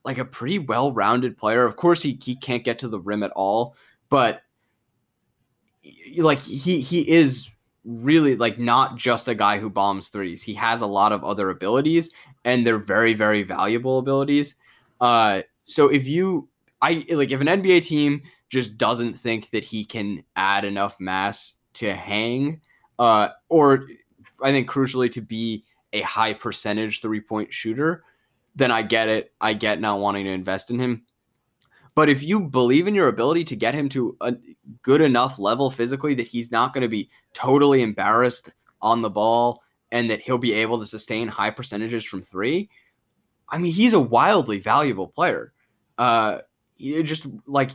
like 0.05 0.19
a 0.19 0.25
pretty 0.25 0.61
well 0.61 0.93
rounded 0.93 1.37
player. 1.37 1.67
Of 1.67 1.77
course, 1.77 2.01
he 2.03 2.19
he 2.23 2.37
can't 2.37 2.65
get 2.65 2.79
to 2.79 2.89
the 2.89 3.01
rim 3.01 3.23
at 3.23 3.33
all, 3.33 3.77
but 4.09 4.43
like 6.19 6.41
he 6.41 6.81
he 6.81 7.09
is 7.09 7.49
really 7.85 8.37
like 8.37 8.59
not 8.59 8.97
just 8.97 9.29
a 9.29 9.35
guy 9.35 9.59
who 9.59 9.71
bombs 9.71 10.09
threes. 10.09 10.43
He 10.43 10.55
has 10.55 10.81
a 10.81 10.87
lot 10.87 11.13
of 11.13 11.25
other 11.25 11.51
abilities, 11.51 12.13
and 12.45 12.67
they're 12.67 12.79
very 12.79 13.15
very 13.15 13.43
valuable 13.43 13.99
abilities. 13.99 14.57
Uh, 15.01 15.43
so 15.63 15.89
if 15.89 16.09
you 16.09 16.49
I 16.83 17.05
like 17.11 17.31
if 17.31 17.41
an 17.41 17.47
NBA 17.47 17.85
team 17.85 18.23
just 18.49 18.79
doesn't 18.79 19.15
think 19.15 19.51
that 19.51 19.65
he 19.65 19.85
can 19.85 20.23
add 20.37 20.65
enough 20.65 20.97
mass 21.01 21.55
to 21.75 21.95
hang, 21.95 22.61
uh, 22.99 23.29
or 23.49 23.87
I 24.43 24.53
think 24.53 24.71
crucially 24.71 25.11
to 25.13 25.21
be 25.21 25.65
a 25.93 26.03
high 26.03 26.33
percentage 26.33 27.01
three 27.01 27.21
point 27.21 27.53
shooter, 27.53 28.05
then 28.55 28.71
I 28.71 28.83
get 28.83 29.09
it. 29.09 29.33
I 29.41 29.55
get 29.55 29.81
not 29.81 30.01
wanting 30.01 30.25
to 30.25 30.31
invest 30.31 30.71
in 30.71 30.79
him. 30.79 31.05
But 31.97 32.11
if 32.11 32.23
you 32.23 32.43
believe 32.43 32.87
in 32.87 32.95
your 32.95 33.09
ability 33.09 33.43
to 33.45 33.57
get 33.57 33.75
him 33.75 33.89
to 33.89 34.17
a 34.21 34.37
good 34.83 35.01
enough 35.01 35.39
level 35.39 35.71
physically 35.71 36.15
that 36.15 36.27
he's 36.27 36.53
not 36.53 36.75
going 36.75 36.83
to 36.83 36.89
be 36.89 37.09
totally 37.33 37.83
embarrassed 37.83 38.53
on 38.83 39.01
the 39.01 39.11
ball 39.11 39.63
and 39.91 40.11
that 40.11 40.21
he'll 40.21 40.37
be 40.37 40.53
able 40.53 40.79
to 40.79 40.87
sustain 40.87 41.27
high 41.27 41.51
percentages 41.51 42.05
from 42.05 42.23
three, 42.23 42.69
I 43.49 43.57
mean, 43.57 43.73
he's 43.73 43.95
a 43.95 44.01
wildly 44.01 44.61
valuable 44.61 45.09
player. 45.09 45.55
Uh, 45.97 46.41
just 46.79 47.27
like 47.47 47.71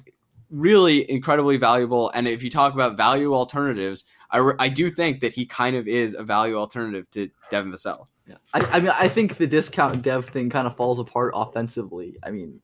really 0.51 1.09
incredibly 1.09 1.57
valuable. 1.57 2.11
And 2.13 2.27
if 2.27 2.43
you 2.43 2.51
talk 2.51 2.75
about 2.75 2.97
value 2.97 3.33
alternatives, 3.33 4.05
I, 4.29 4.37
re- 4.37 4.53
I 4.59 4.69
do 4.69 4.91
think 4.91 5.21
that 5.21 5.33
he 5.33 5.47
kind 5.47 5.75
of 5.75 5.87
is 5.87 6.13
a 6.13 6.23
value 6.23 6.57
alternative 6.57 7.09
to 7.11 7.27
Devin 7.49 7.71
Vassell. 7.71 8.05
Yeah. 8.27 8.35
I, 8.53 8.59
I 8.59 8.79
mean, 8.81 8.91
I 8.93 9.07
think 9.07 9.37
the 9.37 9.47
discount 9.47 10.03
dev 10.03 10.29
thing 10.29 10.51
kind 10.51 10.67
of 10.67 10.75
falls 10.75 10.99
apart 10.99 11.31
offensively. 11.33 12.17
I 12.21 12.29
mean, 12.29 12.61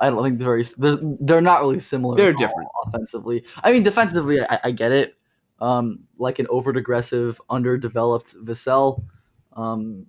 I 0.00 0.10
don't 0.10 0.22
think 0.22 0.38
they're 0.38 0.46
very, 0.46 0.64
they're, 0.78 0.98
they're 1.20 1.40
not 1.40 1.60
really 1.60 1.78
similar. 1.78 2.16
They're 2.16 2.32
different 2.32 2.68
offensively. 2.86 3.44
I 3.62 3.70
mean, 3.72 3.82
defensively, 3.82 4.40
I, 4.40 4.58
I 4.64 4.70
get 4.70 4.92
it. 4.92 5.16
Um, 5.60 6.00
like 6.18 6.38
an 6.38 6.46
over 6.48 6.70
aggressive, 6.70 7.38
underdeveloped 7.50 8.34
Vassell. 8.44 9.04
Um, 9.52 10.06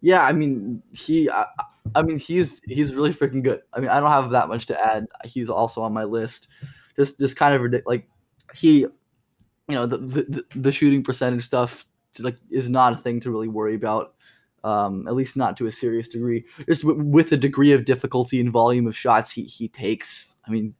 yeah, 0.00 0.22
I 0.22 0.32
mean, 0.32 0.82
he, 0.92 1.28
I, 1.28 1.44
I 1.94 2.02
mean, 2.02 2.18
he's 2.18 2.62
he's 2.66 2.94
really 2.94 3.12
freaking 3.12 3.42
good. 3.42 3.60
I 3.74 3.80
mean, 3.80 3.90
I 3.90 4.00
don't 4.00 4.10
have 4.10 4.30
that 4.30 4.48
much 4.48 4.66
to 4.66 4.86
add. 4.86 5.06
He's 5.24 5.50
also 5.50 5.82
on 5.82 5.92
my 5.92 6.04
list. 6.04 6.48
Just 6.96 7.20
just 7.20 7.36
kind 7.36 7.54
of 7.54 7.60
ridiculous. 7.60 7.86
Like 7.86 8.08
he, 8.54 8.80
you 8.80 8.90
know, 9.68 9.86
the, 9.86 9.98
the 9.98 10.44
the 10.56 10.72
shooting 10.72 11.02
percentage 11.02 11.44
stuff 11.44 11.86
like 12.18 12.36
is 12.50 12.70
not 12.70 12.94
a 12.94 12.96
thing 12.96 13.20
to 13.20 13.30
really 13.30 13.48
worry 13.48 13.74
about. 13.74 14.14
Um, 14.64 15.06
at 15.06 15.14
least 15.14 15.36
not 15.36 15.56
to 15.58 15.66
a 15.66 15.72
serious 15.72 16.08
degree. 16.08 16.44
Just 16.66 16.82
w- 16.82 17.00
with 17.00 17.30
the 17.30 17.36
degree 17.36 17.72
of 17.72 17.84
difficulty 17.84 18.40
and 18.40 18.50
volume 18.50 18.86
of 18.86 18.96
shots 18.96 19.30
he 19.30 19.44
he 19.44 19.68
takes. 19.68 20.36
I 20.48 20.50
mean, 20.50 20.74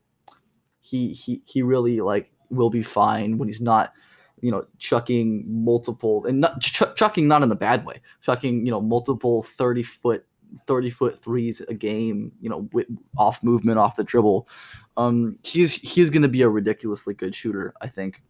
he 0.81 1.13
he 1.13 1.43
he 1.45 1.63
really 1.63 2.01
like 2.01 2.33
will 2.51 2.71
be 2.71 2.83
fine 2.83 3.39
when 3.39 3.49
he's 3.49 3.61
not 3.61 3.93
you 4.41 4.51
know 4.51 4.67
chucking 4.79 5.45
multiple 5.47 6.25
and 6.27 6.41
not 6.41 6.61
ch- 6.61 6.83
chucking 6.97 7.29
not 7.29 7.43
in 7.43 7.51
a 7.53 7.57
bad 7.57 7.85
way 7.87 8.01
chucking 8.21 8.65
you 8.65 8.71
know 8.71 8.81
multiple 8.81 9.43
30 9.43 9.83
foot 9.83 10.27
30 10.67 10.91
foot 10.91 11.23
threes 11.23 11.61
a 11.69 11.75
game, 11.75 12.33
you 12.41 12.49
know, 12.49 12.69
with, 12.73 12.87
off 13.17 13.43
movement, 13.43 13.79
off 13.79 13.97
the 13.97 14.05
dribble. 14.05 14.49
Um, 14.97 15.39
he's 15.43 15.73
he's 15.75 16.11
going 16.11 16.23
to 16.23 16.29
be 16.29 16.43
a 16.43 16.49
ridiculously 16.49 17.15
good 17.15 17.35
shooter, 17.35 17.75
I 17.81 17.89
think. 17.89 18.23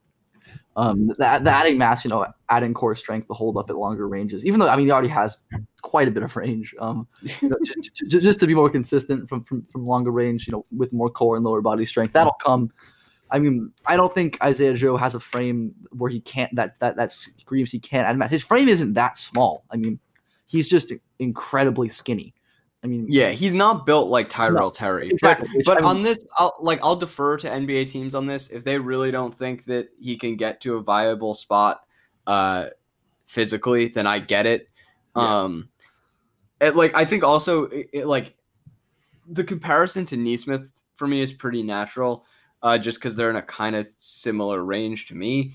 Um, 0.76 1.09
the, 1.18 1.26
adding 1.26 1.78
mass, 1.78 2.05
you 2.05 2.11
know, 2.11 2.26
adding 2.48 2.74
core 2.74 2.94
strength 2.94 3.28
to 3.28 3.34
hold 3.34 3.57
up 3.57 3.70
at 3.70 3.76
longer 3.76 4.09
ranges, 4.09 4.44
even 4.44 4.59
though 4.59 4.68
I 4.68 4.76
mean 4.76 4.86
he 4.86 4.92
already 4.92 5.09
has 5.09 5.38
quite 5.82 6.09
a 6.09 6.11
bit 6.11 6.22
of 6.22 6.34
range. 6.36 6.74
Um, 6.80 7.07
you 7.22 7.48
know, 7.48 7.57
just, 7.64 8.22
just, 8.22 8.40
to 8.40 8.46
be 8.46 8.55
more 8.55 8.68
consistent 8.68 9.28
from, 9.28 9.44
from 9.44 9.62
from 9.62 9.86
longer 9.86 10.11
range, 10.11 10.46
you 10.46 10.52
know, 10.52 10.64
with 10.76 10.92
more 10.92 11.11
core 11.11 11.36
and 11.36 11.44
lower 11.44 11.61
body 11.61 11.86
strength, 11.86 12.12
that'll 12.12 12.36
come. 12.42 12.72
I 13.30 13.38
mean, 13.38 13.72
I 13.86 13.96
don't 13.96 14.12
think 14.14 14.38
Isaiah 14.42 14.74
Joe 14.74 14.96
has 14.96 15.14
a 15.14 15.20
frame 15.20 15.74
where 15.90 16.11
he 16.11 16.20
can't 16.20 16.55
that 16.57 16.78
that 16.80 16.96
that 16.96 17.12
screams 17.12 17.70
he 17.70 17.78
can't 17.78 18.07
add 18.07 18.16
mass. 18.16 18.30
His 18.30 18.42
frame 18.42 18.68
isn't 18.68 18.94
that 18.94 19.16
small. 19.16 19.64
I 19.70 19.76
mean, 19.76 19.98
he's 20.46 20.68
just 20.68 20.92
incredibly 21.18 21.88
skinny. 21.88 22.34
I 22.85 22.87
mean, 22.87 23.07
yeah, 23.09 23.30
he's 23.30 23.55
not 23.55 23.87
built 23.87 24.11
like 24.11 24.28
Tyrell 24.28 24.66
no, 24.66 24.70
Terry. 24.70 25.09
Exactly. 25.09 25.49
But, 25.57 25.64
but 25.64 25.76
I 25.78 25.80
mean, 25.80 25.85
on 25.85 26.03
this, 26.03 26.18
I'll, 26.37 26.55
like 26.61 26.80
I'll 26.82 26.97
defer 26.97 27.39
to 27.39 27.49
NBA 27.49 27.91
teams 27.91 28.14
on 28.14 28.26
this 28.26 28.49
if 28.49 28.62
they 28.62 28.78
really 28.78 29.11
don't 29.11 29.35
think 29.35 29.64
that 29.64 29.89
he 29.99 30.18
can 30.18 30.37
get 30.37 30.61
to 30.61 30.76
a 30.76 30.82
viable 30.82 31.35
spot 31.35 31.87
uh, 32.26 32.66
physically. 33.24 33.89
Then 33.89 34.07
I 34.07 34.18
get 34.18 34.45
it. 34.45 34.70
Yeah. 35.16 35.45
Um, 35.45 35.70
it, 36.61 36.76
like 36.76 36.95
I 36.95 37.07
think 37.07 37.24
also 37.24 37.64
it, 37.64 37.89
it, 37.95 38.07
like 38.07 38.35
the 39.26 39.45
comparison 39.45 40.05
to 40.07 40.18
Nesmith 40.18 40.82
for 40.97 41.09
me 41.09 41.22
is 41.22 41.32
pretty 41.32 41.62
natural, 41.62 42.26
uh, 42.62 42.76
just 42.76 42.99
because 42.99 43.16
they're 43.16 43.30
in 43.30 43.37
a 43.37 43.43
kind 43.43 43.76
of 43.76 43.89
similar 43.97 44.62
range 44.62 45.07
to 45.07 45.14
me. 45.14 45.53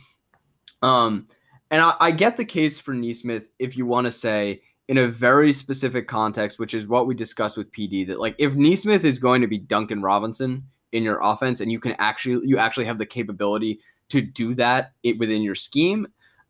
Um, 0.82 1.28
and 1.70 1.80
I, 1.80 1.94
I 2.00 2.12
get 2.12 2.38
the 2.38 2.46
case 2.46 2.80
for 2.80 2.96
Nesmith 2.96 3.50
if 3.60 3.78
you 3.78 3.86
want 3.86 4.06
to 4.06 4.12
say 4.12 4.64
in 4.90 4.98
a 4.98 5.08
very 5.08 5.54
specific 5.54 6.08
context, 6.08 6.58
which 6.58 6.74
is 6.74 6.88
what 6.88 7.06
we 7.06 7.14
discussed 7.14 7.56
with 7.56 7.72
PD. 7.72 8.06
That 8.08 8.20
like 8.20 8.36
if 8.40 8.56
Nesmith 8.56 9.06
is 9.06 9.20
going 9.20 9.40
to 9.42 9.48
be 9.48 9.60
Duncan 9.60 10.02
Robinson 10.02 10.66
in 10.92 11.04
your 11.04 11.20
offense, 11.22 11.62
and 11.62 11.72
you 11.72 11.80
can 11.80 11.94
actually 12.00 12.46
you 12.46 12.58
actually 12.58 12.86
have 12.86 12.98
the 12.98 13.06
capability 13.06 13.80
to 14.10 14.20
do 14.20 14.56
that 14.56 14.94
within 15.20 15.44
your 15.44 15.54
scheme, 15.54 16.08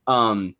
um, 0.07 0.55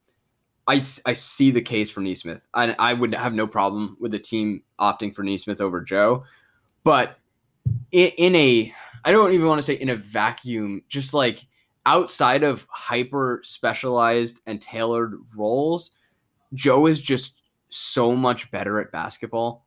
I 0.68 0.84
I 1.06 1.14
see 1.14 1.52
the 1.52 1.62
case 1.62 1.90
for 1.90 2.02
Nesmith. 2.02 2.42
and 2.54 2.76
I 2.78 2.94
would 2.94 3.16
have 3.16 3.34
no 3.34 3.48
problem 3.48 3.96
with 4.00 4.12
the 4.12 4.20
team 4.20 4.62
opting 4.78 5.16
for 5.16 5.24
Nesmith 5.24 5.62
over 5.62 5.80
Joe, 5.80 6.26
but 6.84 7.18
in, 7.94 8.10
in 8.18 8.36
a 8.36 8.74
I 9.06 9.12
don't 9.14 9.32
even 9.32 9.48
want 9.48 9.60
to 9.60 9.64
say 9.64 9.76
in 9.76 9.88
a 9.88 9.96
vacuum, 9.96 10.84
just 10.90 11.14
like 11.14 11.48
outside 11.86 12.44
of 12.44 12.68
hyper 12.70 13.40
specialized 13.46 14.42
and 14.46 14.62
tailored 14.62 15.16
roles, 15.34 15.92
Joe 16.54 16.86
is 16.86 17.00
just 17.00 17.39
so 17.70 18.16
much 18.16 18.52
better 18.52 18.80
at 18.80 18.92
basketball. 18.92 19.66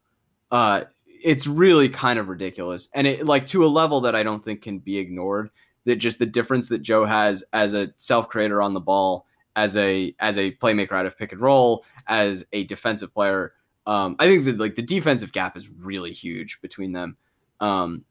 Uh, 0.50 0.84
it's 1.06 1.46
really 1.46 1.88
kind 1.88 2.18
of 2.18 2.28
ridiculous, 2.28 2.88
and 2.94 3.06
it 3.06 3.26
like 3.26 3.46
to 3.46 3.64
a 3.64 3.68
level 3.68 4.00
that 4.02 4.14
I 4.14 4.22
don't 4.22 4.44
think 4.44 4.62
can 4.62 4.78
be 4.78 4.98
ignored. 4.98 5.50
That 5.84 5.96
just 5.96 6.18
the 6.18 6.26
difference 6.26 6.68
that 6.68 6.82
Joe 6.82 7.04
has 7.04 7.44
as 7.52 7.74
a 7.74 7.92
self 7.96 8.28
creator 8.28 8.62
on 8.62 8.74
the 8.74 8.80
ball, 8.80 9.26
as 9.56 9.76
a 9.76 10.14
as 10.18 10.38
a 10.38 10.52
playmaker 10.52 10.92
out 10.92 11.06
of 11.06 11.16
pick 11.16 11.32
and 11.32 11.40
roll, 11.40 11.84
as 12.06 12.44
a 12.52 12.64
defensive 12.64 13.12
player. 13.12 13.52
Um, 13.86 14.16
I 14.18 14.28
think 14.28 14.44
that 14.44 14.58
like 14.58 14.76
the 14.76 14.82
defensive 14.82 15.32
gap 15.32 15.56
is 15.56 15.68
really 15.68 16.12
huge 16.12 16.60
between 16.60 16.92
them. 16.92 17.16
Um, 17.60 18.04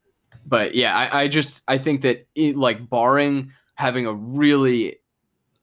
but 0.46 0.76
yeah, 0.76 0.98
I, 0.98 1.24
I 1.24 1.28
just 1.28 1.62
I 1.68 1.78
think 1.78 2.02
that 2.02 2.28
it, 2.36 2.58
like 2.58 2.90
barring 2.90 3.52
having 3.76 4.06
a 4.06 4.14
really 4.14 4.98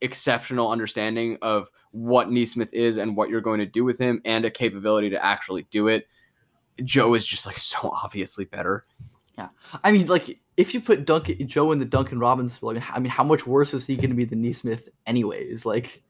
exceptional 0.01 0.71
understanding 0.71 1.39
of 1.43 1.69
what 1.93 2.31
Nesmith 2.31 2.73
is 2.73 2.97
and 2.97 3.17
what 3.17 3.29
you're 3.29 3.41
going 3.41 3.61
to 3.61 3.67
do 3.67 3.85
with 3.85 3.99
him 3.99 4.21
and 4.25 4.45
a 4.45 4.51
capability 4.51 5.11
to 5.11 5.25
actually 5.25 5.67
do 5.71 5.89
it. 5.89 6.07
Joe 6.85 7.15
is 7.15 7.27
just 7.27 7.47
like 7.47 7.59
so 7.59 7.91
obviously 8.05 8.45
better. 8.45 8.85
Yeah. 9.37 9.49
I 9.85 9.93
mean, 9.93 10.07
like 10.07 10.39
if 10.57 10.75
you 10.75 10.81
put 10.81 11.05
Duncan 11.05 11.47
Joe 11.47 11.73
in 11.73 11.79
the 11.79 11.85
Duncan 11.85 12.19
Robinson, 12.19 12.83
I 12.93 12.99
mean, 12.99 13.11
how 13.11 13.25
much 13.25 13.47
worse 13.47 13.73
is 13.73 13.87
he 13.87 13.97
going 13.97 14.11
to 14.11 14.17
be 14.17 14.25
than 14.25 14.43
Nesmith 14.43 14.89
anyways? 15.07 15.65
Like 15.65 16.03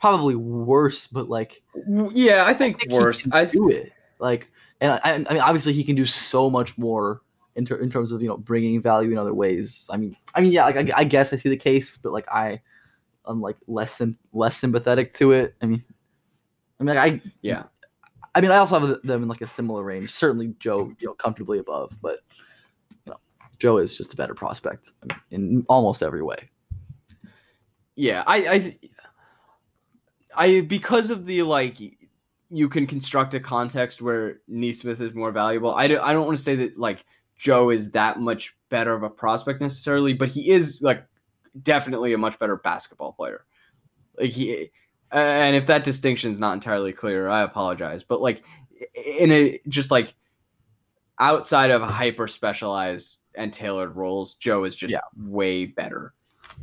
probably 0.00 0.34
worse, 0.34 1.06
but 1.06 1.28
like 1.28 1.62
yeah, 1.86 2.44
I 2.44 2.54
think, 2.54 2.76
I 2.76 2.78
think 2.80 2.92
worse. 2.92 3.28
I 3.32 3.44
do 3.44 3.70
it. 3.70 3.92
Like 4.18 4.48
and 4.80 5.00
I, 5.04 5.12
I, 5.12 5.18
mean 5.18 5.42
obviously 5.42 5.72
he 5.72 5.84
can 5.84 5.94
do 5.94 6.04
so 6.04 6.50
much 6.50 6.76
more 6.76 7.22
in, 7.54 7.64
ter- 7.64 7.76
in 7.76 7.90
terms 7.90 8.10
of, 8.10 8.20
you 8.20 8.28
know, 8.28 8.36
bringing 8.36 8.80
value 8.80 9.12
in 9.12 9.18
other 9.18 9.34
ways. 9.34 9.88
I 9.90 9.96
mean, 9.96 10.16
I 10.34 10.40
mean 10.40 10.50
yeah, 10.50 10.64
like 10.64 10.76
I, 10.76 10.90
I 10.96 11.04
guess 11.04 11.32
I 11.32 11.36
see 11.36 11.48
the 11.48 11.56
case, 11.56 11.96
but 11.96 12.12
like 12.12 12.28
I 12.28 12.60
I'm 13.24 13.40
like 13.40 13.56
less 13.66 13.92
sim- 13.92 14.18
less 14.32 14.56
sympathetic 14.56 15.12
to 15.14 15.32
it. 15.32 15.54
I 15.62 15.66
mean, 15.66 15.84
I 16.80 16.84
mean, 16.84 16.96
I 16.96 17.20
yeah. 17.42 17.64
I 18.34 18.40
mean, 18.40 18.50
I 18.50 18.56
also 18.56 18.80
have 18.80 19.02
them 19.02 19.22
in 19.22 19.28
like 19.28 19.42
a 19.42 19.46
similar 19.46 19.82
range. 19.82 20.10
Certainly, 20.10 20.54
Joe, 20.58 20.92
you 20.98 21.08
know, 21.08 21.14
comfortably 21.14 21.58
above, 21.58 21.96
but 22.00 22.20
know, 23.06 23.18
Joe 23.58 23.76
is 23.76 23.96
just 23.96 24.14
a 24.14 24.16
better 24.16 24.34
prospect 24.34 24.92
in 25.30 25.64
almost 25.68 26.02
every 26.02 26.22
way. 26.22 26.48
Yeah, 27.94 28.24
I, 28.26 28.76
I, 30.34 30.46
I 30.46 30.60
because 30.62 31.10
of 31.10 31.26
the 31.26 31.42
like, 31.42 31.76
you 32.48 32.68
can 32.68 32.86
construct 32.86 33.34
a 33.34 33.40
context 33.40 34.00
where 34.00 34.40
Nesmith 34.48 35.00
is 35.02 35.14
more 35.14 35.30
valuable. 35.30 35.74
I, 35.74 35.86
do, 35.86 36.00
I 36.00 36.14
don't 36.14 36.24
want 36.24 36.38
to 36.38 36.42
say 36.42 36.56
that 36.56 36.78
like 36.78 37.04
Joe 37.36 37.68
is 37.68 37.90
that 37.90 38.18
much 38.18 38.56
better 38.70 38.94
of 38.94 39.02
a 39.02 39.10
prospect 39.10 39.60
necessarily, 39.60 40.14
but 40.14 40.30
he 40.30 40.50
is 40.50 40.80
like 40.80 41.04
definitely 41.60 42.12
a 42.12 42.18
much 42.18 42.38
better 42.38 42.56
basketball 42.56 43.12
player. 43.12 43.44
Like 44.18 44.30
he, 44.30 44.70
and 45.10 45.56
if 45.56 45.66
that 45.66 45.84
distinction 45.84 46.32
is 46.32 46.38
not 46.38 46.54
entirely 46.54 46.92
clear, 46.92 47.28
I 47.28 47.42
apologize. 47.42 48.02
But 48.02 48.20
like 48.20 48.44
in 48.94 49.30
a 49.30 49.60
just 49.68 49.90
like 49.90 50.14
outside 51.18 51.70
of 51.70 51.82
hyper 51.82 52.28
specialized 52.28 53.18
and 53.34 53.52
tailored 53.52 53.96
roles, 53.96 54.34
Joe 54.34 54.64
is 54.64 54.74
just 54.74 54.92
yeah. 54.92 55.00
way 55.16 55.66
better. 55.66 56.14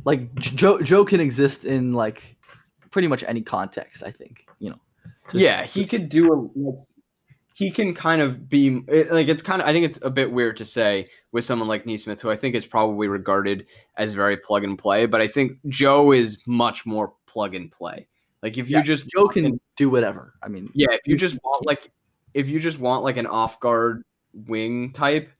Like 0.04 0.34
Joe, 0.34 0.80
Joe 0.80 1.04
can 1.04 1.20
exist 1.20 1.64
in 1.64 1.92
like 1.92 2.36
pretty 2.90 3.08
much 3.08 3.24
any 3.26 3.42
context. 3.42 4.02
I 4.02 4.10
think 4.10 4.46
you 4.58 4.70
know. 4.70 4.80
Just- 5.30 5.42
yeah, 5.42 5.62
he 5.62 5.86
could 5.86 6.08
do 6.08 6.32
a. 6.32 6.72
He 7.60 7.70
can 7.70 7.92
kind 7.92 8.22
of 8.22 8.48
be 8.48 8.70
like 9.10 9.28
it's 9.28 9.42
kind 9.42 9.60
of. 9.60 9.68
I 9.68 9.72
think 9.72 9.84
it's 9.84 9.98
a 10.00 10.08
bit 10.08 10.32
weird 10.32 10.56
to 10.56 10.64
say 10.64 11.04
with 11.30 11.44
someone 11.44 11.68
like 11.68 11.84
Nesmith, 11.84 12.22
who 12.22 12.30
I 12.30 12.36
think 12.36 12.54
is 12.54 12.64
probably 12.64 13.06
regarded 13.06 13.68
as 13.98 14.14
very 14.14 14.38
plug 14.38 14.64
and 14.64 14.78
play, 14.78 15.04
but 15.04 15.20
I 15.20 15.26
think 15.26 15.58
Joe 15.68 16.10
is 16.10 16.38
much 16.46 16.86
more 16.86 17.12
plug 17.26 17.54
and 17.54 17.70
play. 17.70 18.08
Like 18.42 18.56
if 18.56 18.70
you 18.70 18.82
just 18.82 19.06
Joe 19.08 19.28
can 19.28 19.44
an- 19.44 19.60
do 19.76 19.90
whatever. 19.90 20.32
I 20.42 20.48
mean, 20.48 20.70
yeah, 20.72 20.88
if 20.92 21.02
you 21.04 21.18
just 21.18 21.36
want 21.44 21.66
like 21.66 21.92
if 22.32 22.48
you 22.48 22.60
just 22.60 22.78
want 22.78 23.04
like 23.04 23.18
an 23.18 23.26
off 23.26 23.60
guard 23.60 24.04
wing 24.32 24.94
type 24.94 25.30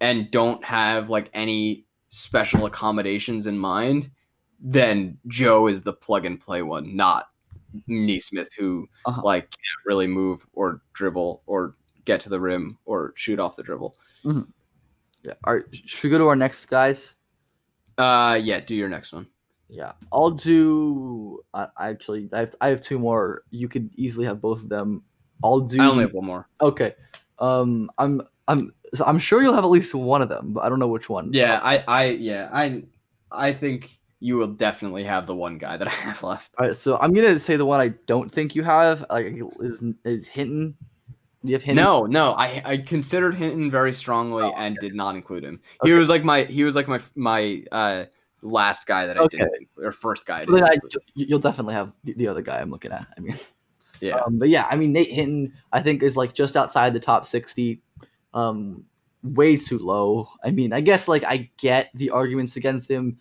and 0.00 0.32
don't 0.32 0.64
have 0.64 1.08
like 1.08 1.30
any 1.34 1.84
special 2.08 2.66
accommodations 2.66 3.46
in 3.46 3.56
mind, 3.56 4.10
then 4.58 5.18
Joe 5.28 5.68
is 5.68 5.82
the 5.82 5.92
plug 5.92 6.24
and 6.24 6.40
play 6.40 6.62
one, 6.62 6.96
not 6.96 7.28
Nesmith, 7.86 8.50
who 8.58 8.88
Uh-huh. 9.06 9.20
like 9.24 9.42
can't 9.50 9.86
really 9.86 10.06
move 10.06 10.46
or 10.52 10.82
dribble 10.94 11.42
or 11.46 11.74
get 12.04 12.20
to 12.22 12.28
the 12.28 12.40
rim 12.40 12.78
or 12.84 13.12
shoot 13.16 13.38
off 13.38 13.56
the 13.56 13.62
dribble. 13.62 13.94
yeah. 14.24 15.32
All 15.44 15.54
right, 15.56 15.64
should 15.72 16.04
we 16.04 16.10
go 16.10 16.18
to 16.18 16.28
our 16.28 16.36
next 16.36 16.66
guys? 16.66 17.14
Uh, 17.98 18.38
yeah, 18.42 18.60
do 18.60 18.74
your 18.74 18.88
next 18.88 19.12
one. 19.12 19.26
Yeah, 19.68 19.92
I'll 20.12 20.30
do. 20.30 21.40
I 21.52 21.66
I 21.76 21.88
actually, 21.90 22.28
I 22.32 22.40
have, 22.40 22.54
I 22.60 22.68
have 22.68 22.80
two 22.80 22.98
more. 22.98 23.42
You 23.50 23.68
could 23.68 23.90
easily 23.96 24.24
have 24.26 24.40
both 24.40 24.62
of 24.62 24.68
them. 24.70 25.02
I'll 25.44 25.60
do. 25.60 25.80
I 25.82 25.86
only 25.86 26.04
have 26.04 26.14
one 26.14 26.24
more. 26.24 26.48
Okay. 26.62 26.94
Um, 27.38 27.90
I'm, 27.98 28.22
I'm, 28.48 28.72
so 28.94 29.04
I'm 29.04 29.18
sure 29.18 29.42
you'll 29.42 29.54
have 29.54 29.64
at 29.64 29.70
least 29.70 29.94
one 29.94 30.22
of 30.22 30.28
them, 30.30 30.52
but 30.54 30.62
I 30.64 30.68
don't 30.70 30.78
know 30.78 30.88
which 30.88 31.08
one. 31.10 31.30
Yeah, 31.32 31.60
I, 31.62 31.84
I, 31.86 32.04
yeah, 32.10 32.48
I, 32.52 32.84
I 33.30 33.52
think 33.52 33.97
you 34.20 34.36
will 34.36 34.48
definitely 34.48 35.04
have 35.04 35.26
the 35.26 35.34
one 35.34 35.58
guy 35.58 35.76
that 35.76 35.88
I 35.88 35.90
have 35.90 36.22
left. 36.22 36.54
All 36.58 36.66
right, 36.66 36.76
so 36.76 36.98
I'm 36.98 37.12
gonna 37.12 37.38
say 37.38 37.56
the 37.56 37.66
one 37.66 37.80
I 37.80 37.88
don't 38.06 38.32
think 38.32 38.54
you 38.54 38.62
have. 38.62 39.04
Like, 39.10 39.34
is 39.60 39.82
is 40.04 40.26
Hinton? 40.26 40.76
Do 41.44 41.52
you 41.52 41.54
have 41.54 41.62
Hinton? 41.62 41.84
No, 41.84 42.06
no, 42.06 42.32
I 42.32 42.62
I 42.64 42.76
considered 42.78 43.34
Hinton 43.34 43.70
very 43.70 43.92
strongly 43.94 44.42
Oh, 44.42 44.54
and 44.56 44.78
did 44.78 44.94
not 44.94 45.14
include 45.14 45.44
him. 45.44 45.60
He 45.84 45.92
was 45.92 46.08
like 46.08 46.24
my 46.24 46.44
he 46.44 46.64
was 46.64 46.74
like 46.74 46.88
my 46.88 47.00
my 47.14 47.62
uh 47.70 48.04
last 48.42 48.86
guy 48.86 49.06
that 49.06 49.16
I 49.16 49.20
Okay. 49.22 49.38
didn't 49.38 49.68
or 49.76 49.92
first 49.92 50.26
guy. 50.26 50.44
So 50.44 50.52
then 50.52 50.64
I, 50.64 50.76
you'll 51.14 51.38
definitely 51.38 51.74
have 51.74 51.92
the, 52.04 52.14
the 52.14 52.28
other 52.28 52.42
guy 52.42 52.60
I'm 52.60 52.70
looking 52.70 52.92
at. 52.92 53.06
I 53.16 53.20
mean, 53.20 53.36
Yeah. 54.00 54.16
Um, 54.16 54.38
but 54.38 54.48
yeah, 54.48 54.66
I 54.70 54.76
mean 54.76 54.92
Nate 54.92 55.12
Hinton, 55.12 55.52
I 55.72 55.82
think 55.82 56.02
is 56.02 56.16
like 56.16 56.34
just 56.34 56.56
outside 56.56 56.92
the 56.92 57.00
top 57.00 57.26
sixty. 57.26 57.82
Um, 58.34 58.84
way 59.22 59.56
too 59.56 59.78
low. 59.78 60.28
I 60.44 60.50
mean, 60.50 60.72
I 60.72 60.80
guess 60.80 61.08
like 61.08 61.24
I 61.24 61.50
get 61.56 61.90
the 61.94 62.10
arguments 62.10 62.56
against 62.56 62.90
him, 62.90 63.18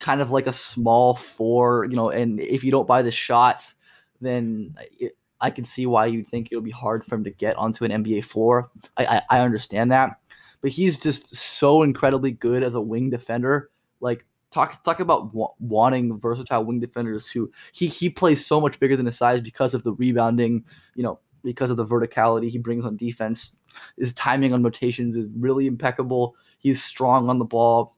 kind 0.00 0.20
of 0.20 0.30
like 0.30 0.46
a 0.46 0.52
small 0.52 1.14
four, 1.14 1.84
you 1.84 1.96
know. 1.96 2.10
And 2.10 2.40
if 2.40 2.64
you 2.64 2.70
don't 2.70 2.86
buy 2.86 3.02
the 3.02 3.10
shots, 3.10 3.74
then 4.20 4.74
it, 4.98 5.16
I 5.40 5.50
can 5.50 5.64
see 5.64 5.86
why 5.86 6.06
you'd 6.06 6.28
think 6.28 6.48
it'll 6.50 6.62
be 6.62 6.70
hard 6.70 7.04
for 7.04 7.14
him 7.16 7.24
to 7.24 7.30
get 7.30 7.56
onto 7.56 7.84
an 7.84 8.04
NBA 8.04 8.24
floor. 8.24 8.70
I, 8.96 9.06
I 9.06 9.22
I 9.30 9.40
understand 9.40 9.92
that, 9.92 10.18
but 10.60 10.70
he's 10.70 10.98
just 10.98 11.34
so 11.34 11.82
incredibly 11.82 12.32
good 12.32 12.62
as 12.62 12.74
a 12.74 12.80
wing 12.80 13.10
defender. 13.10 13.70
Like 14.00 14.24
talk 14.50 14.82
talk 14.84 15.00
about 15.00 15.34
wa- 15.34 15.52
wanting 15.58 16.18
versatile 16.18 16.64
wing 16.64 16.80
defenders 16.80 17.28
who 17.28 17.50
he 17.72 17.88
he 17.88 18.08
plays 18.08 18.46
so 18.46 18.60
much 18.60 18.78
bigger 18.80 18.96
than 18.96 19.06
his 19.06 19.18
size 19.18 19.40
because 19.40 19.74
of 19.74 19.82
the 19.82 19.92
rebounding, 19.92 20.64
you 20.94 21.02
know, 21.02 21.18
because 21.42 21.70
of 21.70 21.76
the 21.76 21.84
verticality 21.86 22.48
he 22.48 22.58
brings 22.58 22.86
on 22.86 22.96
defense. 22.96 23.52
His 23.98 24.14
timing 24.14 24.52
on 24.52 24.62
rotations 24.62 25.16
is 25.16 25.28
really 25.36 25.66
impeccable. 25.66 26.36
He's 26.58 26.82
strong 26.82 27.28
on 27.28 27.38
the 27.38 27.44
ball, 27.44 27.96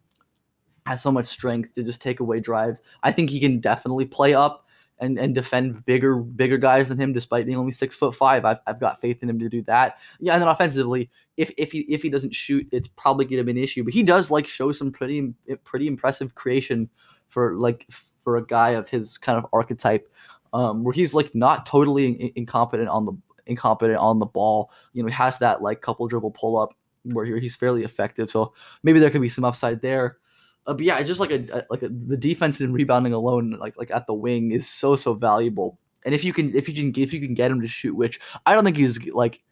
has 0.87 1.03
so 1.03 1.13
much 1.13 1.27
strength 1.27 1.75
to 1.75 1.83
just 1.83 2.01
take 2.01 2.21
away 2.21 2.41
drives. 2.41 2.83
I 3.03 3.13
think 3.13 3.31
he 3.31 3.41
can 3.41 3.61
definitely 3.61 4.07
play 4.07 4.35
up 4.35 4.67
and, 4.99 5.19
and 5.19 5.35
defend 5.35 5.85
bigger 5.85 6.17
bigger 6.17 6.57
guys 6.57 6.89
than 6.89 6.99
him, 6.99 7.13
despite 7.13 7.47
being 7.47 7.59
only 7.59 7.73
six 7.73 7.95
foot 7.95 8.15
five. 8.15 8.45
I've, 8.45 8.61
I've 8.67 8.81
got 8.81 9.01
faith 9.01 9.23
in 9.23 9.29
him 9.29 9.39
to 9.41 9.49
do 9.49 9.63
that. 9.63 9.99
Yeah, 10.21 10.35
and 10.35 10.43
then 10.43 10.49
offensively, 10.49 11.11
if 11.37 11.51
if 11.59 11.73
he 11.73 11.81
if 11.81 12.03
he 12.03 12.09
doesn't 12.09 12.35
shoot, 12.35 12.67
it's 12.73 12.89
probably 12.97 13.27
gonna 13.27 13.45
be 13.45 13.51
an 13.51 13.59
issue. 13.59 13.85
But 13.85 13.95
he 13.95 14.03
does 14.03 14.31
like 14.31 14.47
show 14.47 14.73
some 14.73 14.91
pretty 14.91 15.35
pretty 15.65 15.87
impressive 15.87 16.35
creation 16.35 16.89
for 17.29 17.57
like 17.57 17.87
for 18.23 18.39
a 18.39 18.47
guy 18.47 18.71
of 18.71 18.89
his 18.89 19.19
kind 19.19 19.39
of 19.39 19.47
archetype, 19.53 20.11
um, 20.53 20.83
where 20.83 20.95
he's 20.95 21.15
like 21.15 21.35
not 21.35 21.67
totally 21.67 22.07
in- 22.07 22.33
incompetent 22.37 22.89
on 22.89 23.05
the 23.05 23.13
incompetent 23.47 23.99
on 23.99 24.19
the 24.19 24.27
ball. 24.27 24.71
You 24.95 25.03
know, 25.03 25.09
he 25.09 25.15
has 25.15 25.39
that 25.39 25.63
like 25.63 25.83
couple 25.83 26.09
dribble 26.09 26.33
pull 26.33 26.59
up 26.59 26.71
where 27.05 27.25
he- 27.25 27.39
he's 27.39 27.55
fairly 27.55 27.85
effective. 27.85 28.31
So 28.31 28.55
maybe 28.83 28.99
there 28.99 29.11
could 29.11 29.21
be 29.21 29.29
some 29.29 29.45
upside 29.45 29.81
there. 29.83 30.19
Uh, 30.67 30.75
but 30.75 30.81
yeah, 30.85 31.01
just 31.03 31.21
like 31.21 31.31
a, 31.31 31.45
a- 31.53 31.67
like 31.71 31.83
a, 31.83 31.89
the 31.89 32.17
defense 32.17 32.61
and 32.61 32.75
rebounding 32.75 33.13
alone, 33.13 33.57
like 33.61 33.77
like 33.79 33.91
at 33.91 34.07
the 34.07 34.15
wing, 34.15 34.51
is 34.53 34.69
so 34.69 34.97
so 34.97 35.15
valuable. 35.15 35.79
And 36.05 36.15
if 36.15 36.25
you 36.25 36.33
can 36.33 36.55
if 36.57 36.69
you 36.69 36.75
can 36.75 37.01
if 37.03 37.13
you 37.13 37.21
can 37.21 37.35
get 37.35 37.51
him 37.51 37.61
to 37.61 37.69
shoot, 37.69 37.95
which 37.95 38.21
I 38.47 38.55
don't 38.55 38.65
think 38.65 38.77
he's 38.77 39.05
like 39.09 39.43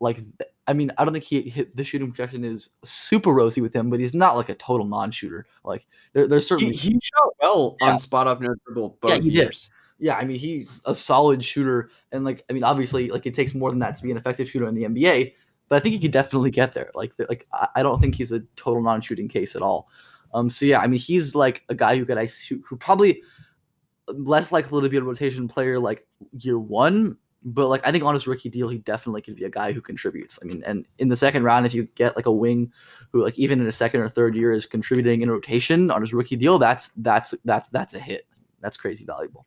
like 0.00 0.18
I 0.66 0.72
mean 0.72 0.92
I 0.98 1.04
don't 1.04 1.12
think 1.12 1.24
he 1.24 1.42
hit 1.42 1.74
the 1.76 1.84
shooting 1.84 2.08
projection 2.08 2.44
is 2.44 2.70
super 2.84 3.30
rosy 3.32 3.60
with 3.60 3.74
him, 3.74 3.88
but 3.90 4.00
he's 4.00 4.14
not 4.14 4.36
like 4.36 4.48
a 4.48 4.54
total 4.54 4.86
non-shooter. 4.86 5.46
Like 5.64 5.86
there, 6.12 6.26
there's 6.28 6.46
certainly 6.46 6.74
he 6.74 6.98
shot 7.02 7.28
well 7.40 7.76
Yeah. 7.80 7.90
on 7.92 7.98
spot 7.98 8.26
up 8.26 8.40
no 8.40 8.54
dribble 8.66 8.98
both 9.00 9.10
Yeah, 9.10 9.20
he 9.20 9.30
did. 9.30 9.56
yeah, 9.98 10.16
I 10.16 10.24
mean 10.24 10.38
he's 10.38 10.82
a 10.84 10.94
solid 10.94 11.42
shooter, 11.44 11.90
and 12.12 12.24
like 12.24 12.44
I 12.50 12.52
mean 12.52 12.64
obviously 12.64 13.08
like 13.08 13.24
it 13.26 13.34
takes 13.34 13.54
more 13.54 13.70
than 13.70 13.78
that 13.80 13.96
to 13.96 14.02
be 14.02 14.10
an 14.10 14.16
effective 14.18 14.48
shooter 14.50 14.68
in 14.68 14.74
the 14.74 14.84
NBA, 14.84 15.32
but 15.68 15.76
I 15.76 15.80
think 15.80 15.94
he 15.94 15.98
could 15.98 16.12
definitely 16.12 16.50
get 16.50 16.74
there. 16.74 16.90
Like 16.94 17.12
like 17.30 17.46
I, 17.54 17.68
I 17.76 17.82
don't 17.82 17.98
think 18.00 18.14
he's 18.14 18.32
a 18.32 18.40
total 18.56 18.82
non-shooting 18.82 19.28
case 19.28 19.56
at 19.56 19.62
all. 19.62 19.88
Um, 20.36 20.50
so 20.50 20.66
yeah, 20.66 20.80
I 20.80 20.86
mean 20.86 21.00
he's 21.00 21.34
like 21.34 21.64
a 21.70 21.74
guy 21.74 21.96
who 21.96 22.04
could 22.04 22.18
I 22.18 22.26
who, 22.26 22.60
who 22.62 22.76
probably 22.76 23.22
less 24.06 24.52
likely 24.52 24.82
to 24.82 24.88
be 24.88 24.98
a 24.98 25.02
rotation 25.02 25.48
player 25.48 25.78
like 25.78 26.06
year 26.38 26.58
one, 26.58 27.16
but 27.42 27.68
like 27.68 27.80
I 27.86 27.90
think 27.90 28.04
on 28.04 28.12
his 28.12 28.26
rookie 28.26 28.50
deal 28.50 28.68
he 28.68 28.76
definitely 28.78 29.22
could 29.22 29.34
be 29.34 29.44
a 29.44 29.50
guy 29.50 29.72
who 29.72 29.80
contributes. 29.80 30.38
I 30.42 30.44
mean, 30.44 30.62
and 30.66 30.86
in 30.98 31.08
the 31.08 31.16
second 31.16 31.42
round 31.44 31.64
if 31.64 31.72
you 31.72 31.88
get 31.94 32.16
like 32.16 32.26
a 32.26 32.30
wing 32.30 32.70
who 33.12 33.22
like 33.22 33.38
even 33.38 33.62
in 33.62 33.66
a 33.66 33.72
second 33.72 34.02
or 34.02 34.10
third 34.10 34.36
year 34.36 34.52
is 34.52 34.66
contributing 34.66 35.22
in 35.22 35.30
rotation 35.30 35.90
on 35.90 36.02
his 36.02 36.12
rookie 36.12 36.36
deal, 36.36 36.58
that's 36.58 36.90
that's 36.98 37.34
that's 37.46 37.70
that's 37.70 37.94
a 37.94 37.98
hit. 37.98 38.26
That's 38.60 38.76
crazy 38.76 39.06
valuable. 39.06 39.46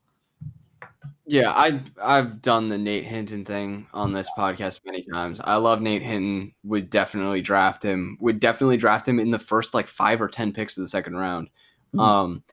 Yeah, 1.26 1.52
I 1.52 1.82
I've 2.02 2.42
done 2.42 2.70
the 2.70 2.78
Nate 2.78 3.06
Hinton 3.06 3.46
thing 3.46 3.88
on 3.94 4.12
this 4.12 4.30
podcast 4.38 4.82
many 4.86 5.04
times. 5.14 5.40
I 5.44 5.56
love 5.58 5.82
Nate 5.82 6.02
Hinton. 6.02 6.54
Would 6.64 6.90
definitely 6.90 7.42
draft 7.42 7.84
him. 7.84 8.18
Would 8.20 8.40
definitely 8.40 8.78
draft 8.78 9.08
him 9.08 9.20
in 9.20 9.32
the 9.32 9.40
first 9.40 9.74
like 9.74 9.88
five 9.88 10.22
or 10.22 10.28
ten 10.28 10.52
picks 10.52 10.78
of 10.78 10.84
the 10.84 10.90
second 10.90 11.16
round. 11.16 11.50
Mhm. 11.94 12.02
Um, 12.02 12.44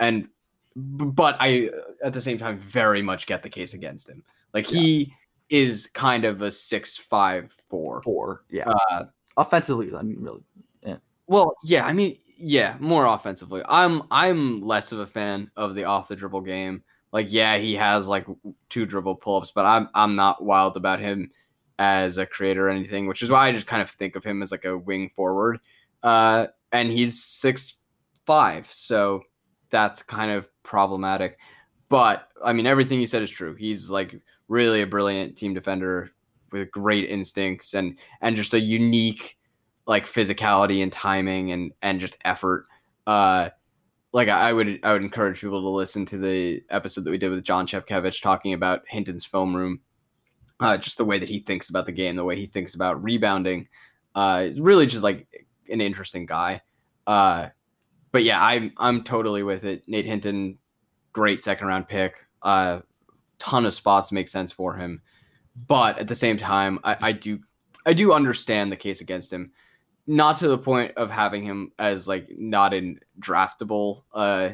and 0.00 0.28
but 0.74 1.36
I 1.40 1.70
at 2.02 2.12
the 2.12 2.20
same 2.20 2.36
time 2.38 2.58
very 2.58 3.00
much 3.00 3.26
get 3.26 3.42
the 3.42 3.48
case 3.48 3.74
against 3.74 4.08
him. 4.08 4.22
Like 4.52 4.66
he 4.66 5.12
is 5.48 5.86
kind 5.86 6.24
of 6.24 6.42
a 6.42 6.50
six 6.50 6.96
five 6.96 7.54
four. 7.68 8.02
Four, 8.02 8.42
yeah. 8.50 8.68
Uh, 8.90 9.04
Offensively, 9.38 9.94
I 9.94 10.02
mean, 10.02 10.18
really, 10.20 10.42
Well, 11.26 11.56
yeah, 11.62 11.84
I 11.86 11.92
mean, 11.92 12.18
yeah, 12.38 12.76
more 12.80 13.06
offensively. 13.06 13.62
I'm 13.68 14.02
I'm 14.10 14.60
less 14.62 14.92
of 14.92 14.98
a 14.98 15.06
fan 15.06 15.50
of 15.56 15.74
the 15.74 15.84
off 15.84 16.08
the 16.08 16.16
dribble 16.16 16.40
game. 16.42 16.82
Like, 17.16 17.32
yeah, 17.32 17.56
he 17.56 17.76
has 17.76 18.08
like 18.08 18.26
two 18.68 18.84
dribble 18.84 19.14
pull 19.14 19.36
ups, 19.38 19.50
but 19.50 19.64
I'm 19.64 19.88
I'm 19.94 20.16
not 20.16 20.44
wild 20.44 20.76
about 20.76 21.00
him 21.00 21.30
as 21.78 22.18
a 22.18 22.26
creator 22.26 22.66
or 22.66 22.70
anything, 22.70 23.06
which 23.06 23.22
is 23.22 23.30
why 23.30 23.48
I 23.48 23.52
just 23.52 23.66
kind 23.66 23.80
of 23.80 23.88
think 23.88 24.16
of 24.16 24.22
him 24.22 24.42
as 24.42 24.50
like 24.50 24.66
a 24.66 24.76
wing 24.76 25.08
forward. 25.08 25.60
Uh, 26.02 26.48
and 26.72 26.92
he's 26.92 27.24
six 27.24 27.78
five, 28.26 28.68
so 28.70 29.22
that's 29.70 30.02
kind 30.02 30.30
of 30.30 30.46
problematic. 30.62 31.38
But 31.88 32.28
I 32.44 32.52
mean, 32.52 32.66
everything 32.66 33.00
you 33.00 33.06
said 33.06 33.22
is 33.22 33.30
true. 33.30 33.54
He's 33.54 33.88
like 33.88 34.20
really 34.48 34.82
a 34.82 34.86
brilliant 34.86 35.38
team 35.38 35.54
defender 35.54 36.10
with 36.52 36.70
great 36.70 37.08
instincts 37.08 37.72
and 37.72 37.98
and 38.20 38.36
just 38.36 38.52
a 38.52 38.60
unique 38.60 39.38
like 39.86 40.04
physicality 40.04 40.82
and 40.82 40.92
timing 40.92 41.50
and 41.50 41.72
and 41.80 41.98
just 41.98 42.18
effort. 42.26 42.66
Uh, 43.06 43.48
like 44.16 44.30
I 44.30 44.50
would 44.50 44.80
I 44.82 44.94
would 44.94 45.02
encourage 45.02 45.42
people 45.42 45.60
to 45.60 45.68
listen 45.68 46.06
to 46.06 46.16
the 46.16 46.62
episode 46.70 47.04
that 47.04 47.10
we 47.10 47.18
did 47.18 47.28
with 47.28 47.44
John 47.44 47.66
Chepkevich 47.66 48.22
talking 48.22 48.54
about 48.54 48.80
Hinton's 48.88 49.26
film 49.26 49.54
room. 49.54 49.80
Uh, 50.58 50.78
just 50.78 50.96
the 50.96 51.04
way 51.04 51.18
that 51.18 51.28
he 51.28 51.40
thinks 51.40 51.68
about 51.68 51.84
the 51.84 51.92
game, 51.92 52.16
the 52.16 52.24
way 52.24 52.34
he 52.34 52.46
thinks 52.46 52.74
about 52.74 53.02
rebounding. 53.02 53.68
Uh, 54.14 54.48
really 54.56 54.86
just 54.86 55.02
like 55.02 55.28
an 55.68 55.82
interesting 55.82 56.24
guy. 56.24 56.62
Uh, 57.06 57.48
but 58.10 58.22
yeah, 58.24 58.42
I'm 58.42 58.72
I'm 58.78 59.04
totally 59.04 59.42
with 59.42 59.64
it. 59.64 59.82
Nate 59.86 60.06
Hinton, 60.06 60.56
great 61.12 61.44
second 61.44 61.66
round 61.66 61.86
pick. 61.86 62.26
Uh, 62.40 62.80
ton 63.38 63.66
of 63.66 63.74
spots 63.74 64.12
make 64.12 64.28
sense 64.28 64.50
for 64.50 64.74
him, 64.76 65.02
but 65.66 65.98
at 65.98 66.08
the 66.08 66.14
same 66.14 66.38
time, 66.38 66.78
I, 66.84 66.96
I 67.02 67.12
do 67.12 67.38
I 67.84 67.92
do 67.92 68.14
understand 68.14 68.72
the 68.72 68.76
case 68.76 69.02
against 69.02 69.30
him. 69.30 69.52
Not 70.06 70.38
to 70.38 70.48
the 70.48 70.58
point 70.58 70.92
of 70.96 71.10
having 71.10 71.42
him 71.42 71.72
as 71.78 72.06
like 72.06 72.30
not 72.36 72.72
in 72.72 73.00
draftable 73.20 74.04
uh 74.12 74.50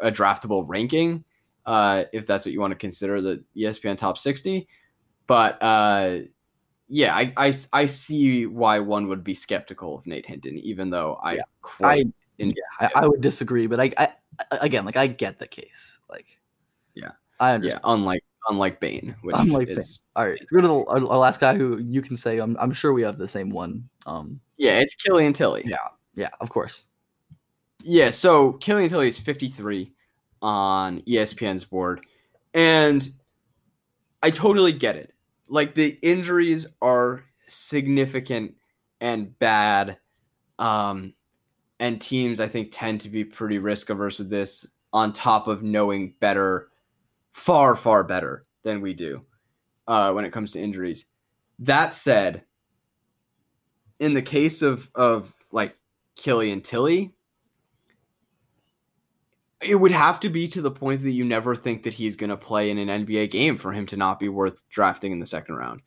a 0.00 0.10
draftable 0.10 0.64
ranking, 0.66 1.24
uh, 1.66 2.04
if 2.12 2.26
that's 2.26 2.46
what 2.46 2.52
you 2.52 2.60
want 2.60 2.70
to 2.70 2.76
consider 2.78 3.20
the 3.20 3.44
ESPN 3.54 3.98
top 3.98 4.16
60. 4.18 4.66
But 5.26 5.62
uh 5.62 6.18
yeah, 6.88 7.14
I, 7.16 7.32
I, 7.36 7.54
I 7.72 7.86
see 7.86 8.44
why 8.46 8.78
one 8.78 9.08
would 9.08 9.24
be 9.24 9.34
skeptical 9.34 9.96
of 9.96 10.06
Nate 10.06 10.26
Hinton, 10.26 10.58
even 10.58 10.90
though 10.90 11.18
I 11.22 11.34
Yeah. 11.36 11.42
quite 11.62 12.06
I 12.06 12.12
in- 12.38 12.50
yeah, 12.50 12.88
I, 12.94 13.02
I 13.02 13.06
would 13.06 13.20
disagree, 13.20 13.66
but 13.66 13.80
I, 13.80 13.92
I 13.98 14.12
again 14.50 14.84
like 14.84 14.96
I 14.96 15.06
get 15.06 15.38
the 15.38 15.46
case. 15.46 15.98
Like 16.08 16.38
Yeah. 16.94 17.12
I 17.40 17.56
Yeah, 17.56 17.78
unlike 17.84 18.24
unlike 18.48 18.80
Bane, 18.80 19.16
which 19.22 19.36
Unlike 19.38 19.68
is 19.68 20.00
All 20.16 20.26
right, 20.28 20.40
go 20.52 20.60
to 20.60 20.68
the 20.68 20.74
our, 20.74 20.96
our 20.96 21.18
last 21.18 21.40
guy 21.40 21.56
who 21.56 21.78
you 21.78 22.02
can 22.02 22.16
say. 22.16 22.38
I'm, 22.38 22.56
I'm 22.60 22.72
sure 22.72 22.92
we 22.92 23.02
have 23.02 23.18
the 23.18 23.28
same 23.28 23.50
one. 23.50 23.88
Um, 24.06 24.40
yeah, 24.56 24.80
it's 24.80 24.94
Killian 24.94 25.32
Tillie. 25.32 25.64
Yeah. 25.66 25.76
yeah, 26.14 26.30
of 26.40 26.50
course. 26.50 26.84
Yeah, 27.82 28.10
so 28.10 28.54
Killian 28.54 28.88
Tillie 28.88 29.08
is 29.08 29.18
53 29.18 29.92
on 30.40 31.00
ESPN's 31.02 31.64
board. 31.64 32.00
And 32.54 33.08
I 34.22 34.30
totally 34.30 34.72
get 34.72 34.96
it. 34.96 35.12
Like 35.48 35.74
the 35.74 35.98
injuries 36.02 36.66
are 36.80 37.24
significant 37.46 38.54
and 39.00 39.38
bad. 39.38 39.98
Um 40.58 41.14
and 41.80 42.00
teams 42.00 42.40
I 42.40 42.48
think 42.48 42.70
tend 42.72 43.00
to 43.02 43.08
be 43.10 43.24
pretty 43.24 43.58
risk 43.58 43.90
averse 43.90 44.18
with 44.18 44.30
this 44.30 44.66
on 44.92 45.12
top 45.12 45.48
of 45.48 45.62
knowing 45.62 46.14
better 46.20 46.68
far 47.32 47.74
far 47.74 48.04
better 48.04 48.44
than 48.62 48.80
we 48.80 48.94
do 48.94 49.22
uh 49.88 50.12
when 50.12 50.24
it 50.24 50.32
comes 50.32 50.52
to 50.52 50.60
injuries. 50.60 51.04
That 51.58 51.94
said, 51.94 52.44
in 54.04 54.12
the 54.12 54.22
case 54.22 54.60
of 54.60 54.90
of 54.94 55.32
like 55.50 55.74
Killian 56.14 56.60
Tillie, 56.60 57.14
it 59.62 59.76
would 59.76 59.92
have 59.92 60.20
to 60.20 60.28
be 60.28 60.46
to 60.48 60.60
the 60.60 60.70
point 60.70 61.02
that 61.02 61.12
you 61.12 61.24
never 61.24 61.56
think 61.56 61.84
that 61.84 61.94
he's 61.94 62.14
going 62.14 62.28
to 62.28 62.36
play 62.36 62.68
in 62.68 62.76
an 62.76 63.06
NBA 63.06 63.30
game 63.30 63.56
for 63.56 63.72
him 63.72 63.86
to 63.86 63.96
not 63.96 64.20
be 64.20 64.28
worth 64.28 64.68
drafting 64.68 65.10
in 65.10 65.20
the 65.20 65.26
second 65.26 65.54
round. 65.54 65.80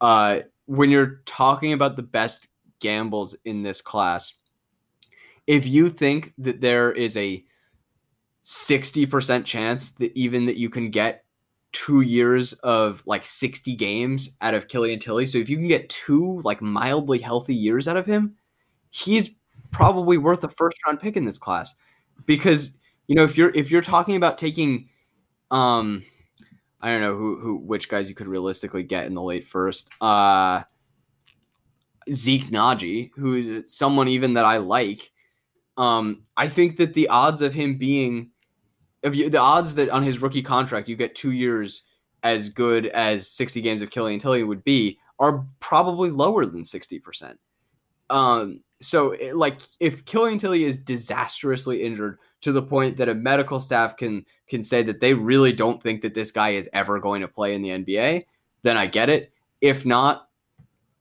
Uh, 0.00 0.40
when 0.66 0.90
you're 0.90 1.22
talking 1.26 1.72
about 1.72 1.94
the 1.94 2.02
best 2.02 2.48
gambles 2.80 3.36
in 3.44 3.62
this 3.62 3.80
class, 3.80 4.34
if 5.46 5.64
you 5.64 5.88
think 5.88 6.34
that 6.38 6.60
there 6.60 6.90
is 6.90 7.16
a 7.16 7.44
60% 8.42 9.44
chance 9.44 9.92
that 9.92 10.16
even 10.16 10.46
that 10.46 10.56
you 10.56 10.70
can 10.70 10.90
get 10.90 11.24
two 11.72 12.00
years 12.00 12.52
of 12.54 13.02
like 13.06 13.24
60 13.24 13.76
games 13.76 14.30
out 14.40 14.54
of 14.54 14.68
Killian 14.68 14.98
Tillie, 14.98 15.26
so 15.26 15.38
if 15.38 15.48
you 15.48 15.56
can 15.56 15.68
get 15.68 15.88
two 15.88 16.40
like 16.40 16.60
mildly 16.60 17.18
healthy 17.18 17.54
years 17.54 17.86
out 17.86 17.96
of 17.96 18.06
him, 18.06 18.36
he's 18.90 19.30
probably 19.70 20.18
worth 20.18 20.42
a 20.44 20.48
first 20.48 20.76
round 20.86 21.00
pick 21.00 21.16
in 21.16 21.24
this 21.24 21.38
class. 21.38 21.74
Because 22.26 22.74
you 23.10 23.16
know 23.16 23.24
if 23.24 23.36
you're 23.36 23.50
if 23.56 23.72
you're 23.72 23.82
talking 23.82 24.14
about 24.14 24.38
taking 24.38 24.88
um 25.50 26.04
i 26.80 26.88
don't 26.88 27.00
know 27.00 27.16
who 27.16 27.40
who 27.40 27.56
which 27.56 27.88
guys 27.88 28.08
you 28.08 28.14
could 28.14 28.28
realistically 28.28 28.84
get 28.84 29.06
in 29.06 29.14
the 29.14 29.22
late 29.22 29.44
first 29.44 29.90
uh 30.00 30.62
Zeke 32.12 32.46
Nnaji 32.46 33.10
who 33.16 33.34
is 33.34 33.74
someone 33.74 34.06
even 34.06 34.34
that 34.34 34.44
i 34.44 34.58
like 34.58 35.10
um 35.76 36.22
i 36.36 36.46
think 36.46 36.76
that 36.76 36.94
the 36.94 37.08
odds 37.08 37.42
of 37.42 37.52
him 37.52 37.78
being 37.78 38.30
if 39.02 39.14
you 39.14 39.30
the 39.30 39.38
odds 39.38 39.74
that 39.74 39.88
on 39.90 40.02
his 40.02 40.20
rookie 40.20 40.42
contract 40.42 40.88
you 40.88 40.96
get 40.96 41.14
two 41.14 41.32
years 41.32 41.82
as 42.22 42.48
good 42.48 42.86
as 42.86 43.28
60 43.28 43.60
games 43.60 43.82
of 43.82 43.90
Killian 43.90 44.20
Tillie 44.20 44.44
would 44.44 44.64
be 44.64 44.98
are 45.18 45.46
probably 45.60 46.10
lower 46.10 46.46
than 46.46 46.62
60%. 46.62 47.34
Um, 48.08 48.62
so 48.80 49.12
it, 49.12 49.36
like 49.36 49.60
if 49.78 50.04
Killian 50.04 50.38
Tillie 50.38 50.64
is 50.64 50.76
disastrously 50.76 51.82
injured 51.82 52.18
to 52.40 52.52
the 52.52 52.62
point 52.62 52.96
that 52.96 53.08
a 53.08 53.14
medical 53.14 53.60
staff 53.60 53.96
can 53.96 54.24
can 54.48 54.62
say 54.62 54.82
that 54.82 55.00
they 55.00 55.14
really 55.14 55.52
don't 55.52 55.82
think 55.82 56.02
that 56.02 56.14
this 56.14 56.30
guy 56.30 56.50
is 56.50 56.68
ever 56.72 56.98
going 56.98 57.20
to 57.20 57.28
play 57.28 57.54
in 57.54 57.62
the 57.62 57.68
NBA, 57.68 58.24
then 58.62 58.76
I 58.76 58.86
get 58.86 59.10
it. 59.10 59.32
If 59.60 59.84
not, 59.84 60.28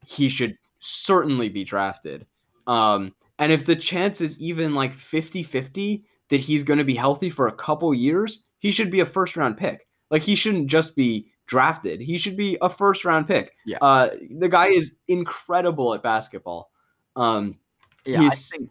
he 0.06 0.28
should 0.28 0.58
certainly 0.80 1.50
be 1.50 1.64
drafted. 1.64 2.26
Um, 2.68 3.16
and 3.39 3.52
if 3.52 3.66
the 3.66 3.76
chance 3.76 4.20
is 4.20 4.38
even 4.39 4.76
like 4.76 4.93
50-50 4.93 6.04
that 6.30 6.40
he's 6.40 6.64
going 6.64 6.80
to 6.80 6.84
be 6.84 6.96
healthy 6.96 7.30
for 7.30 7.48
a 7.48 7.52
couple 7.54 7.94
years, 7.94 8.44
he 8.60 8.72
should 8.72 8.92
be 8.92 9.00
a 9.00 9.06
first 9.06 9.36
round 9.36 9.58
pick. 9.58 9.88
Like 10.12 10.22
he 10.22 10.36
shouldn't 10.36 10.68
just 10.68 10.96
be 10.96 11.32
drafted. 11.46 12.00
He 12.00 12.18
should 12.18 12.38
be 12.38 12.58
a 12.62 12.70
first 12.70 13.06
round 13.06 13.28
pick. 13.28 13.54
Yeah. 13.66 13.78
Uh, 13.82 14.10
the 14.38 14.50
guy 14.50 14.68
is 14.68 14.94
incredible 15.08 15.94
at 15.94 16.04
basketball. 16.04 16.72
Um, 17.16 17.58
Yeah, 18.06 18.22
I 18.22 18.30
think. 18.30 18.70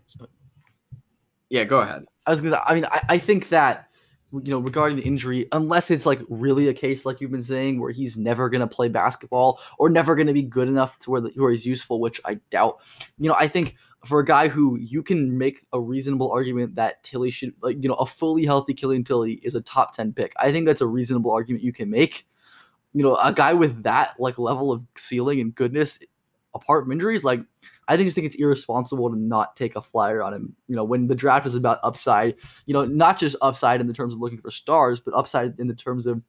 yeah, 1.50 1.64
go 1.64 1.80
ahead. 1.80 2.04
I 2.26 2.30
was 2.30 2.40
gonna. 2.40 2.60
I 2.64 2.74
mean, 2.74 2.84
I, 2.86 3.02
I 3.08 3.18
think 3.18 3.48
that 3.48 3.88
you 4.32 4.50
know 4.50 4.58
regarding 4.58 4.98
the 4.98 5.04
injury, 5.04 5.48
unless 5.52 5.90
it's 5.90 6.04
like 6.06 6.20
really 6.28 6.68
a 6.68 6.74
case 6.74 7.06
like 7.06 7.20
you've 7.20 7.30
been 7.30 7.42
saying, 7.42 7.80
where 7.80 7.90
he's 7.90 8.16
never 8.16 8.48
gonna 8.50 8.66
play 8.66 8.88
basketball 8.88 9.60
or 9.78 9.88
never 9.88 10.14
gonna 10.14 10.32
be 10.34 10.42
good 10.42 10.68
enough 10.68 10.98
to 11.00 11.10
where 11.10 11.20
the, 11.20 11.30
where 11.36 11.50
he's 11.50 11.64
useful, 11.66 12.00
which 12.00 12.20
I 12.24 12.34
doubt. 12.50 12.80
You 13.18 13.28
know, 13.30 13.36
I 13.38 13.48
think 13.48 13.76
for 14.04 14.20
a 14.20 14.24
guy 14.24 14.48
who 14.48 14.76
you 14.76 15.02
can 15.02 15.36
make 15.36 15.66
a 15.72 15.80
reasonable 15.80 16.30
argument 16.30 16.74
that 16.76 17.02
Tillie 17.02 17.30
should 17.30 17.52
like 17.60 17.76
you 17.80 17.88
know 17.88 17.96
a 17.96 18.06
fully 18.06 18.44
healthy 18.44 18.74
Killian 18.74 19.04
Tillie 19.04 19.40
is 19.42 19.54
a 19.54 19.60
top 19.60 19.94
ten 19.94 20.12
pick. 20.12 20.32
I 20.36 20.52
think 20.52 20.66
that's 20.66 20.80
a 20.80 20.86
reasonable 20.86 21.32
argument 21.32 21.64
you 21.64 21.72
can 21.72 21.90
make. 21.90 22.26
You 22.94 23.02
know, 23.02 23.16
a 23.16 23.32
guy 23.32 23.52
with 23.52 23.82
that 23.82 24.14
like 24.18 24.38
level 24.38 24.72
of 24.72 24.84
ceiling 24.96 25.40
and 25.40 25.54
goodness, 25.54 25.98
apart 26.54 26.84
from 26.84 26.92
injuries, 26.92 27.24
like 27.24 27.40
I 27.88 27.96
just 27.96 28.14
think 28.14 28.26
it's 28.26 28.36
irresponsible 28.36 29.10
to 29.10 29.16
not 29.16 29.56
take 29.56 29.74
a 29.74 29.82
flyer 29.82 30.22
on 30.22 30.34
him. 30.34 30.54
You 30.68 30.76
know, 30.76 30.84
when 30.84 31.06
the 31.06 31.14
draft 31.14 31.46
is 31.46 31.54
about 31.54 31.80
upside, 31.82 32.36
you 32.66 32.74
know, 32.74 32.84
not 32.84 33.18
just 33.18 33.36
upside 33.40 33.80
in 33.80 33.86
the 33.86 33.94
terms 33.94 34.14
of 34.14 34.20
looking 34.20 34.40
for 34.40 34.50
stars, 34.50 35.00
but 35.00 35.14
upside 35.14 35.58
in 35.58 35.68
the 35.68 35.74
terms 35.74 36.06
of 36.06 36.22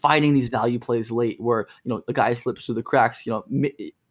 finding 0.00 0.34
these 0.34 0.48
value 0.48 0.78
plays 0.78 1.10
late 1.10 1.40
where, 1.40 1.66
you 1.84 1.88
know, 1.88 2.02
the 2.06 2.12
guy 2.12 2.34
slips 2.34 2.66
through 2.66 2.74
the 2.74 2.82
cracks, 2.82 3.26
you 3.26 3.32
know, 3.32 3.44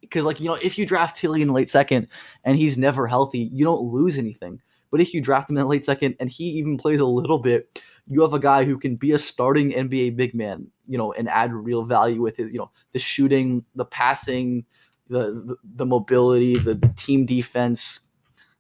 because 0.10 0.26
like, 0.26 0.40
you 0.40 0.48
know, 0.48 0.56
if 0.56 0.78
you 0.78 0.86
draft 0.86 1.16
Tillie 1.16 1.42
in 1.42 1.48
the 1.48 1.54
late 1.54 1.70
second 1.70 2.08
and 2.44 2.58
he's 2.58 2.78
never 2.78 3.08
healthy, 3.08 3.50
you 3.54 3.64
don't 3.64 3.82
lose 3.82 4.18
anything. 4.18 4.60
But 4.92 5.02
if 5.02 5.14
you 5.14 5.22
draft 5.22 5.50
him 5.50 5.58
in 5.58 5.64
the 5.64 5.70
late 5.70 5.86
second 5.86 6.16
and 6.20 6.30
he 6.30 6.46
even 6.46 6.78
plays 6.78 7.00
a 7.00 7.06
little 7.06 7.38
bit, 7.38 7.80
you 8.08 8.22
have 8.22 8.34
a 8.34 8.40
guy 8.40 8.64
who 8.64 8.78
can 8.78 8.96
be 8.96 9.12
a 9.12 9.20
starting 9.20 9.72
NBA 9.72 10.16
big 10.16 10.34
man, 10.34 10.68
you 10.88 10.98
know, 10.98 11.14
and 11.14 11.30
add 11.30 11.54
real 11.54 11.86
value 11.86 12.22
with 12.22 12.38
his, 12.38 12.52
you 12.52 12.58
know, 12.58 12.72
the 12.94 13.00
shooting, 13.00 13.64
the 13.76 13.86
passing, 13.86 14.66
the 15.08 15.44
the, 15.46 15.56
the 15.76 15.86
mobility, 15.86 16.58
the, 16.58 16.74
the 16.74 16.92
team 16.98 17.26
defense. 17.26 18.00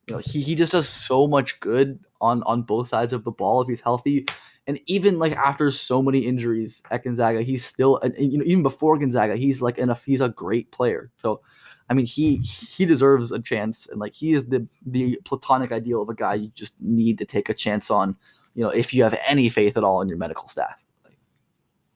You 0.07 0.15
know, 0.15 0.21
he, 0.23 0.41
he 0.41 0.53
just 0.55 0.71
does 0.71 0.87
so 0.87 1.27
much 1.27 1.59
good 1.59 1.99
on 2.21 2.43
on 2.43 2.61
both 2.61 2.89
sides 2.89 3.11
of 3.11 3.23
the 3.23 3.31
ball 3.31 3.61
if 3.63 3.67
he's 3.67 3.81
healthy. 3.81 4.27
And 4.69 4.79
even 4.85 5.17
like 5.17 5.35
after 5.35 5.71
so 5.71 5.99
many 6.03 6.19
injuries 6.19 6.83
at 6.91 7.03
Gonzaga, 7.03 7.41
he's 7.41 7.65
still 7.65 7.99
you 8.19 8.37
know 8.37 8.43
even 8.45 8.61
before 8.61 8.99
Gonzaga, 8.99 9.35
he's 9.35 9.63
like 9.63 9.79
enough. 9.79 10.05
He's 10.05 10.21
a 10.21 10.29
great 10.29 10.69
player. 10.69 11.09
So, 11.17 11.41
I 11.89 11.95
mean, 11.95 12.05
he 12.05 12.37
he 12.37 12.85
deserves 12.85 13.31
a 13.31 13.39
chance, 13.39 13.87
and 13.87 13.99
like 13.99 14.13
he 14.13 14.33
is 14.33 14.45
the 14.45 14.69
the 14.85 15.19
platonic 15.25 15.71
ideal 15.71 16.03
of 16.03 16.09
a 16.09 16.13
guy 16.13 16.35
you 16.35 16.51
just 16.53 16.75
need 16.79 17.17
to 17.17 17.25
take 17.25 17.49
a 17.49 17.53
chance 17.55 17.89
on. 17.89 18.15
You 18.53 18.63
know, 18.63 18.69
if 18.69 18.93
you 18.93 19.01
have 19.01 19.19
any 19.25 19.49
faith 19.49 19.75
at 19.75 19.83
all 19.83 20.01
in 20.01 20.07
your 20.07 20.19
medical 20.19 20.47
staff. 20.47 20.75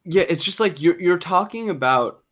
Yeah, 0.06 0.24
it's 0.28 0.44
just 0.44 0.60
like 0.60 0.82
you're 0.82 1.00
you're 1.00 1.20
talking 1.20 1.70
about 1.70 2.24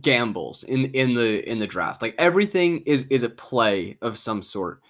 gambles 0.00 0.62
in 0.62 0.84
in 0.92 1.14
the 1.14 1.50
in 1.50 1.58
the 1.58 1.66
draft. 1.66 2.02
Like 2.02 2.14
everything 2.18 2.84
is 2.86 3.04
is 3.10 3.24
a 3.24 3.30
play 3.30 3.98
of 4.00 4.16
some 4.16 4.44
sort. 4.44 4.80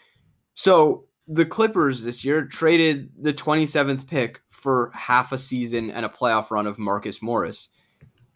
So 0.53 1.07
the 1.33 1.47
Clippers 1.47 2.03
this 2.03 2.24
year 2.24 2.45
traded 2.45 3.09
the 3.16 3.33
27th 3.33 4.09
pick 4.09 4.41
for 4.51 4.91
half 4.95 5.31
a 5.31 5.39
season 5.39 5.89
and 5.91 6.05
a 6.05 6.09
playoff 6.09 6.51
run 6.51 6.66
of 6.66 6.76
Marcus 6.76 7.22
Morris. 7.22 7.68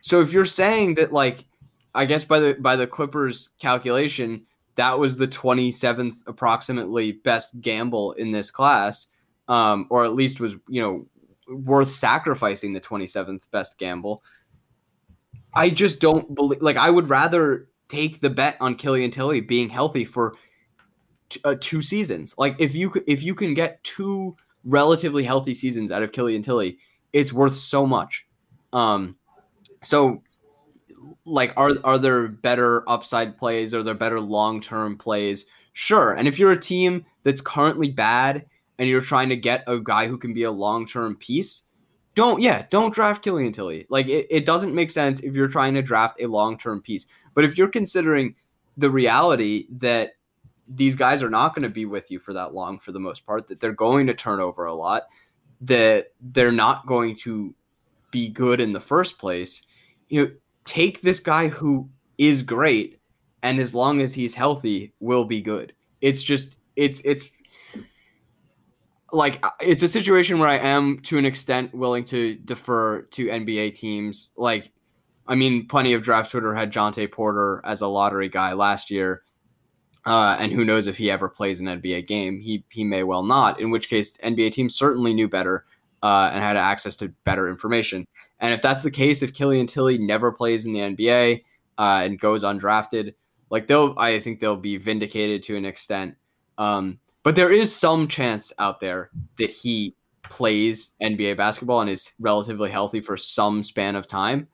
So 0.01 0.21
if 0.21 0.33
you're 0.33 0.45
saying 0.45 0.95
that 0.95 1.13
like 1.13 1.45
I 1.93 2.05
guess 2.05 2.25
by 2.25 2.39
the 2.39 2.55
by 2.61 2.77
the 2.77 2.87
Clippers 2.87 3.51
calculation 3.59 4.47
that 4.77 4.99
was 4.99 5.17
the 5.17 5.27
27th 5.27 6.19
approximately 6.27 7.13
best 7.13 7.61
gamble 7.61 8.13
in 8.13 8.31
this 8.31 8.51
class 8.51 9.09
um 9.49 9.87
or 9.91 10.05
at 10.05 10.15
least 10.15 10.39
was, 10.39 10.55
you 10.69 10.81
know, 10.81 11.07
worth 11.49 11.91
sacrificing 11.91 12.75
the 12.75 12.81
27th 12.81 13.51
best 13.51 13.77
gamble. 13.77 14.23
I 15.53 15.69
just 15.69 15.99
don't 15.99 16.33
believe 16.33 16.63
like 16.63 16.77
I 16.77 16.91
would 16.91 17.09
rather 17.09 17.69
take 17.89 18.21
the 18.21 18.31
bet 18.31 18.57
on 18.61 18.77
Killian 18.77 19.11
Tillie 19.11 19.41
being 19.41 19.69
healthy 19.69 20.05
for 20.05 20.37
t- 21.29 21.41
uh, 21.45 21.55
two 21.61 21.83
seasons. 21.83 22.35
Like 22.39 22.57
if 22.59 22.75
you 22.75 22.93
if 23.07 23.23
you 23.23 23.35
can 23.35 23.55
get 23.55 23.83
two 23.85 24.37
relatively 24.65 25.25
healthy 25.25 25.55
seasons 25.55 25.93
out 25.93 26.03
of 26.03 26.13
Killian 26.13 26.43
Tillie, 26.43 26.79
it's 27.13 27.33
worth 27.33 27.57
so 27.57 27.87
much. 27.87 28.27
Um 28.73 29.17
so 29.83 30.23
like 31.25 31.53
are 31.57 31.73
are 31.85 31.99
there 31.99 32.29
better 32.29 32.89
upside 32.89 33.37
plays? 33.37 33.75
Are 33.75 33.83
there 33.83 33.95
better 33.95 34.21
long-term 34.21 34.99
plays? 34.99 35.47
Sure. 35.73 36.15
And 36.15 36.29
if 36.29 36.39
you're 36.39 36.53
a 36.53 36.61
team 36.61 37.05
that's 37.25 37.41
currently 37.41 37.91
bad 37.91 38.47
and 38.79 38.89
you're 38.89 39.01
trying 39.01 39.29
to 39.29 39.37
get 39.37 39.65
a 39.67 39.79
guy 39.79 40.07
who 40.07 40.19
can 40.19 40.35
be 40.35 40.45
a 40.45 40.51
long-term 40.51 41.17
piece, 41.17 41.63
don't 42.15 42.41
yeah, 42.41 42.67
don't 42.71 42.95
draft 42.95 43.23
Killian 43.23 43.53
Tillie. 43.53 43.87
Like 43.89 44.09
it, 44.09 44.27
it 44.31 44.47
doesn't 44.47 44.75
make 44.75 44.91
sense 44.91 45.21
if 45.21 45.35
you're 45.35 45.49
trying 45.49 45.75
to 45.75 45.83
draft 45.83 46.21
a 46.21 46.27
long-term 46.27 46.83
piece. 46.83 47.07
But 47.35 47.45
if 47.45 47.59
you're 47.59 47.69
considering 47.69 48.37
the 48.77 48.91
reality 48.91 49.67
that 49.79 50.13
these 50.69 50.97
guys 50.97 51.23
are 51.23 51.31
not 51.31 51.55
going 51.55 51.63
to 51.63 51.69
be 51.69 51.87
with 51.87 52.11
you 52.11 52.19
for 52.19 52.33
that 52.33 52.55
long 52.55 52.79
for 52.79 52.93
the 52.93 53.01
most 53.01 53.27
part, 53.27 53.49
that 53.49 53.61
they're 53.61 53.73
going 53.73 54.07
to 54.07 54.15
turn 54.15 54.41
over 54.41 54.65
a 54.65 54.75
lot, 54.75 55.05
that 55.61 56.13
they're 56.21 56.53
not 56.53 56.87
going 56.87 57.17
to 57.17 57.55
be 58.11 58.29
good 58.29 58.61
in 58.61 58.73
the 58.73 58.81
first 58.81 59.19
place, 59.19 59.63
you 60.09 60.25
know, 60.25 60.31
take 60.65 61.01
this 61.01 61.21
guy 61.21 61.49
who 61.49 61.89
is 62.17 62.43
great 62.43 63.01
and 63.43 63.61
as 63.61 63.75
long 63.75 64.01
as 64.01 64.15
he's 64.15 64.35
healthy 64.35 64.95
will 65.01 65.25
be 65.25 65.41
good. 65.41 65.75
It's 66.01 66.23
just 66.23 66.59
it's 66.77 67.03
it's 67.05 67.29
like 69.13 69.45
uh, 69.45 69.51
it's 69.61 69.83
a 69.83 69.89
situation 69.89 70.39
where 70.39 70.49
I 70.49 70.59
am 70.59 70.99
to 71.01 71.19
an 71.19 71.25
extent 71.25 71.75
willing 71.75 72.05
to 72.07 72.35
defer 72.37 73.03
to 73.03 73.27
NBA 73.27 73.75
teams. 73.75 74.33
Like, 74.37 74.73
I 75.27 75.35
mean, 75.35 75.69
plenty 75.69 75.93
of 75.93 76.03
draft 76.03 76.31
Twitter 76.31 76.55
had 76.55 76.73
Jontay 76.73 77.13
Porter 77.13 77.61
as 77.65 77.81
a 77.81 77.87
lottery 77.87 78.29
guy 78.29 78.55
last 78.55 78.91
year. 78.91 79.23
Uh, 80.07 80.37
and 80.39 80.53
who 80.53 80.65
knows 80.65 80.87
if 80.87 80.99
he 80.99 81.11
ever 81.11 81.29
plays 81.29 81.61
an 81.61 81.67
NBA 81.67 82.07
game? 82.07 82.41
He 82.41 82.65
he 82.69 82.85
may 82.85 83.03
well 83.03 83.23
not. 83.23 83.61
In 83.61 83.71
which 83.71 83.89
case, 83.89 84.17
NBA 84.19 84.53
teams 84.53 84.75
certainly 84.75 85.15
knew 85.15 85.29
better 85.29 85.65
uh, 86.03 86.31
and 86.33 86.43
had 86.43 86.59
access 86.59 86.95
to 86.97 87.09
better 87.25 87.49
information. 87.49 88.07
And 88.39 88.53
if 88.53 88.61
that's 88.61 88.83
the 88.83 88.91
case, 88.91 89.23
if 89.23 89.33
Killian 89.33 89.67
Tillie 89.67 89.97
never 89.97 90.31
plays 90.31 90.67
in 90.67 90.75
the 90.75 90.81
NBA 90.81 91.45
uh, 91.79 92.03
and 92.05 92.21
goes 92.21 92.45
undrafted, 92.45 93.15
like 93.49 93.67
they'll, 93.67 93.95
I 93.97 94.19
think 94.21 94.39
they'll 94.39 94.57
be 94.57 94.77
vindicated 94.77 95.43
to 95.45 95.57
an 95.57 95.65
extent. 95.65 96.17
Um, 96.59 96.99
but 97.23 97.37
there 97.37 97.51
is 97.51 97.75
some 97.75 98.07
chance 98.07 98.53
out 98.59 98.81
there 98.81 99.11
that 99.39 99.51
he 99.51 99.97
plays 100.25 100.95
NBA 101.03 101.39
basketball 101.39 101.81
and 101.81 101.89
is 101.89 102.13
relatively 102.19 102.71
healthy 102.71 103.01
for 103.01 103.17
some 103.17 103.63
span 103.63 103.97
of 103.97 104.07
time. 104.07 104.49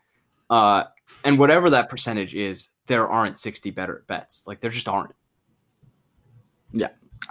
Uh, 0.51 0.85
and 1.25 1.37
whatever 1.37 1.71
that 1.71 1.91
percentage 1.91 2.37
is, 2.37 2.69
there 2.87 3.09
aren't 3.09 3.39
60 3.39 3.71
better 3.71 4.05
bets. 4.07 4.45
Like 4.47 4.61
there 4.61 4.71
just 4.71 4.89
aren't. 4.89 5.15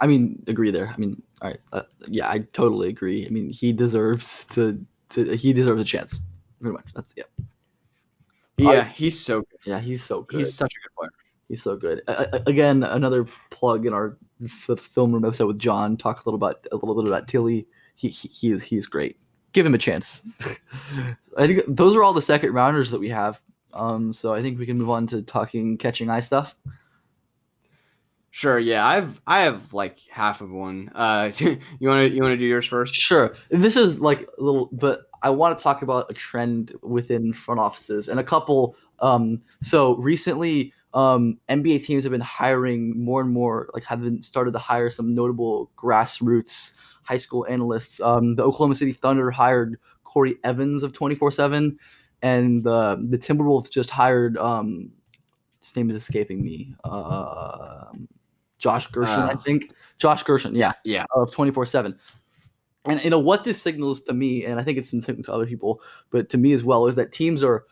I 0.00 0.06
mean, 0.06 0.42
agree 0.46 0.70
there. 0.70 0.88
I 0.88 0.96
mean, 0.96 1.22
all 1.42 1.50
right, 1.50 1.60
uh, 1.72 1.82
yeah, 2.06 2.28
I 2.28 2.38
totally 2.52 2.88
agree. 2.88 3.26
I 3.26 3.30
mean, 3.30 3.50
he 3.50 3.72
deserves 3.72 4.44
to 4.46 4.84
to 5.10 5.36
he 5.36 5.52
deserves 5.52 5.80
a 5.80 5.84
chance. 5.84 6.20
Pretty 6.60 6.74
much. 6.74 6.86
That's 6.94 7.14
yeah. 7.16 7.24
Yeah, 8.56 8.84
he's 8.84 9.18
so 9.18 9.40
good. 9.40 9.58
Yeah, 9.64 9.80
he's 9.80 10.02
so 10.04 10.22
good. 10.22 10.38
He's 10.38 10.54
such 10.54 10.72
a 10.74 10.80
good 10.80 10.94
player. 10.96 11.10
He's 11.48 11.62
so 11.62 11.76
good. 11.76 12.02
Again, 12.46 12.82
another 12.82 13.26
plug 13.50 13.86
in 13.86 13.94
our 13.94 14.18
f- 14.44 14.78
film 14.78 15.12
room 15.12 15.24
episode 15.24 15.46
with 15.46 15.58
John 15.58 15.96
talks 15.96 16.22
a 16.22 16.28
little 16.28 16.36
about 16.36 16.66
a 16.70 16.76
little 16.76 17.02
bit 17.02 17.08
about 17.08 17.26
Tillie. 17.26 17.66
He 17.96 18.08
he, 18.08 18.28
he 18.28 18.50
is 18.52 18.62
he 18.62 18.76
is 18.76 18.86
great. 18.86 19.18
Give 19.52 19.66
him 19.66 19.74
a 19.74 19.78
chance. 19.78 20.26
I 21.36 21.46
think 21.46 21.62
those 21.66 21.96
are 21.96 22.02
all 22.02 22.12
the 22.12 22.22
second 22.22 22.52
rounders 22.52 22.90
that 22.90 23.00
we 23.00 23.08
have. 23.08 23.42
Um, 23.72 24.12
so 24.12 24.34
I 24.34 24.42
think 24.42 24.58
we 24.58 24.66
can 24.66 24.78
move 24.78 24.90
on 24.90 25.06
to 25.08 25.22
talking 25.22 25.76
catching 25.76 26.10
eye 26.10 26.20
stuff. 26.20 26.56
Sure, 28.30 28.58
yeah. 28.58 28.86
I've 28.86 29.20
I 29.26 29.40
have 29.42 29.72
like 29.74 29.98
half 30.08 30.40
of 30.40 30.50
one. 30.50 30.90
Uh 30.94 31.32
you 31.38 31.58
wanna 31.80 32.04
you 32.04 32.22
wanna 32.22 32.36
do 32.36 32.46
yours 32.46 32.66
first? 32.66 32.94
Sure. 32.94 33.34
This 33.50 33.76
is 33.76 34.00
like 34.00 34.28
a 34.38 34.42
little, 34.42 34.68
but 34.72 35.02
I 35.22 35.30
want 35.30 35.56
to 35.56 35.62
talk 35.62 35.82
about 35.82 36.10
a 36.10 36.14
trend 36.14 36.74
within 36.82 37.32
front 37.32 37.60
offices 37.60 38.08
and 38.08 38.18
a 38.20 38.24
couple. 38.24 38.76
Um, 39.00 39.42
so 39.60 39.96
recently, 39.96 40.72
um, 40.94 41.38
NBA 41.48 41.84
teams 41.84 42.04
have 42.04 42.10
been 42.12 42.20
hiring 42.20 43.02
more 43.02 43.20
and 43.20 43.30
more, 43.30 43.68
like 43.74 43.84
have 43.84 44.00
been 44.02 44.22
started 44.22 44.52
to 44.52 44.58
hire 44.58 44.90
some 44.90 45.14
notable 45.14 45.70
grassroots 45.76 46.74
high 47.02 47.18
school 47.18 47.46
analysts. 47.48 48.00
Um, 48.00 48.36
the 48.36 48.42
Oklahoma 48.44 48.74
City 48.74 48.92
Thunder 48.92 49.30
hired 49.30 49.78
Corey 50.04 50.36
Evans 50.44 50.82
of 50.82 50.92
24 50.92 51.30
7, 51.32 51.78
and 52.22 52.66
uh, 52.66 52.96
the 53.00 53.18
Timberwolves 53.18 53.70
just 53.70 53.90
hired, 53.90 54.36
um, 54.38 54.90
his 55.60 55.74
name 55.76 55.90
is 55.90 55.96
escaping 55.96 56.42
me, 56.42 56.74
uh, 56.84 57.86
Josh 58.60 58.86
Gershon, 58.88 59.24
I 59.24 59.32
Uh. 59.32 59.36
think. 59.38 59.72
Josh 59.98 60.22
Gershon, 60.22 60.54
yeah 60.54 60.72
Yeah. 60.84 61.04
of 61.14 61.30
24 61.32 61.66
7 61.66 61.98
and 62.86 63.04
you 63.04 63.10
know 63.10 63.18
what 63.18 63.44
this 63.44 63.60
signals 63.60 64.00
to 64.00 64.14
me 64.14 64.46
and 64.46 64.58
i 64.58 64.64
think 64.64 64.78
it's 64.78 64.88
signaling 64.88 65.22
to 65.22 65.30
other 65.32 65.44
people 65.44 65.82
but 66.10 66.30
to 66.30 66.38
me 66.38 66.52
as 66.52 66.64
well 66.64 66.86
is 66.86 66.94
that 66.94 67.12
teams 67.12 67.42
are 67.42 67.64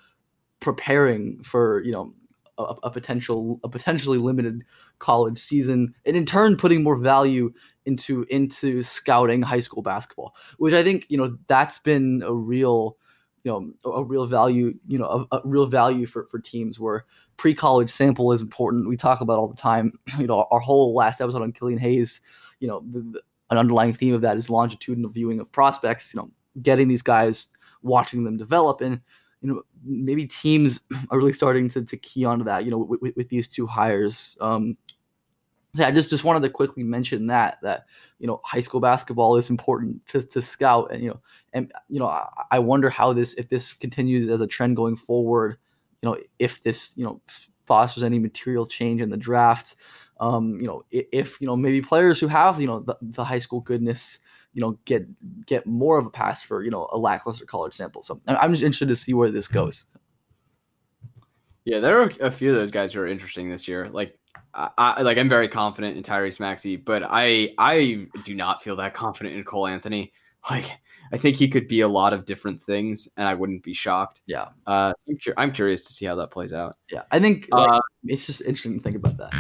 preparing 0.61 1.43
for 1.43 1.83
you 1.85 1.93
know 1.93 2.13
a, 2.59 2.75
a 2.83 2.91
potential 2.91 3.59
a 3.65 3.69
potentially 3.71 4.19
limited 4.19 4.63
college 4.99 5.39
season 5.39 5.95
and 6.05 6.17
in 6.17 6.27
turn 6.27 6.57
putting 6.57 6.83
more 6.83 6.97
value 6.97 7.51
into 7.87 8.27
into 8.29 8.83
scouting 8.83 9.41
high 9.41 9.61
school 9.61 9.81
basketball 9.83 10.35
which 10.59 10.75
i 10.75 10.83
think 10.83 11.07
you 11.09 11.17
know 11.17 11.39
that's 11.47 11.79
been 11.79 12.23
a 12.27 12.35
real 12.35 12.99
you 13.45 13.51
know 13.51 13.73
a, 13.87 14.01
a 14.01 14.05
real 14.05 14.27
value 14.27 14.75
you 14.87 14.99
know 14.99 15.27
a, 15.33 15.37
a 15.37 15.41
real 15.45 15.65
value 15.67 16.05
for 16.07 16.27
for 16.27 16.39
teams 16.39 16.79
where 16.79 17.07
pre-college 17.39 17.89
sample 17.89 18.33
is 18.33 18.43
important. 18.43 18.89
We 18.89 18.97
talk 18.97 19.23
about 19.23 19.39
all 19.39 19.49
the 19.49 19.57
time. 19.57 19.99
You 20.19 20.27
know 20.27 20.47
our 20.51 20.61
whole 20.61 20.95
last 20.95 21.21
episode 21.21 21.43
on 21.43 21.53
killian 21.53 21.79
hayes 21.79 22.21
you 22.61 22.69
know 22.69 22.83
the, 22.93 23.01
the- 23.01 23.23
an 23.51 23.57
underlying 23.57 23.95
theme 23.95 24.13
of 24.13 24.21
that 24.21 24.37
is 24.37 24.51
longitudinal 24.51 25.11
viewing 25.11 25.41
of 25.41 25.51
prospects 25.53 26.13
you 26.13 26.21
know 26.21 26.31
getting 26.61 26.87
these 26.87 27.01
guys 27.01 27.49
watching 27.83 28.25
them 28.25 28.37
develop. 28.37 28.81
And 28.81 29.01
you 29.41 29.49
know 29.53 29.63
maybe 29.85 30.27
teams 30.27 30.81
are 31.11 31.19
really 31.19 31.33
starting 31.33 31.69
to, 31.71 31.85
to 31.85 31.97
key 31.97 32.25
onto 32.25 32.45
that 32.45 32.65
you 32.65 32.71
know 32.71 32.79
with, 32.79 33.15
with, 33.17 33.29
these 33.29 33.49
two 33.49 33.67
hires. 33.67 34.37
Um 34.41 34.77
so 35.77 35.85
i 35.85 35.91
just 35.91 36.09
just 36.09 36.25
wanted 36.25 36.41
to 36.41 36.49
quickly 36.51 36.83
mention 36.83 37.27
that 37.27 37.59
that 37.63 37.85
you 38.19 38.27
know 38.27 38.41
high 38.43 38.61
school 38.61 38.81
basketball 38.81 39.37
is 39.37 39.51
important 39.51 40.05
to, 40.09 40.23
to 40.23 40.43
scout. 40.43 40.91
And 40.93 41.03
you 41.03 41.11
know 41.11 41.21
and 41.53 41.73
you 41.89 42.01
know 42.01 42.07
I, 42.07 42.29
I 42.53 42.59
wonder 42.59 42.91
how 42.91 43.13
this 43.13 43.35
if 43.35 43.49
this 43.49 43.73
continues 43.73 44.29
as 44.29 44.41
a 44.41 44.47
trend 44.47 44.77
going 44.77 44.97
forward 44.97 45.59
you 46.03 46.09
know 46.09 46.17
if 46.39 46.63
this 46.63 46.93
you 46.97 47.05
know 47.05 47.21
fosters 47.67 48.03
any 48.03 48.19
material 48.19 48.67
change 48.67 49.01
in 49.01 49.11
the 49.11 49.17
draft 49.17 49.77
um, 50.21 50.61
you 50.61 50.67
know, 50.67 50.85
if 50.91 51.41
you 51.41 51.47
know 51.47 51.57
maybe 51.57 51.81
players 51.81 52.19
who 52.19 52.27
have 52.27 52.61
you 52.61 52.67
know 52.67 52.81
the, 52.81 52.97
the 53.01 53.25
high 53.25 53.39
school 53.39 53.61
goodness, 53.61 54.19
you 54.53 54.61
know, 54.61 54.79
get 54.85 55.07
get 55.47 55.67
more 55.67 55.99
of 55.99 56.07
a 56.07 56.11
pass 56.11 56.43
for 56.43 56.65
you 56.65 56.71
know 56.71 56.89
a 56.93 56.99
lackluster 56.99 57.47
college 57.47 57.75
sample. 57.75 58.03
So 58.03 58.21
I'm 58.27 58.53
just 58.53 58.63
interested 58.63 58.89
to 58.89 58.97
see 58.97 59.15
where 59.15 59.31
this 59.31 59.47
goes. 59.47 59.87
Yeah, 61.65 61.81
there 61.81 62.03
are 62.03 62.11
a 62.21 62.31
few 62.31 62.51
of 62.51 62.57
those 62.57 62.71
guys 62.71 62.95
who 62.95 63.01
are 63.01 63.07
interesting 63.07 63.49
this 63.49 63.69
year. 63.69 63.89
Like, 63.89 64.19
I 64.55 65.03
like 65.03 65.19
I'm 65.19 65.29
very 65.29 65.49
confident 65.49 65.97
in 65.97 66.03
Tyrese 66.03 66.41
Maxey, 66.41 66.77
but 66.77 67.05
I 67.07 67.55
I 67.57 68.09
do 68.25 68.35
not 68.35 68.63
feel 68.63 68.77
that 68.77 68.95
confident 68.95 69.37
in 69.37 69.45
Cole 69.45 69.67
Anthony. 69.67 70.13
Like, 70.49 70.79
I 71.13 71.17
think 71.17 71.37
he 71.37 71.49
could 71.49 71.69
be 71.69 71.81
a 71.81 71.89
lot 71.89 72.13
of 72.13 72.25
different 72.27 72.61
things, 72.63 73.09
and 73.17 73.29
I 73.29 73.35
wouldn't 73.35 73.63
be 73.63 73.73
shocked. 73.75 74.23
Yeah, 74.27 74.49
Uh, 74.67 74.93
I'm, 75.09 75.17
cur- 75.19 75.35
I'm 75.37 75.53
curious 75.53 75.85
to 75.85 75.93
see 75.93 76.05
how 76.07 76.15
that 76.17 76.31
plays 76.31 76.53
out. 76.53 76.77
yeah. 76.91 77.03
I 77.11 77.19
think 77.21 77.49
like, 77.51 77.69
Uh, 77.71 77.81
it's 78.05 78.27
just 78.27 78.41
interesting 78.43 78.75
to 78.77 78.81
think 78.83 78.97
about 78.97 79.17
that. 79.19 79.35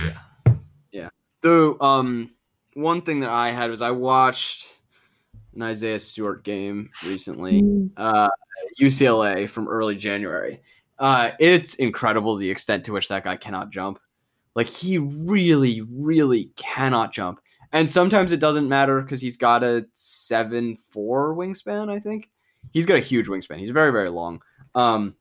Yeah, 0.47 0.55
yeah. 0.93 1.09
the 1.43 1.77
um 1.83 2.31
one 2.75 3.03
thing 3.03 3.21
that 3.21 3.31
I 3.31 3.51
had 3.51 3.71
was 3.71 3.83
I 3.83 3.91
watched 3.91 4.69
an 5.55 5.63
Isaiah 5.63 5.99
Stewart 6.01 6.45
game 6.45 6.91
recently. 7.05 7.63
uh, 7.97 8.29
UCLA 8.81 9.49
from 9.49 9.67
early 9.69 9.97
January. 9.97 10.61
Uh, 10.99 11.31
it's 11.39 11.75
incredible 11.77 12.37
the 12.37 12.51
extent 12.51 12.85
to 12.85 12.93
which 12.93 13.09
that 13.09 13.25
guy 13.25 13.37
cannot 13.37 13.71
jump. 13.71 13.99
Like 14.55 14.69
he 14.69 14.99
really, 14.99 15.81
really 16.01 16.51
cannot 16.57 17.13
jump. 17.13 17.41
And 17.73 17.89
sometimes 17.91 18.33
it 18.33 18.41
doesn't 18.41 18.69
matter 18.69 19.01
because 19.03 19.21
he's 19.21 19.37
got 19.37 19.63
a 19.63 19.87
seven 19.93 20.77
four 20.91 21.35
wingspan. 21.35 21.91
I 21.91 22.01
think 22.01 22.31
he's 22.73 22.87
got 22.87 22.97
a 22.97 23.01
huge 23.01 23.27
wingspan. 23.27 23.59
He's 23.59 23.71
very, 23.71 23.93
very 23.93 24.11
long. 24.11 24.41
Um, 24.75 25.17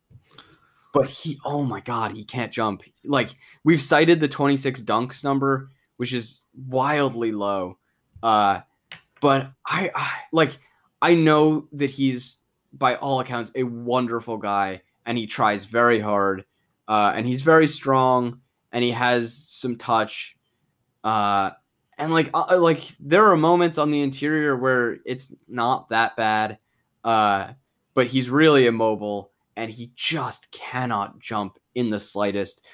but 0.93 1.09
he, 1.09 1.39
oh 1.43 1.63
my 1.63 1.81
god, 1.81 2.13
he 2.13 2.23
can't 2.23 2.51
jump. 2.51 2.83
Like 3.05 3.29
we've 3.63 3.81
cited 3.81 4.19
the 4.19 4.27
twenty 4.27 4.57
six 4.57 4.81
dunks 4.81 5.23
number, 5.23 5.69
which 5.97 6.13
is 6.13 6.43
wildly 6.55 7.31
low. 7.31 7.77
Uh, 8.23 8.61
but 9.21 9.51
I, 9.65 9.91
I 9.93 10.11
like 10.31 10.57
I 11.01 11.13
know 11.13 11.67
that 11.73 11.91
he's 11.91 12.37
by 12.73 12.95
all 12.95 13.19
accounts 13.19 13.51
a 13.55 13.63
wonderful 13.63 14.37
guy 14.37 14.81
and 15.05 15.17
he 15.17 15.27
tries 15.27 15.65
very 15.65 15.99
hard 15.99 16.45
uh, 16.87 17.13
and 17.15 17.25
he's 17.25 17.41
very 17.41 17.67
strong 17.67 18.41
and 18.71 18.83
he 18.83 18.91
has 18.91 19.45
some 19.47 19.77
touch 19.77 20.35
uh, 21.03 21.51
and 21.97 22.13
like 22.13 22.29
uh, 22.33 22.57
like 22.59 22.83
there 22.99 23.25
are 23.27 23.37
moments 23.37 23.77
on 23.77 23.91
the 23.91 24.01
interior 24.01 24.55
where 24.55 24.97
it's 25.05 25.33
not 25.47 25.89
that 25.89 26.15
bad 26.15 26.57
uh, 27.03 27.53
but 27.93 28.07
he's 28.07 28.29
really 28.29 28.67
immobile 28.67 29.31
and 29.55 29.71
he 29.71 29.91
just 29.95 30.51
cannot 30.51 31.19
jump 31.19 31.57
in 31.75 31.89
the 31.89 31.99
slightest 31.99 32.65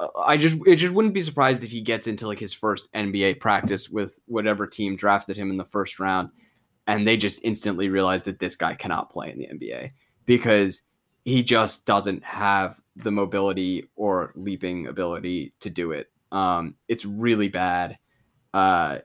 Uh, 0.00 0.08
I 0.18 0.36
just 0.36 0.56
it 0.66 0.76
just 0.76 0.94
wouldn't 0.94 1.14
be 1.14 1.22
surprised 1.22 1.62
if 1.64 1.70
he 1.70 1.80
gets 1.80 2.06
into 2.06 2.26
like 2.26 2.40
his 2.40 2.52
first 2.52 2.92
NBA 2.92 3.40
practice 3.40 3.88
with 3.88 4.18
whatever 4.26 4.66
team 4.66 4.96
drafted 4.96 5.36
him 5.36 5.50
in 5.50 5.56
the 5.56 5.64
first 5.64 6.00
round 6.00 6.30
and 6.86 7.06
they 7.06 7.16
just 7.16 7.40
instantly 7.44 7.88
realize 7.88 8.24
that 8.24 8.38
this 8.38 8.56
guy 8.56 8.74
cannot 8.74 9.10
play 9.10 9.30
in 9.30 9.38
the 9.38 9.46
NBA 9.46 9.90
because 10.26 10.82
he 11.24 11.42
just 11.42 11.86
doesn't 11.86 12.22
have 12.22 12.80
the 12.96 13.10
mobility 13.10 13.88
or 13.96 14.32
leaping 14.36 14.86
ability 14.86 15.52
to 15.60 15.70
do 15.70 15.92
it. 15.92 16.10
Um, 16.30 16.76
it's 16.88 17.04
really 17.04 17.48
bad, 17.48 17.98
uh, 18.54 18.98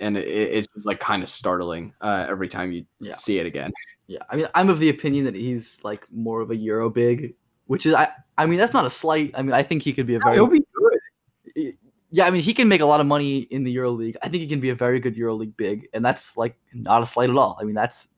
and 0.00 0.16
it, 0.16 0.26
it's 0.28 0.68
just 0.74 0.86
like 0.86 1.00
kind 1.00 1.22
of 1.22 1.28
startling 1.28 1.92
uh, 2.00 2.26
every 2.28 2.48
time 2.48 2.72
you 2.72 2.86
Yeah. 3.00 3.12
see 3.12 3.38
it 3.38 3.46
again. 3.46 3.72
Yeah, 4.06 4.20
I 4.30 4.36
mean, 4.36 4.48
I'm 4.54 4.68
of 4.68 4.78
the 4.78 4.88
opinion 4.88 5.24
that 5.26 5.34
he's 5.34 5.82
like 5.84 6.06
more 6.12 6.40
of 6.40 6.50
a 6.50 6.56
Euro 6.56 6.88
big, 6.88 7.34
which 7.66 7.84
is 7.84 7.94
I. 7.94 8.08
I 8.38 8.46
mean, 8.46 8.58
that's 8.58 8.72
not 8.72 8.86
a 8.86 8.90
slight. 8.90 9.32
I 9.34 9.42
mean, 9.42 9.52
I 9.52 9.62
think 9.62 9.82
he 9.82 9.92
could 9.92 10.06
be 10.06 10.14
a 10.14 10.18
very. 10.18 10.34
He'll 10.34 10.46
be 10.46 10.64
good. 10.74 11.74
yeah, 12.10 12.26
I 12.26 12.30
mean, 12.30 12.42
he 12.42 12.54
can 12.54 12.68
make 12.68 12.80
a 12.80 12.86
lot 12.86 13.00
of 13.00 13.06
money 13.06 13.40
in 13.50 13.64
the 13.64 13.72
Euro 13.72 13.90
League. 13.90 14.16
I 14.22 14.28
think 14.28 14.42
he 14.42 14.46
can 14.48 14.60
be 14.60 14.70
a 14.70 14.74
very 14.74 15.00
good 15.00 15.16
Euro 15.16 15.34
League 15.34 15.56
big, 15.56 15.88
and 15.92 16.04
that's 16.04 16.36
like 16.36 16.56
not 16.72 17.02
a 17.02 17.06
slight 17.06 17.30
at 17.30 17.36
all. 17.36 17.56
I 17.60 17.64
mean, 17.64 17.74
that's 17.74 18.08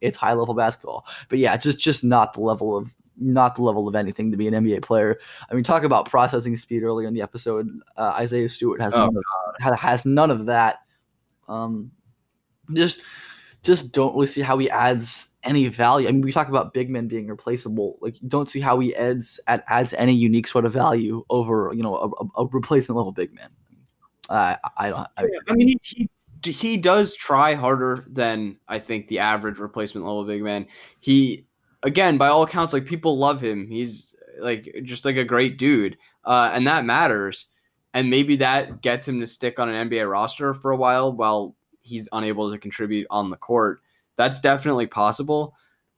it's 0.00 0.16
high 0.16 0.32
level 0.34 0.54
basketball. 0.54 1.06
But 1.28 1.38
yeah, 1.38 1.56
just 1.56 1.78
just 1.78 2.04
not 2.04 2.32
the 2.34 2.40
level 2.40 2.76
of 2.76 2.90
not 3.20 3.56
the 3.56 3.62
level 3.62 3.86
of 3.86 3.94
anything 3.94 4.30
to 4.30 4.36
be 4.36 4.48
an 4.48 4.54
NBA 4.54 4.82
player. 4.82 5.18
I 5.50 5.54
mean, 5.54 5.64
talk 5.64 5.84
about 5.84 6.08
processing 6.08 6.56
speed 6.56 6.82
earlier 6.82 7.06
in 7.06 7.14
the 7.14 7.22
episode. 7.22 7.68
Uh, 7.96 8.14
Isaiah 8.16 8.48
Stewart 8.48 8.80
has 8.80 8.94
Oh, 8.94 9.06
none 9.06 9.16
of, 9.16 9.24
ha- 9.60 9.76
has 9.76 10.04
none 10.04 10.30
of 10.30 10.46
that. 10.46 10.78
Um, 11.48 11.90
just 12.74 13.00
just 13.62 13.92
don't 13.92 14.14
really 14.14 14.26
see 14.26 14.40
how 14.40 14.56
he 14.58 14.70
adds 14.70 15.28
any 15.42 15.68
value. 15.68 16.08
I 16.08 16.12
mean, 16.12 16.22
we 16.22 16.32
talk 16.32 16.48
about 16.48 16.72
big 16.72 16.90
men 16.90 17.08
being 17.08 17.26
replaceable. 17.26 17.98
Like, 18.00 18.20
you 18.22 18.28
don't 18.28 18.48
see 18.48 18.60
how 18.60 18.78
he 18.78 18.94
adds 18.96 19.38
add, 19.46 19.62
adds 19.68 19.92
any 19.94 20.14
unique 20.14 20.46
sort 20.46 20.64
of 20.64 20.72
value 20.72 21.24
over 21.30 21.72
you 21.74 21.82
know 21.82 21.96
a, 22.36 22.42
a 22.42 22.46
replacement 22.46 22.96
level 22.96 23.12
big 23.12 23.34
man. 23.34 23.50
Uh, 24.28 24.56
I 24.76 24.90
don't. 24.90 25.06
I, 25.16 25.26
I 25.48 25.52
mean, 25.54 25.68
he, 25.68 25.78
he 25.82 26.10
he 26.46 26.76
does 26.76 27.14
try 27.14 27.54
harder 27.54 28.04
than 28.08 28.58
I 28.68 28.78
think 28.78 29.08
the 29.08 29.18
average 29.18 29.58
replacement 29.58 30.06
level 30.06 30.24
big 30.24 30.42
man. 30.42 30.66
He 31.00 31.46
again, 31.82 32.18
by 32.18 32.28
all 32.28 32.42
accounts, 32.42 32.72
like 32.72 32.86
people 32.86 33.18
love 33.18 33.40
him. 33.40 33.66
He's 33.68 34.12
like 34.38 34.82
just 34.84 35.04
like 35.04 35.16
a 35.16 35.24
great 35.24 35.58
dude, 35.58 35.96
uh, 36.24 36.50
and 36.52 36.66
that 36.66 36.84
matters. 36.84 37.46
And 37.92 38.08
maybe 38.08 38.36
that 38.36 38.82
gets 38.82 39.08
him 39.08 39.20
to 39.20 39.26
stick 39.26 39.58
on 39.58 39.68
an 39.68 39.88
NBA 39.88 40.08
roster 40.08 40.54
for 40.54 40.70
a 40.70 40.76
while 40.76 41.12
while 41.12 41.56
he's 41.82 42.08
unable 42.12 42.52
to 42.52 42.58
contribute 42.58 43.06
on 43.10 43.30
the 43.30 43.36
court. 43.36 43.80
That's 44.16 44.40
definitely 44.40 44.86
possible, 44.86 45.54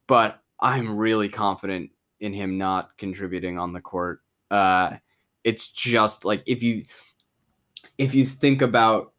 but 0.07 0.41
I'm 0.59 0.97
really 0.97 1.29
confident 1.29 1.91
in 2.21 2.33
him 2.33 2.57
not 2.57 2.97
contributing 2.97 3.59
on 3.59 3.73
the 3.73 3.81
court. 3.81 4.21
Uh, 4.51 4.97
it's 5.45 5.71
just 5.71 6.25
like 6.25 6.43
if 6.47 6.63
you 6.63 6.85
if 7.99 8.15
you 8.15 8.25
think 8.25 8.63
about 8.63 9.13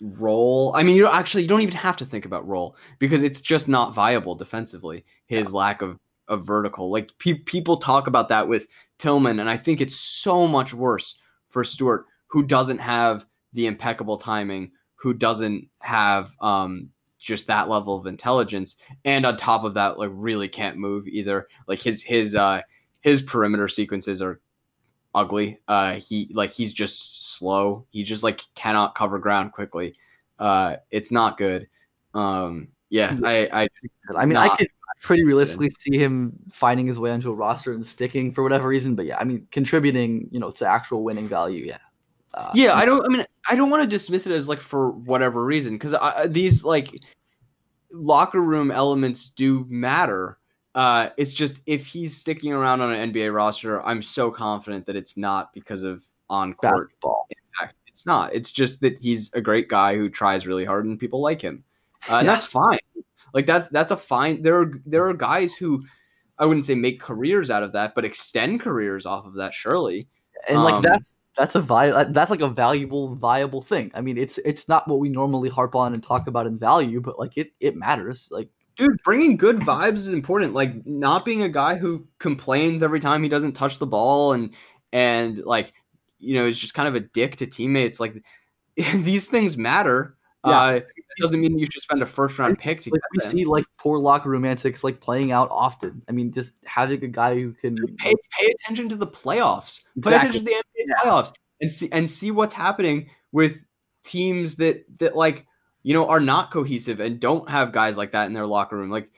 role, 0.00 0.72
I 0.74 0.82
mean, 0.82 0.96
you 0.96 1.06
actually 1.06 1.42
you 1.42 1.48
don't 1.48 1.60
even 1.62 1.74
have 1.74 1.96
to 1.96 2.04
think 2.04 2.24
about 2.24 2.46
role 2.46 2.76
because 2.98 3.22
it's 3.22 3.40
just 3.40 3.68
not 3.68 3.94
viable 3.94 4.34
defensively. 4.34 5.04
His 5.26 5.46
yeah. 5.46 5.56
lack 5.56 5.82
of 5.82 5.98
of 6.28 6.44
vertical, 6.44 6.90
like 6.90 7.10
pe- 7.18 7.34
people 7.34 7.76
talk 7.76 8.06
about 8.06 8.28
that 8.30 8.48
with 8.48 8.66
Tillman, 8.98 9.40
and 9.40 9.48
I 9.48 9.56
think 9.56 9.80
it's 9.80 9.96
so 9.96 10.48
much 10.48 10.74
worse 10.74 11.18
for 11.48 11.62
Stewart, 11.64 12.06
who 12.26 12.44
doesn't 12.44 12.78
have 12.78 13.26
the 13.52 13.66
impeccable 13.66 14.16
timing, 14.16 14.72
who 14.96 15.14
doesn't 15.14 15.68
have 15.78 16.30
um, 16.40 16.90
just 17.18 17.46
that 17.46 17.68
level 17.68 17.98
of 17.98 18.06
intelligence, 18.06 18.76
and 19.04 19.24
on 19.24 19.36
top 19.36 19.64
of 19.64 19.74
that, 19.74 19.98
like 19.98 20.10
really 20.12 20.48
can't 20.48 20.76
move 20.76 21.06
either. 21.06 21.48
Like 21.66 21.80
his 21.80 22.02
his 22.02 22.34
uh, 22.34 22.62
his 23.00 23.22
perimeter 23.22 23.68
sequences 23.68 24.20
are 24.20 24.40
ugly. 25.14 25.58
Uh, 25.66 25.94
he 25.94 26.30
like 26.32 26.50
he's 26.50 26.72
just 26.72 27.36
slow. 27.36 27.86
He 27.90 28.02
just 28.02 28.22
like 28.22 28.42
cannot 28.54 28.94
cover 28.94 29.18
ground 29.18 29.52
quickly. 29.52 29.94
Uh, 30.38 30.76
it's 30.90 31.10
not 31.10 31.38
good. 31.38 31.68
Um, 32.14 32.68
yeah, 32.90 33.16
I 33.24 33.48
I, 33.52 33.68
I 34.16 34.26
mean, 34.26 34.34
not, 34.34 34.52
I 34.52 34.56
could 34.56 34.68
pretty 35.00 35.24
realistically 35.24 35.70
see 35.70 35.96
him 35.98 36.32
finding 36.50 36.86
his 36.86 36.98
way 36.98 37.10
onto 37.10 37.30
a 37.30 37.34
roster 37.34 37.72
and 37.72 37.84
sticking 37.84 38.32
for 38.32 38.42
whatever 38.42 38.68
reason. 38.68 38.94
But 38.94 39.06
yeah, 39.06 39.18
I 39.18 39.24
mean, 39.24 39.46
contributing, 39.50 40.28
you 40.30 40.40
know, 40.40 40.50
to 40.52 40.66
actual 40.66 41.02
winning 41.04 41.28
value. 41.28 41.64
Yeah. 41.66 41.78
Uh, 42.34 42.50
yeah, 42.54 42.74
I 42.74 42.84
don't. 42.84 43.04
I 43.04 43.08
mean, 43.08 43.24
I 43.48 43.56
don't 43.56 43.70
want 43.70 43.82
to 43.82 43.86
dismiss 43.86 44.26
it 44.26 44.32
as 44.32 44.48
like 44.48 44.60
for 44.60 44.90
whatever 44.90 45.44
reason 45.44 45.78
because 45.78 45.94
these 46.28 46.64
like 46.64 47.02
locker 47.90 48.42
room 48.42 48.70
elements 48.70 49.30
do 49.30 49.64
matter. 49.68 50.38
Uh, 50.74 51.08
it's 51.16 51.32
just 51.32 51.60
if 51.64 51.86
he's 51.86 52.14
sticking 52.14 52.52
around 52.52 52.82
on 52.82 52.92
an 52.92 53.12
NBA 53.12 53.34
roster, 53.34 53.82
I'm 53.86 54.02
so 54.02 54.30
confident 54.30 54.84
that 54.86 54.96
it's 54.96 55.16
not 55.16 55.52
because 55.54 55.82
of 55.82 56.02
on 56.28 56.52
court 56.52 56.90
ball. 57.00 57.26
impact. 57.30 57.76
It's 57.86 58.04
not. 58.04 58.34
It's 58.34 58.50
just 58.50 58.82
that 58.82 58.98
he's 58.98 59.32
a 59.32 59.40
great 59.40 59.68
guy 59.68 59.96
who 59.96 60.10
tries 60.10 60.46
really 60.46 60.66
hard 60.66 60.84
and 60.84 60.98
people 60.98 61.22
like 61.22 61.40
him, 61.40 61.64
uh, 62.10 62.16
and 62.16 62.28
that's 62.28 62.44
fine. 62.44 62.78
Like 63.34 63.46
that's 63.46 63.68
that's 63.68 63.92
a 63.92 63.96
fine. 63.96 64.42
There 64.42 64.60
are 64.60 64.72
there 64.84 65.06
are 65.08 65.14
guys 65.14 65.54
who 65.54 65.84
I 66.38 66.46
wouldn't 66.46 66.66
say 66.66 66.74
make 66.74 67.00
careers 67.00 67.50
out 67.50 67.62
of 67.62 67.72
that, 67.72 67.94
but 67.94 68.04
extend 68.04 68.60
careers 68.60 69.06
off 69.06 69.26
of 69.26 69.34
that. 69.34 69.54
Surely, 69.54 70.08
and 70.48 70.62
like 70.62 70.74
um, 70.74 70.82
that's 70.82 71.18
that's 71.36 71.54
a 71.54 71.60
vi- 71.60 72.04
that's 72.04 72.30
like 72.30 72.40
a 72.40 72.48
valuable 72.48 73.14
viable 73.14 73.62
thing. 73.62 73.90
I 73.94 74.00
mean, 74.00 74.16
it's 74.16 74.38
it's 74.38 74.68
not 74.68 74.88
what 74.88 74.98
we 74.98 75.08
normally 75.08 75.48
harp 75.48 75.74
on 75.74 75.94
and 75.94 76.02
talk 76.02 76.26
about 76.26 76.46
in 76.46 76.58
value, 76.58 77.00
but 77.00 77.18
like 77.18 77.36
it 77.36 77.52
it 77.60 77.76
matters. 77.76 78.28
Like 78.30 78.48
dude, 78.76 79.02
bringing 79.04 79.36
good 79.36 79.58
vibes 79.60 79.96
is 79.96 80.08
important. 80.08 80.54
Like 80.54 80.86
not 80.86 81.24
being 81.24 81.42
a 81.42 81.48
guy 81.48 81.76
who 81.76 82.06
complains 82.18 82.82
every 82.82 83.00
time 83.00 83.22
he 83.22 83.28
doesn't 83.28 83.52
touch 83.52 83.78
the 83.78 83.86
ball 83.86 84.32
and 84.32 84.50
and 84.92 85.38
like 85.38 85.72
you 86.18 86.34
know 86.34 86.46
is 86.46 86.58
just 86.58 86.74
kind 86.74 86.88
of 86.88 86.94
a 86.94 87.00
dick 87.00 87.36
to 87.36 87.46
teammates. 87.46 88.00
Like 88.00 88.22
these 88.94 89.26
things 89.26 89.56
matter. 89.56 90.16
Yeah. 90.44 90.60
Uh, 90.60 90.80
doesn't 91.18 91.40
mean 91.40 91.58
you 91.58 91.66
should 91.66 91.82
spend 91.82 92.02
a 92.02 92.06
first 92.06 92.38
round 92.38 92.58
pick 92.58 92.80
to 92.82 92.90
like, 92.90 93.00
we 93.14 93.20
see 93.20 93.44
like 93.44 93.64
poor 93.78 93.98
locker 93.98 94.28
room 94.28 94.44
antics 94.44 94.84
like 94.84 95.00
playing 95.00 95.32
out 95.32 95.48
often. 95.50 96.02
I 96.08 96.12
mean, 96.12 96.32
just 96.32 96.52
having 96.64 97.02
a 97.02 97.08
guy 97.08 97.34
who 97.34 97.52
can 97.52 97.76
pay, 97.96 98.14
pay 98.38 98.52
attention 98.52 98.88
to 98.90 98.96
the 98.96 99.06
playoffs, 99.06 99.84
exactly. 99.96 100.04
pay 100.04 100.16
attention 100.16 100.40
to 100.40 100.44
the 100.44 100.50
NBA 100.50 100.86
yeah. 100.88 100.94
playoffs, 101.02 101.32
and 101.60 101.70
see 101.70 101.88
and 101.92 102.10
see 102.10 102.30
what's 102.30 102.54
happening 102.54 103.08
with 103.32 103.62
teams 104.04 104.56
that 104.56 104.84
that 104.98 105.16
like 105.16 105.46
you 105.82 105.94
know 105.94 106.08
are 106.08 106.20
not 106.20 106.50
cohesive 106.50 107.00
and 107.00 107.18
don't 107.18 107.48
have 107.48 107.72
guys 107.72 107.96
like 107.96 108.12
that 108.12 108.26
in 108.26 108.34
their 108.34 108.46
locker 108.46 108.76
room. 108.76 108.90
Like 108.90 109.10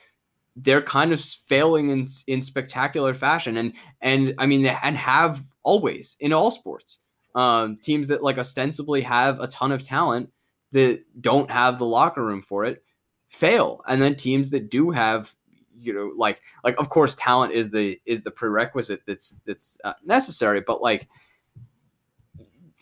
they're 0.54 0.82
kind 0.82 1.12
of 1.12 1.20
failing 1.20 1.90
in 1.90 2.06
in 2.26 2.42
spectacular 2.42 3.14
fashion, 3.14 3.56
and 3.56 3.72
and 4.00 4.34
I 4.38 4.46
mean 4.46 4.64
and 4.66 4.96
have 4.96 5.42
always 5.62 6.16
in 6.20 6.32
all 6.32 6.50
sports. 6.50 6.98
Um, 7.34 7.76
teams 7.76 8.08
that 8.08 8.22
like 8.22 8.38
ostensibly 8.38 9.02
have 9.02 9.38
a 9.40 9.46
ton 9.46 9.70
of 9.70 9.82
talent 9.82 10.30
that 10.72 11.02
don't 11.20 11.50
have 11.50 11.78
the 11.78 11.86
locker 11.86 12.24
room 12.24 12.42
for 12.42 12.64
it 12.64 12.82
fail. 13.28 13.82
And 13.86 14.00
then 14.00 14.16
teams 14.16 14.50
that 14.50 14.70
do 14.70 14.90
have 14.90 15.34
you 15.80 15.92
know 15.92 16.12
like 16.16 16.40
like 16.64 16.76
of 16.80 16.88
course 16.88 17.14
talent 17.14 17.52
is 17.52 17.70
the 17.70 18.00
is 18.04 18.22
the 18.22 18.30
prerequisite 18.32 19.00
that's 19.06 19.36
that's 19.46 19.78
uh, 19.84 19.92
necessary 20.04 20.60
but 20.60 20.82
like 20.82 21.06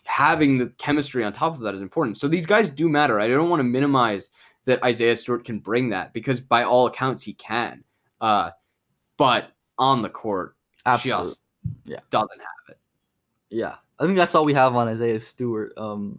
having 0.07 0.57
the 0.57 0.69
chemistry 0.79 1.23
on 1.23 1.33
top 1.33 1.53
of 1.55 1.61
that 1.61 1.75
is 1.75 1.83
important. 1.83 2.17
So 2.17 2.27
these 2.27 2.47
guys 2.47 2.71
do 2.71 2.89
matter. 2.89 3.21
I 3.21 3.29
don't 3.29 3.51
want 3.51 3.61
to 3.61 3.65
minimize 3.65 4.31
that 4.65 4.83
isaiah 4.83 5.17
stewart 5.17 5.45
can 5.45 5.59
bring 5.59 5.91
that 5.91 6.13
because 6.13 6.41
by 6.41 6.63
all 6.63 6.87
accounts 6.87 7.23
he 7.23 7.35
can. 7.35 7.85
Uh 8.21 8.51
but 9.19 9.53
on 9.79 10.01
the 10.01 10.09
court 10.09 10.57
Absolutely. 10.87 11.25
just 11.25 11.43
yeah. 11.85 12.01
doesn't 12.11 12.31
have 12.31 12.71
it. 12.71 12.79
Yeah. 13.51 13.75
I 13.99 14.05
think 14.05 14.17
that's 14.17 14.35
all 14.35 14.45
we 14.45 14.55
have 14.55 14.75
on 14.75 14.89
isaiah 14.89 15.21
stewart. 15.21 15.73
Um 15.77 16.19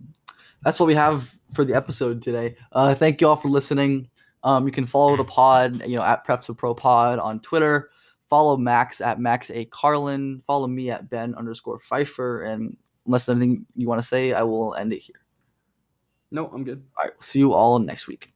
that's 0.63 0.79
all 0.79 0.87
we 0.87 0.95
have 0.95 1.36
for 1.53 1.65
the 1.65 1.75
episode 1.75 2.21
today. 2.21 2.55
Uh, 2.71 2.93
thank 2.95 3.21
you 3.21 3.27
all 3.27 3.35
for 3.35 3.49
listening. 3.49 4.09
Um, 4.43 4.65
you 4.65 4.71
can 4.71 4.85
follow 4.85 5.15
the 5.15 5.23
pod, 5.23 5.81
you 5.85 5.95
know, 5.95 6.03
at 6.03 6.25
Preps 6.25 6.49
of 6.49 6.57
Pro 6.57 6.73
Pod 6.73 7.19
on 7.19 7.39
Twitter. 7.39 7.89
Follow 8.29 8.57
Max 8.57 9.01
at 9.01 9.19
Max 9.19 9.49
A 9.51 9.65
Carlin. 9.65 10.41
Follow 10.45 10.67
me 10.67 10.89
at 10.89 11.09
Ben 11.09 11.33
underscore 11.35 11.79
Pfeiffer. 11.79 12.43
And 12.43 12.77
unless 13.05 13.25
there's 13.25 13.37
anything 13.37 13.65
you 13.75 13.87
want 13.87 14.01
to 14.01 14.07
say, 14.07 14.33
I 14.33 14.43
will 14.43 14.75
end 14.75 14.93
it 14.93 14.99
here. 14.99 15.21
No, 16.31 16.47
I'm 16.47 16.63
good. 16.63 16.83
All 16.97 17.05
right. 17.05 17.23
See 17.23 17.39
you 17.39 17.53
all 17.53 17.79
next 17.79 18.07
week. 18.07 18.33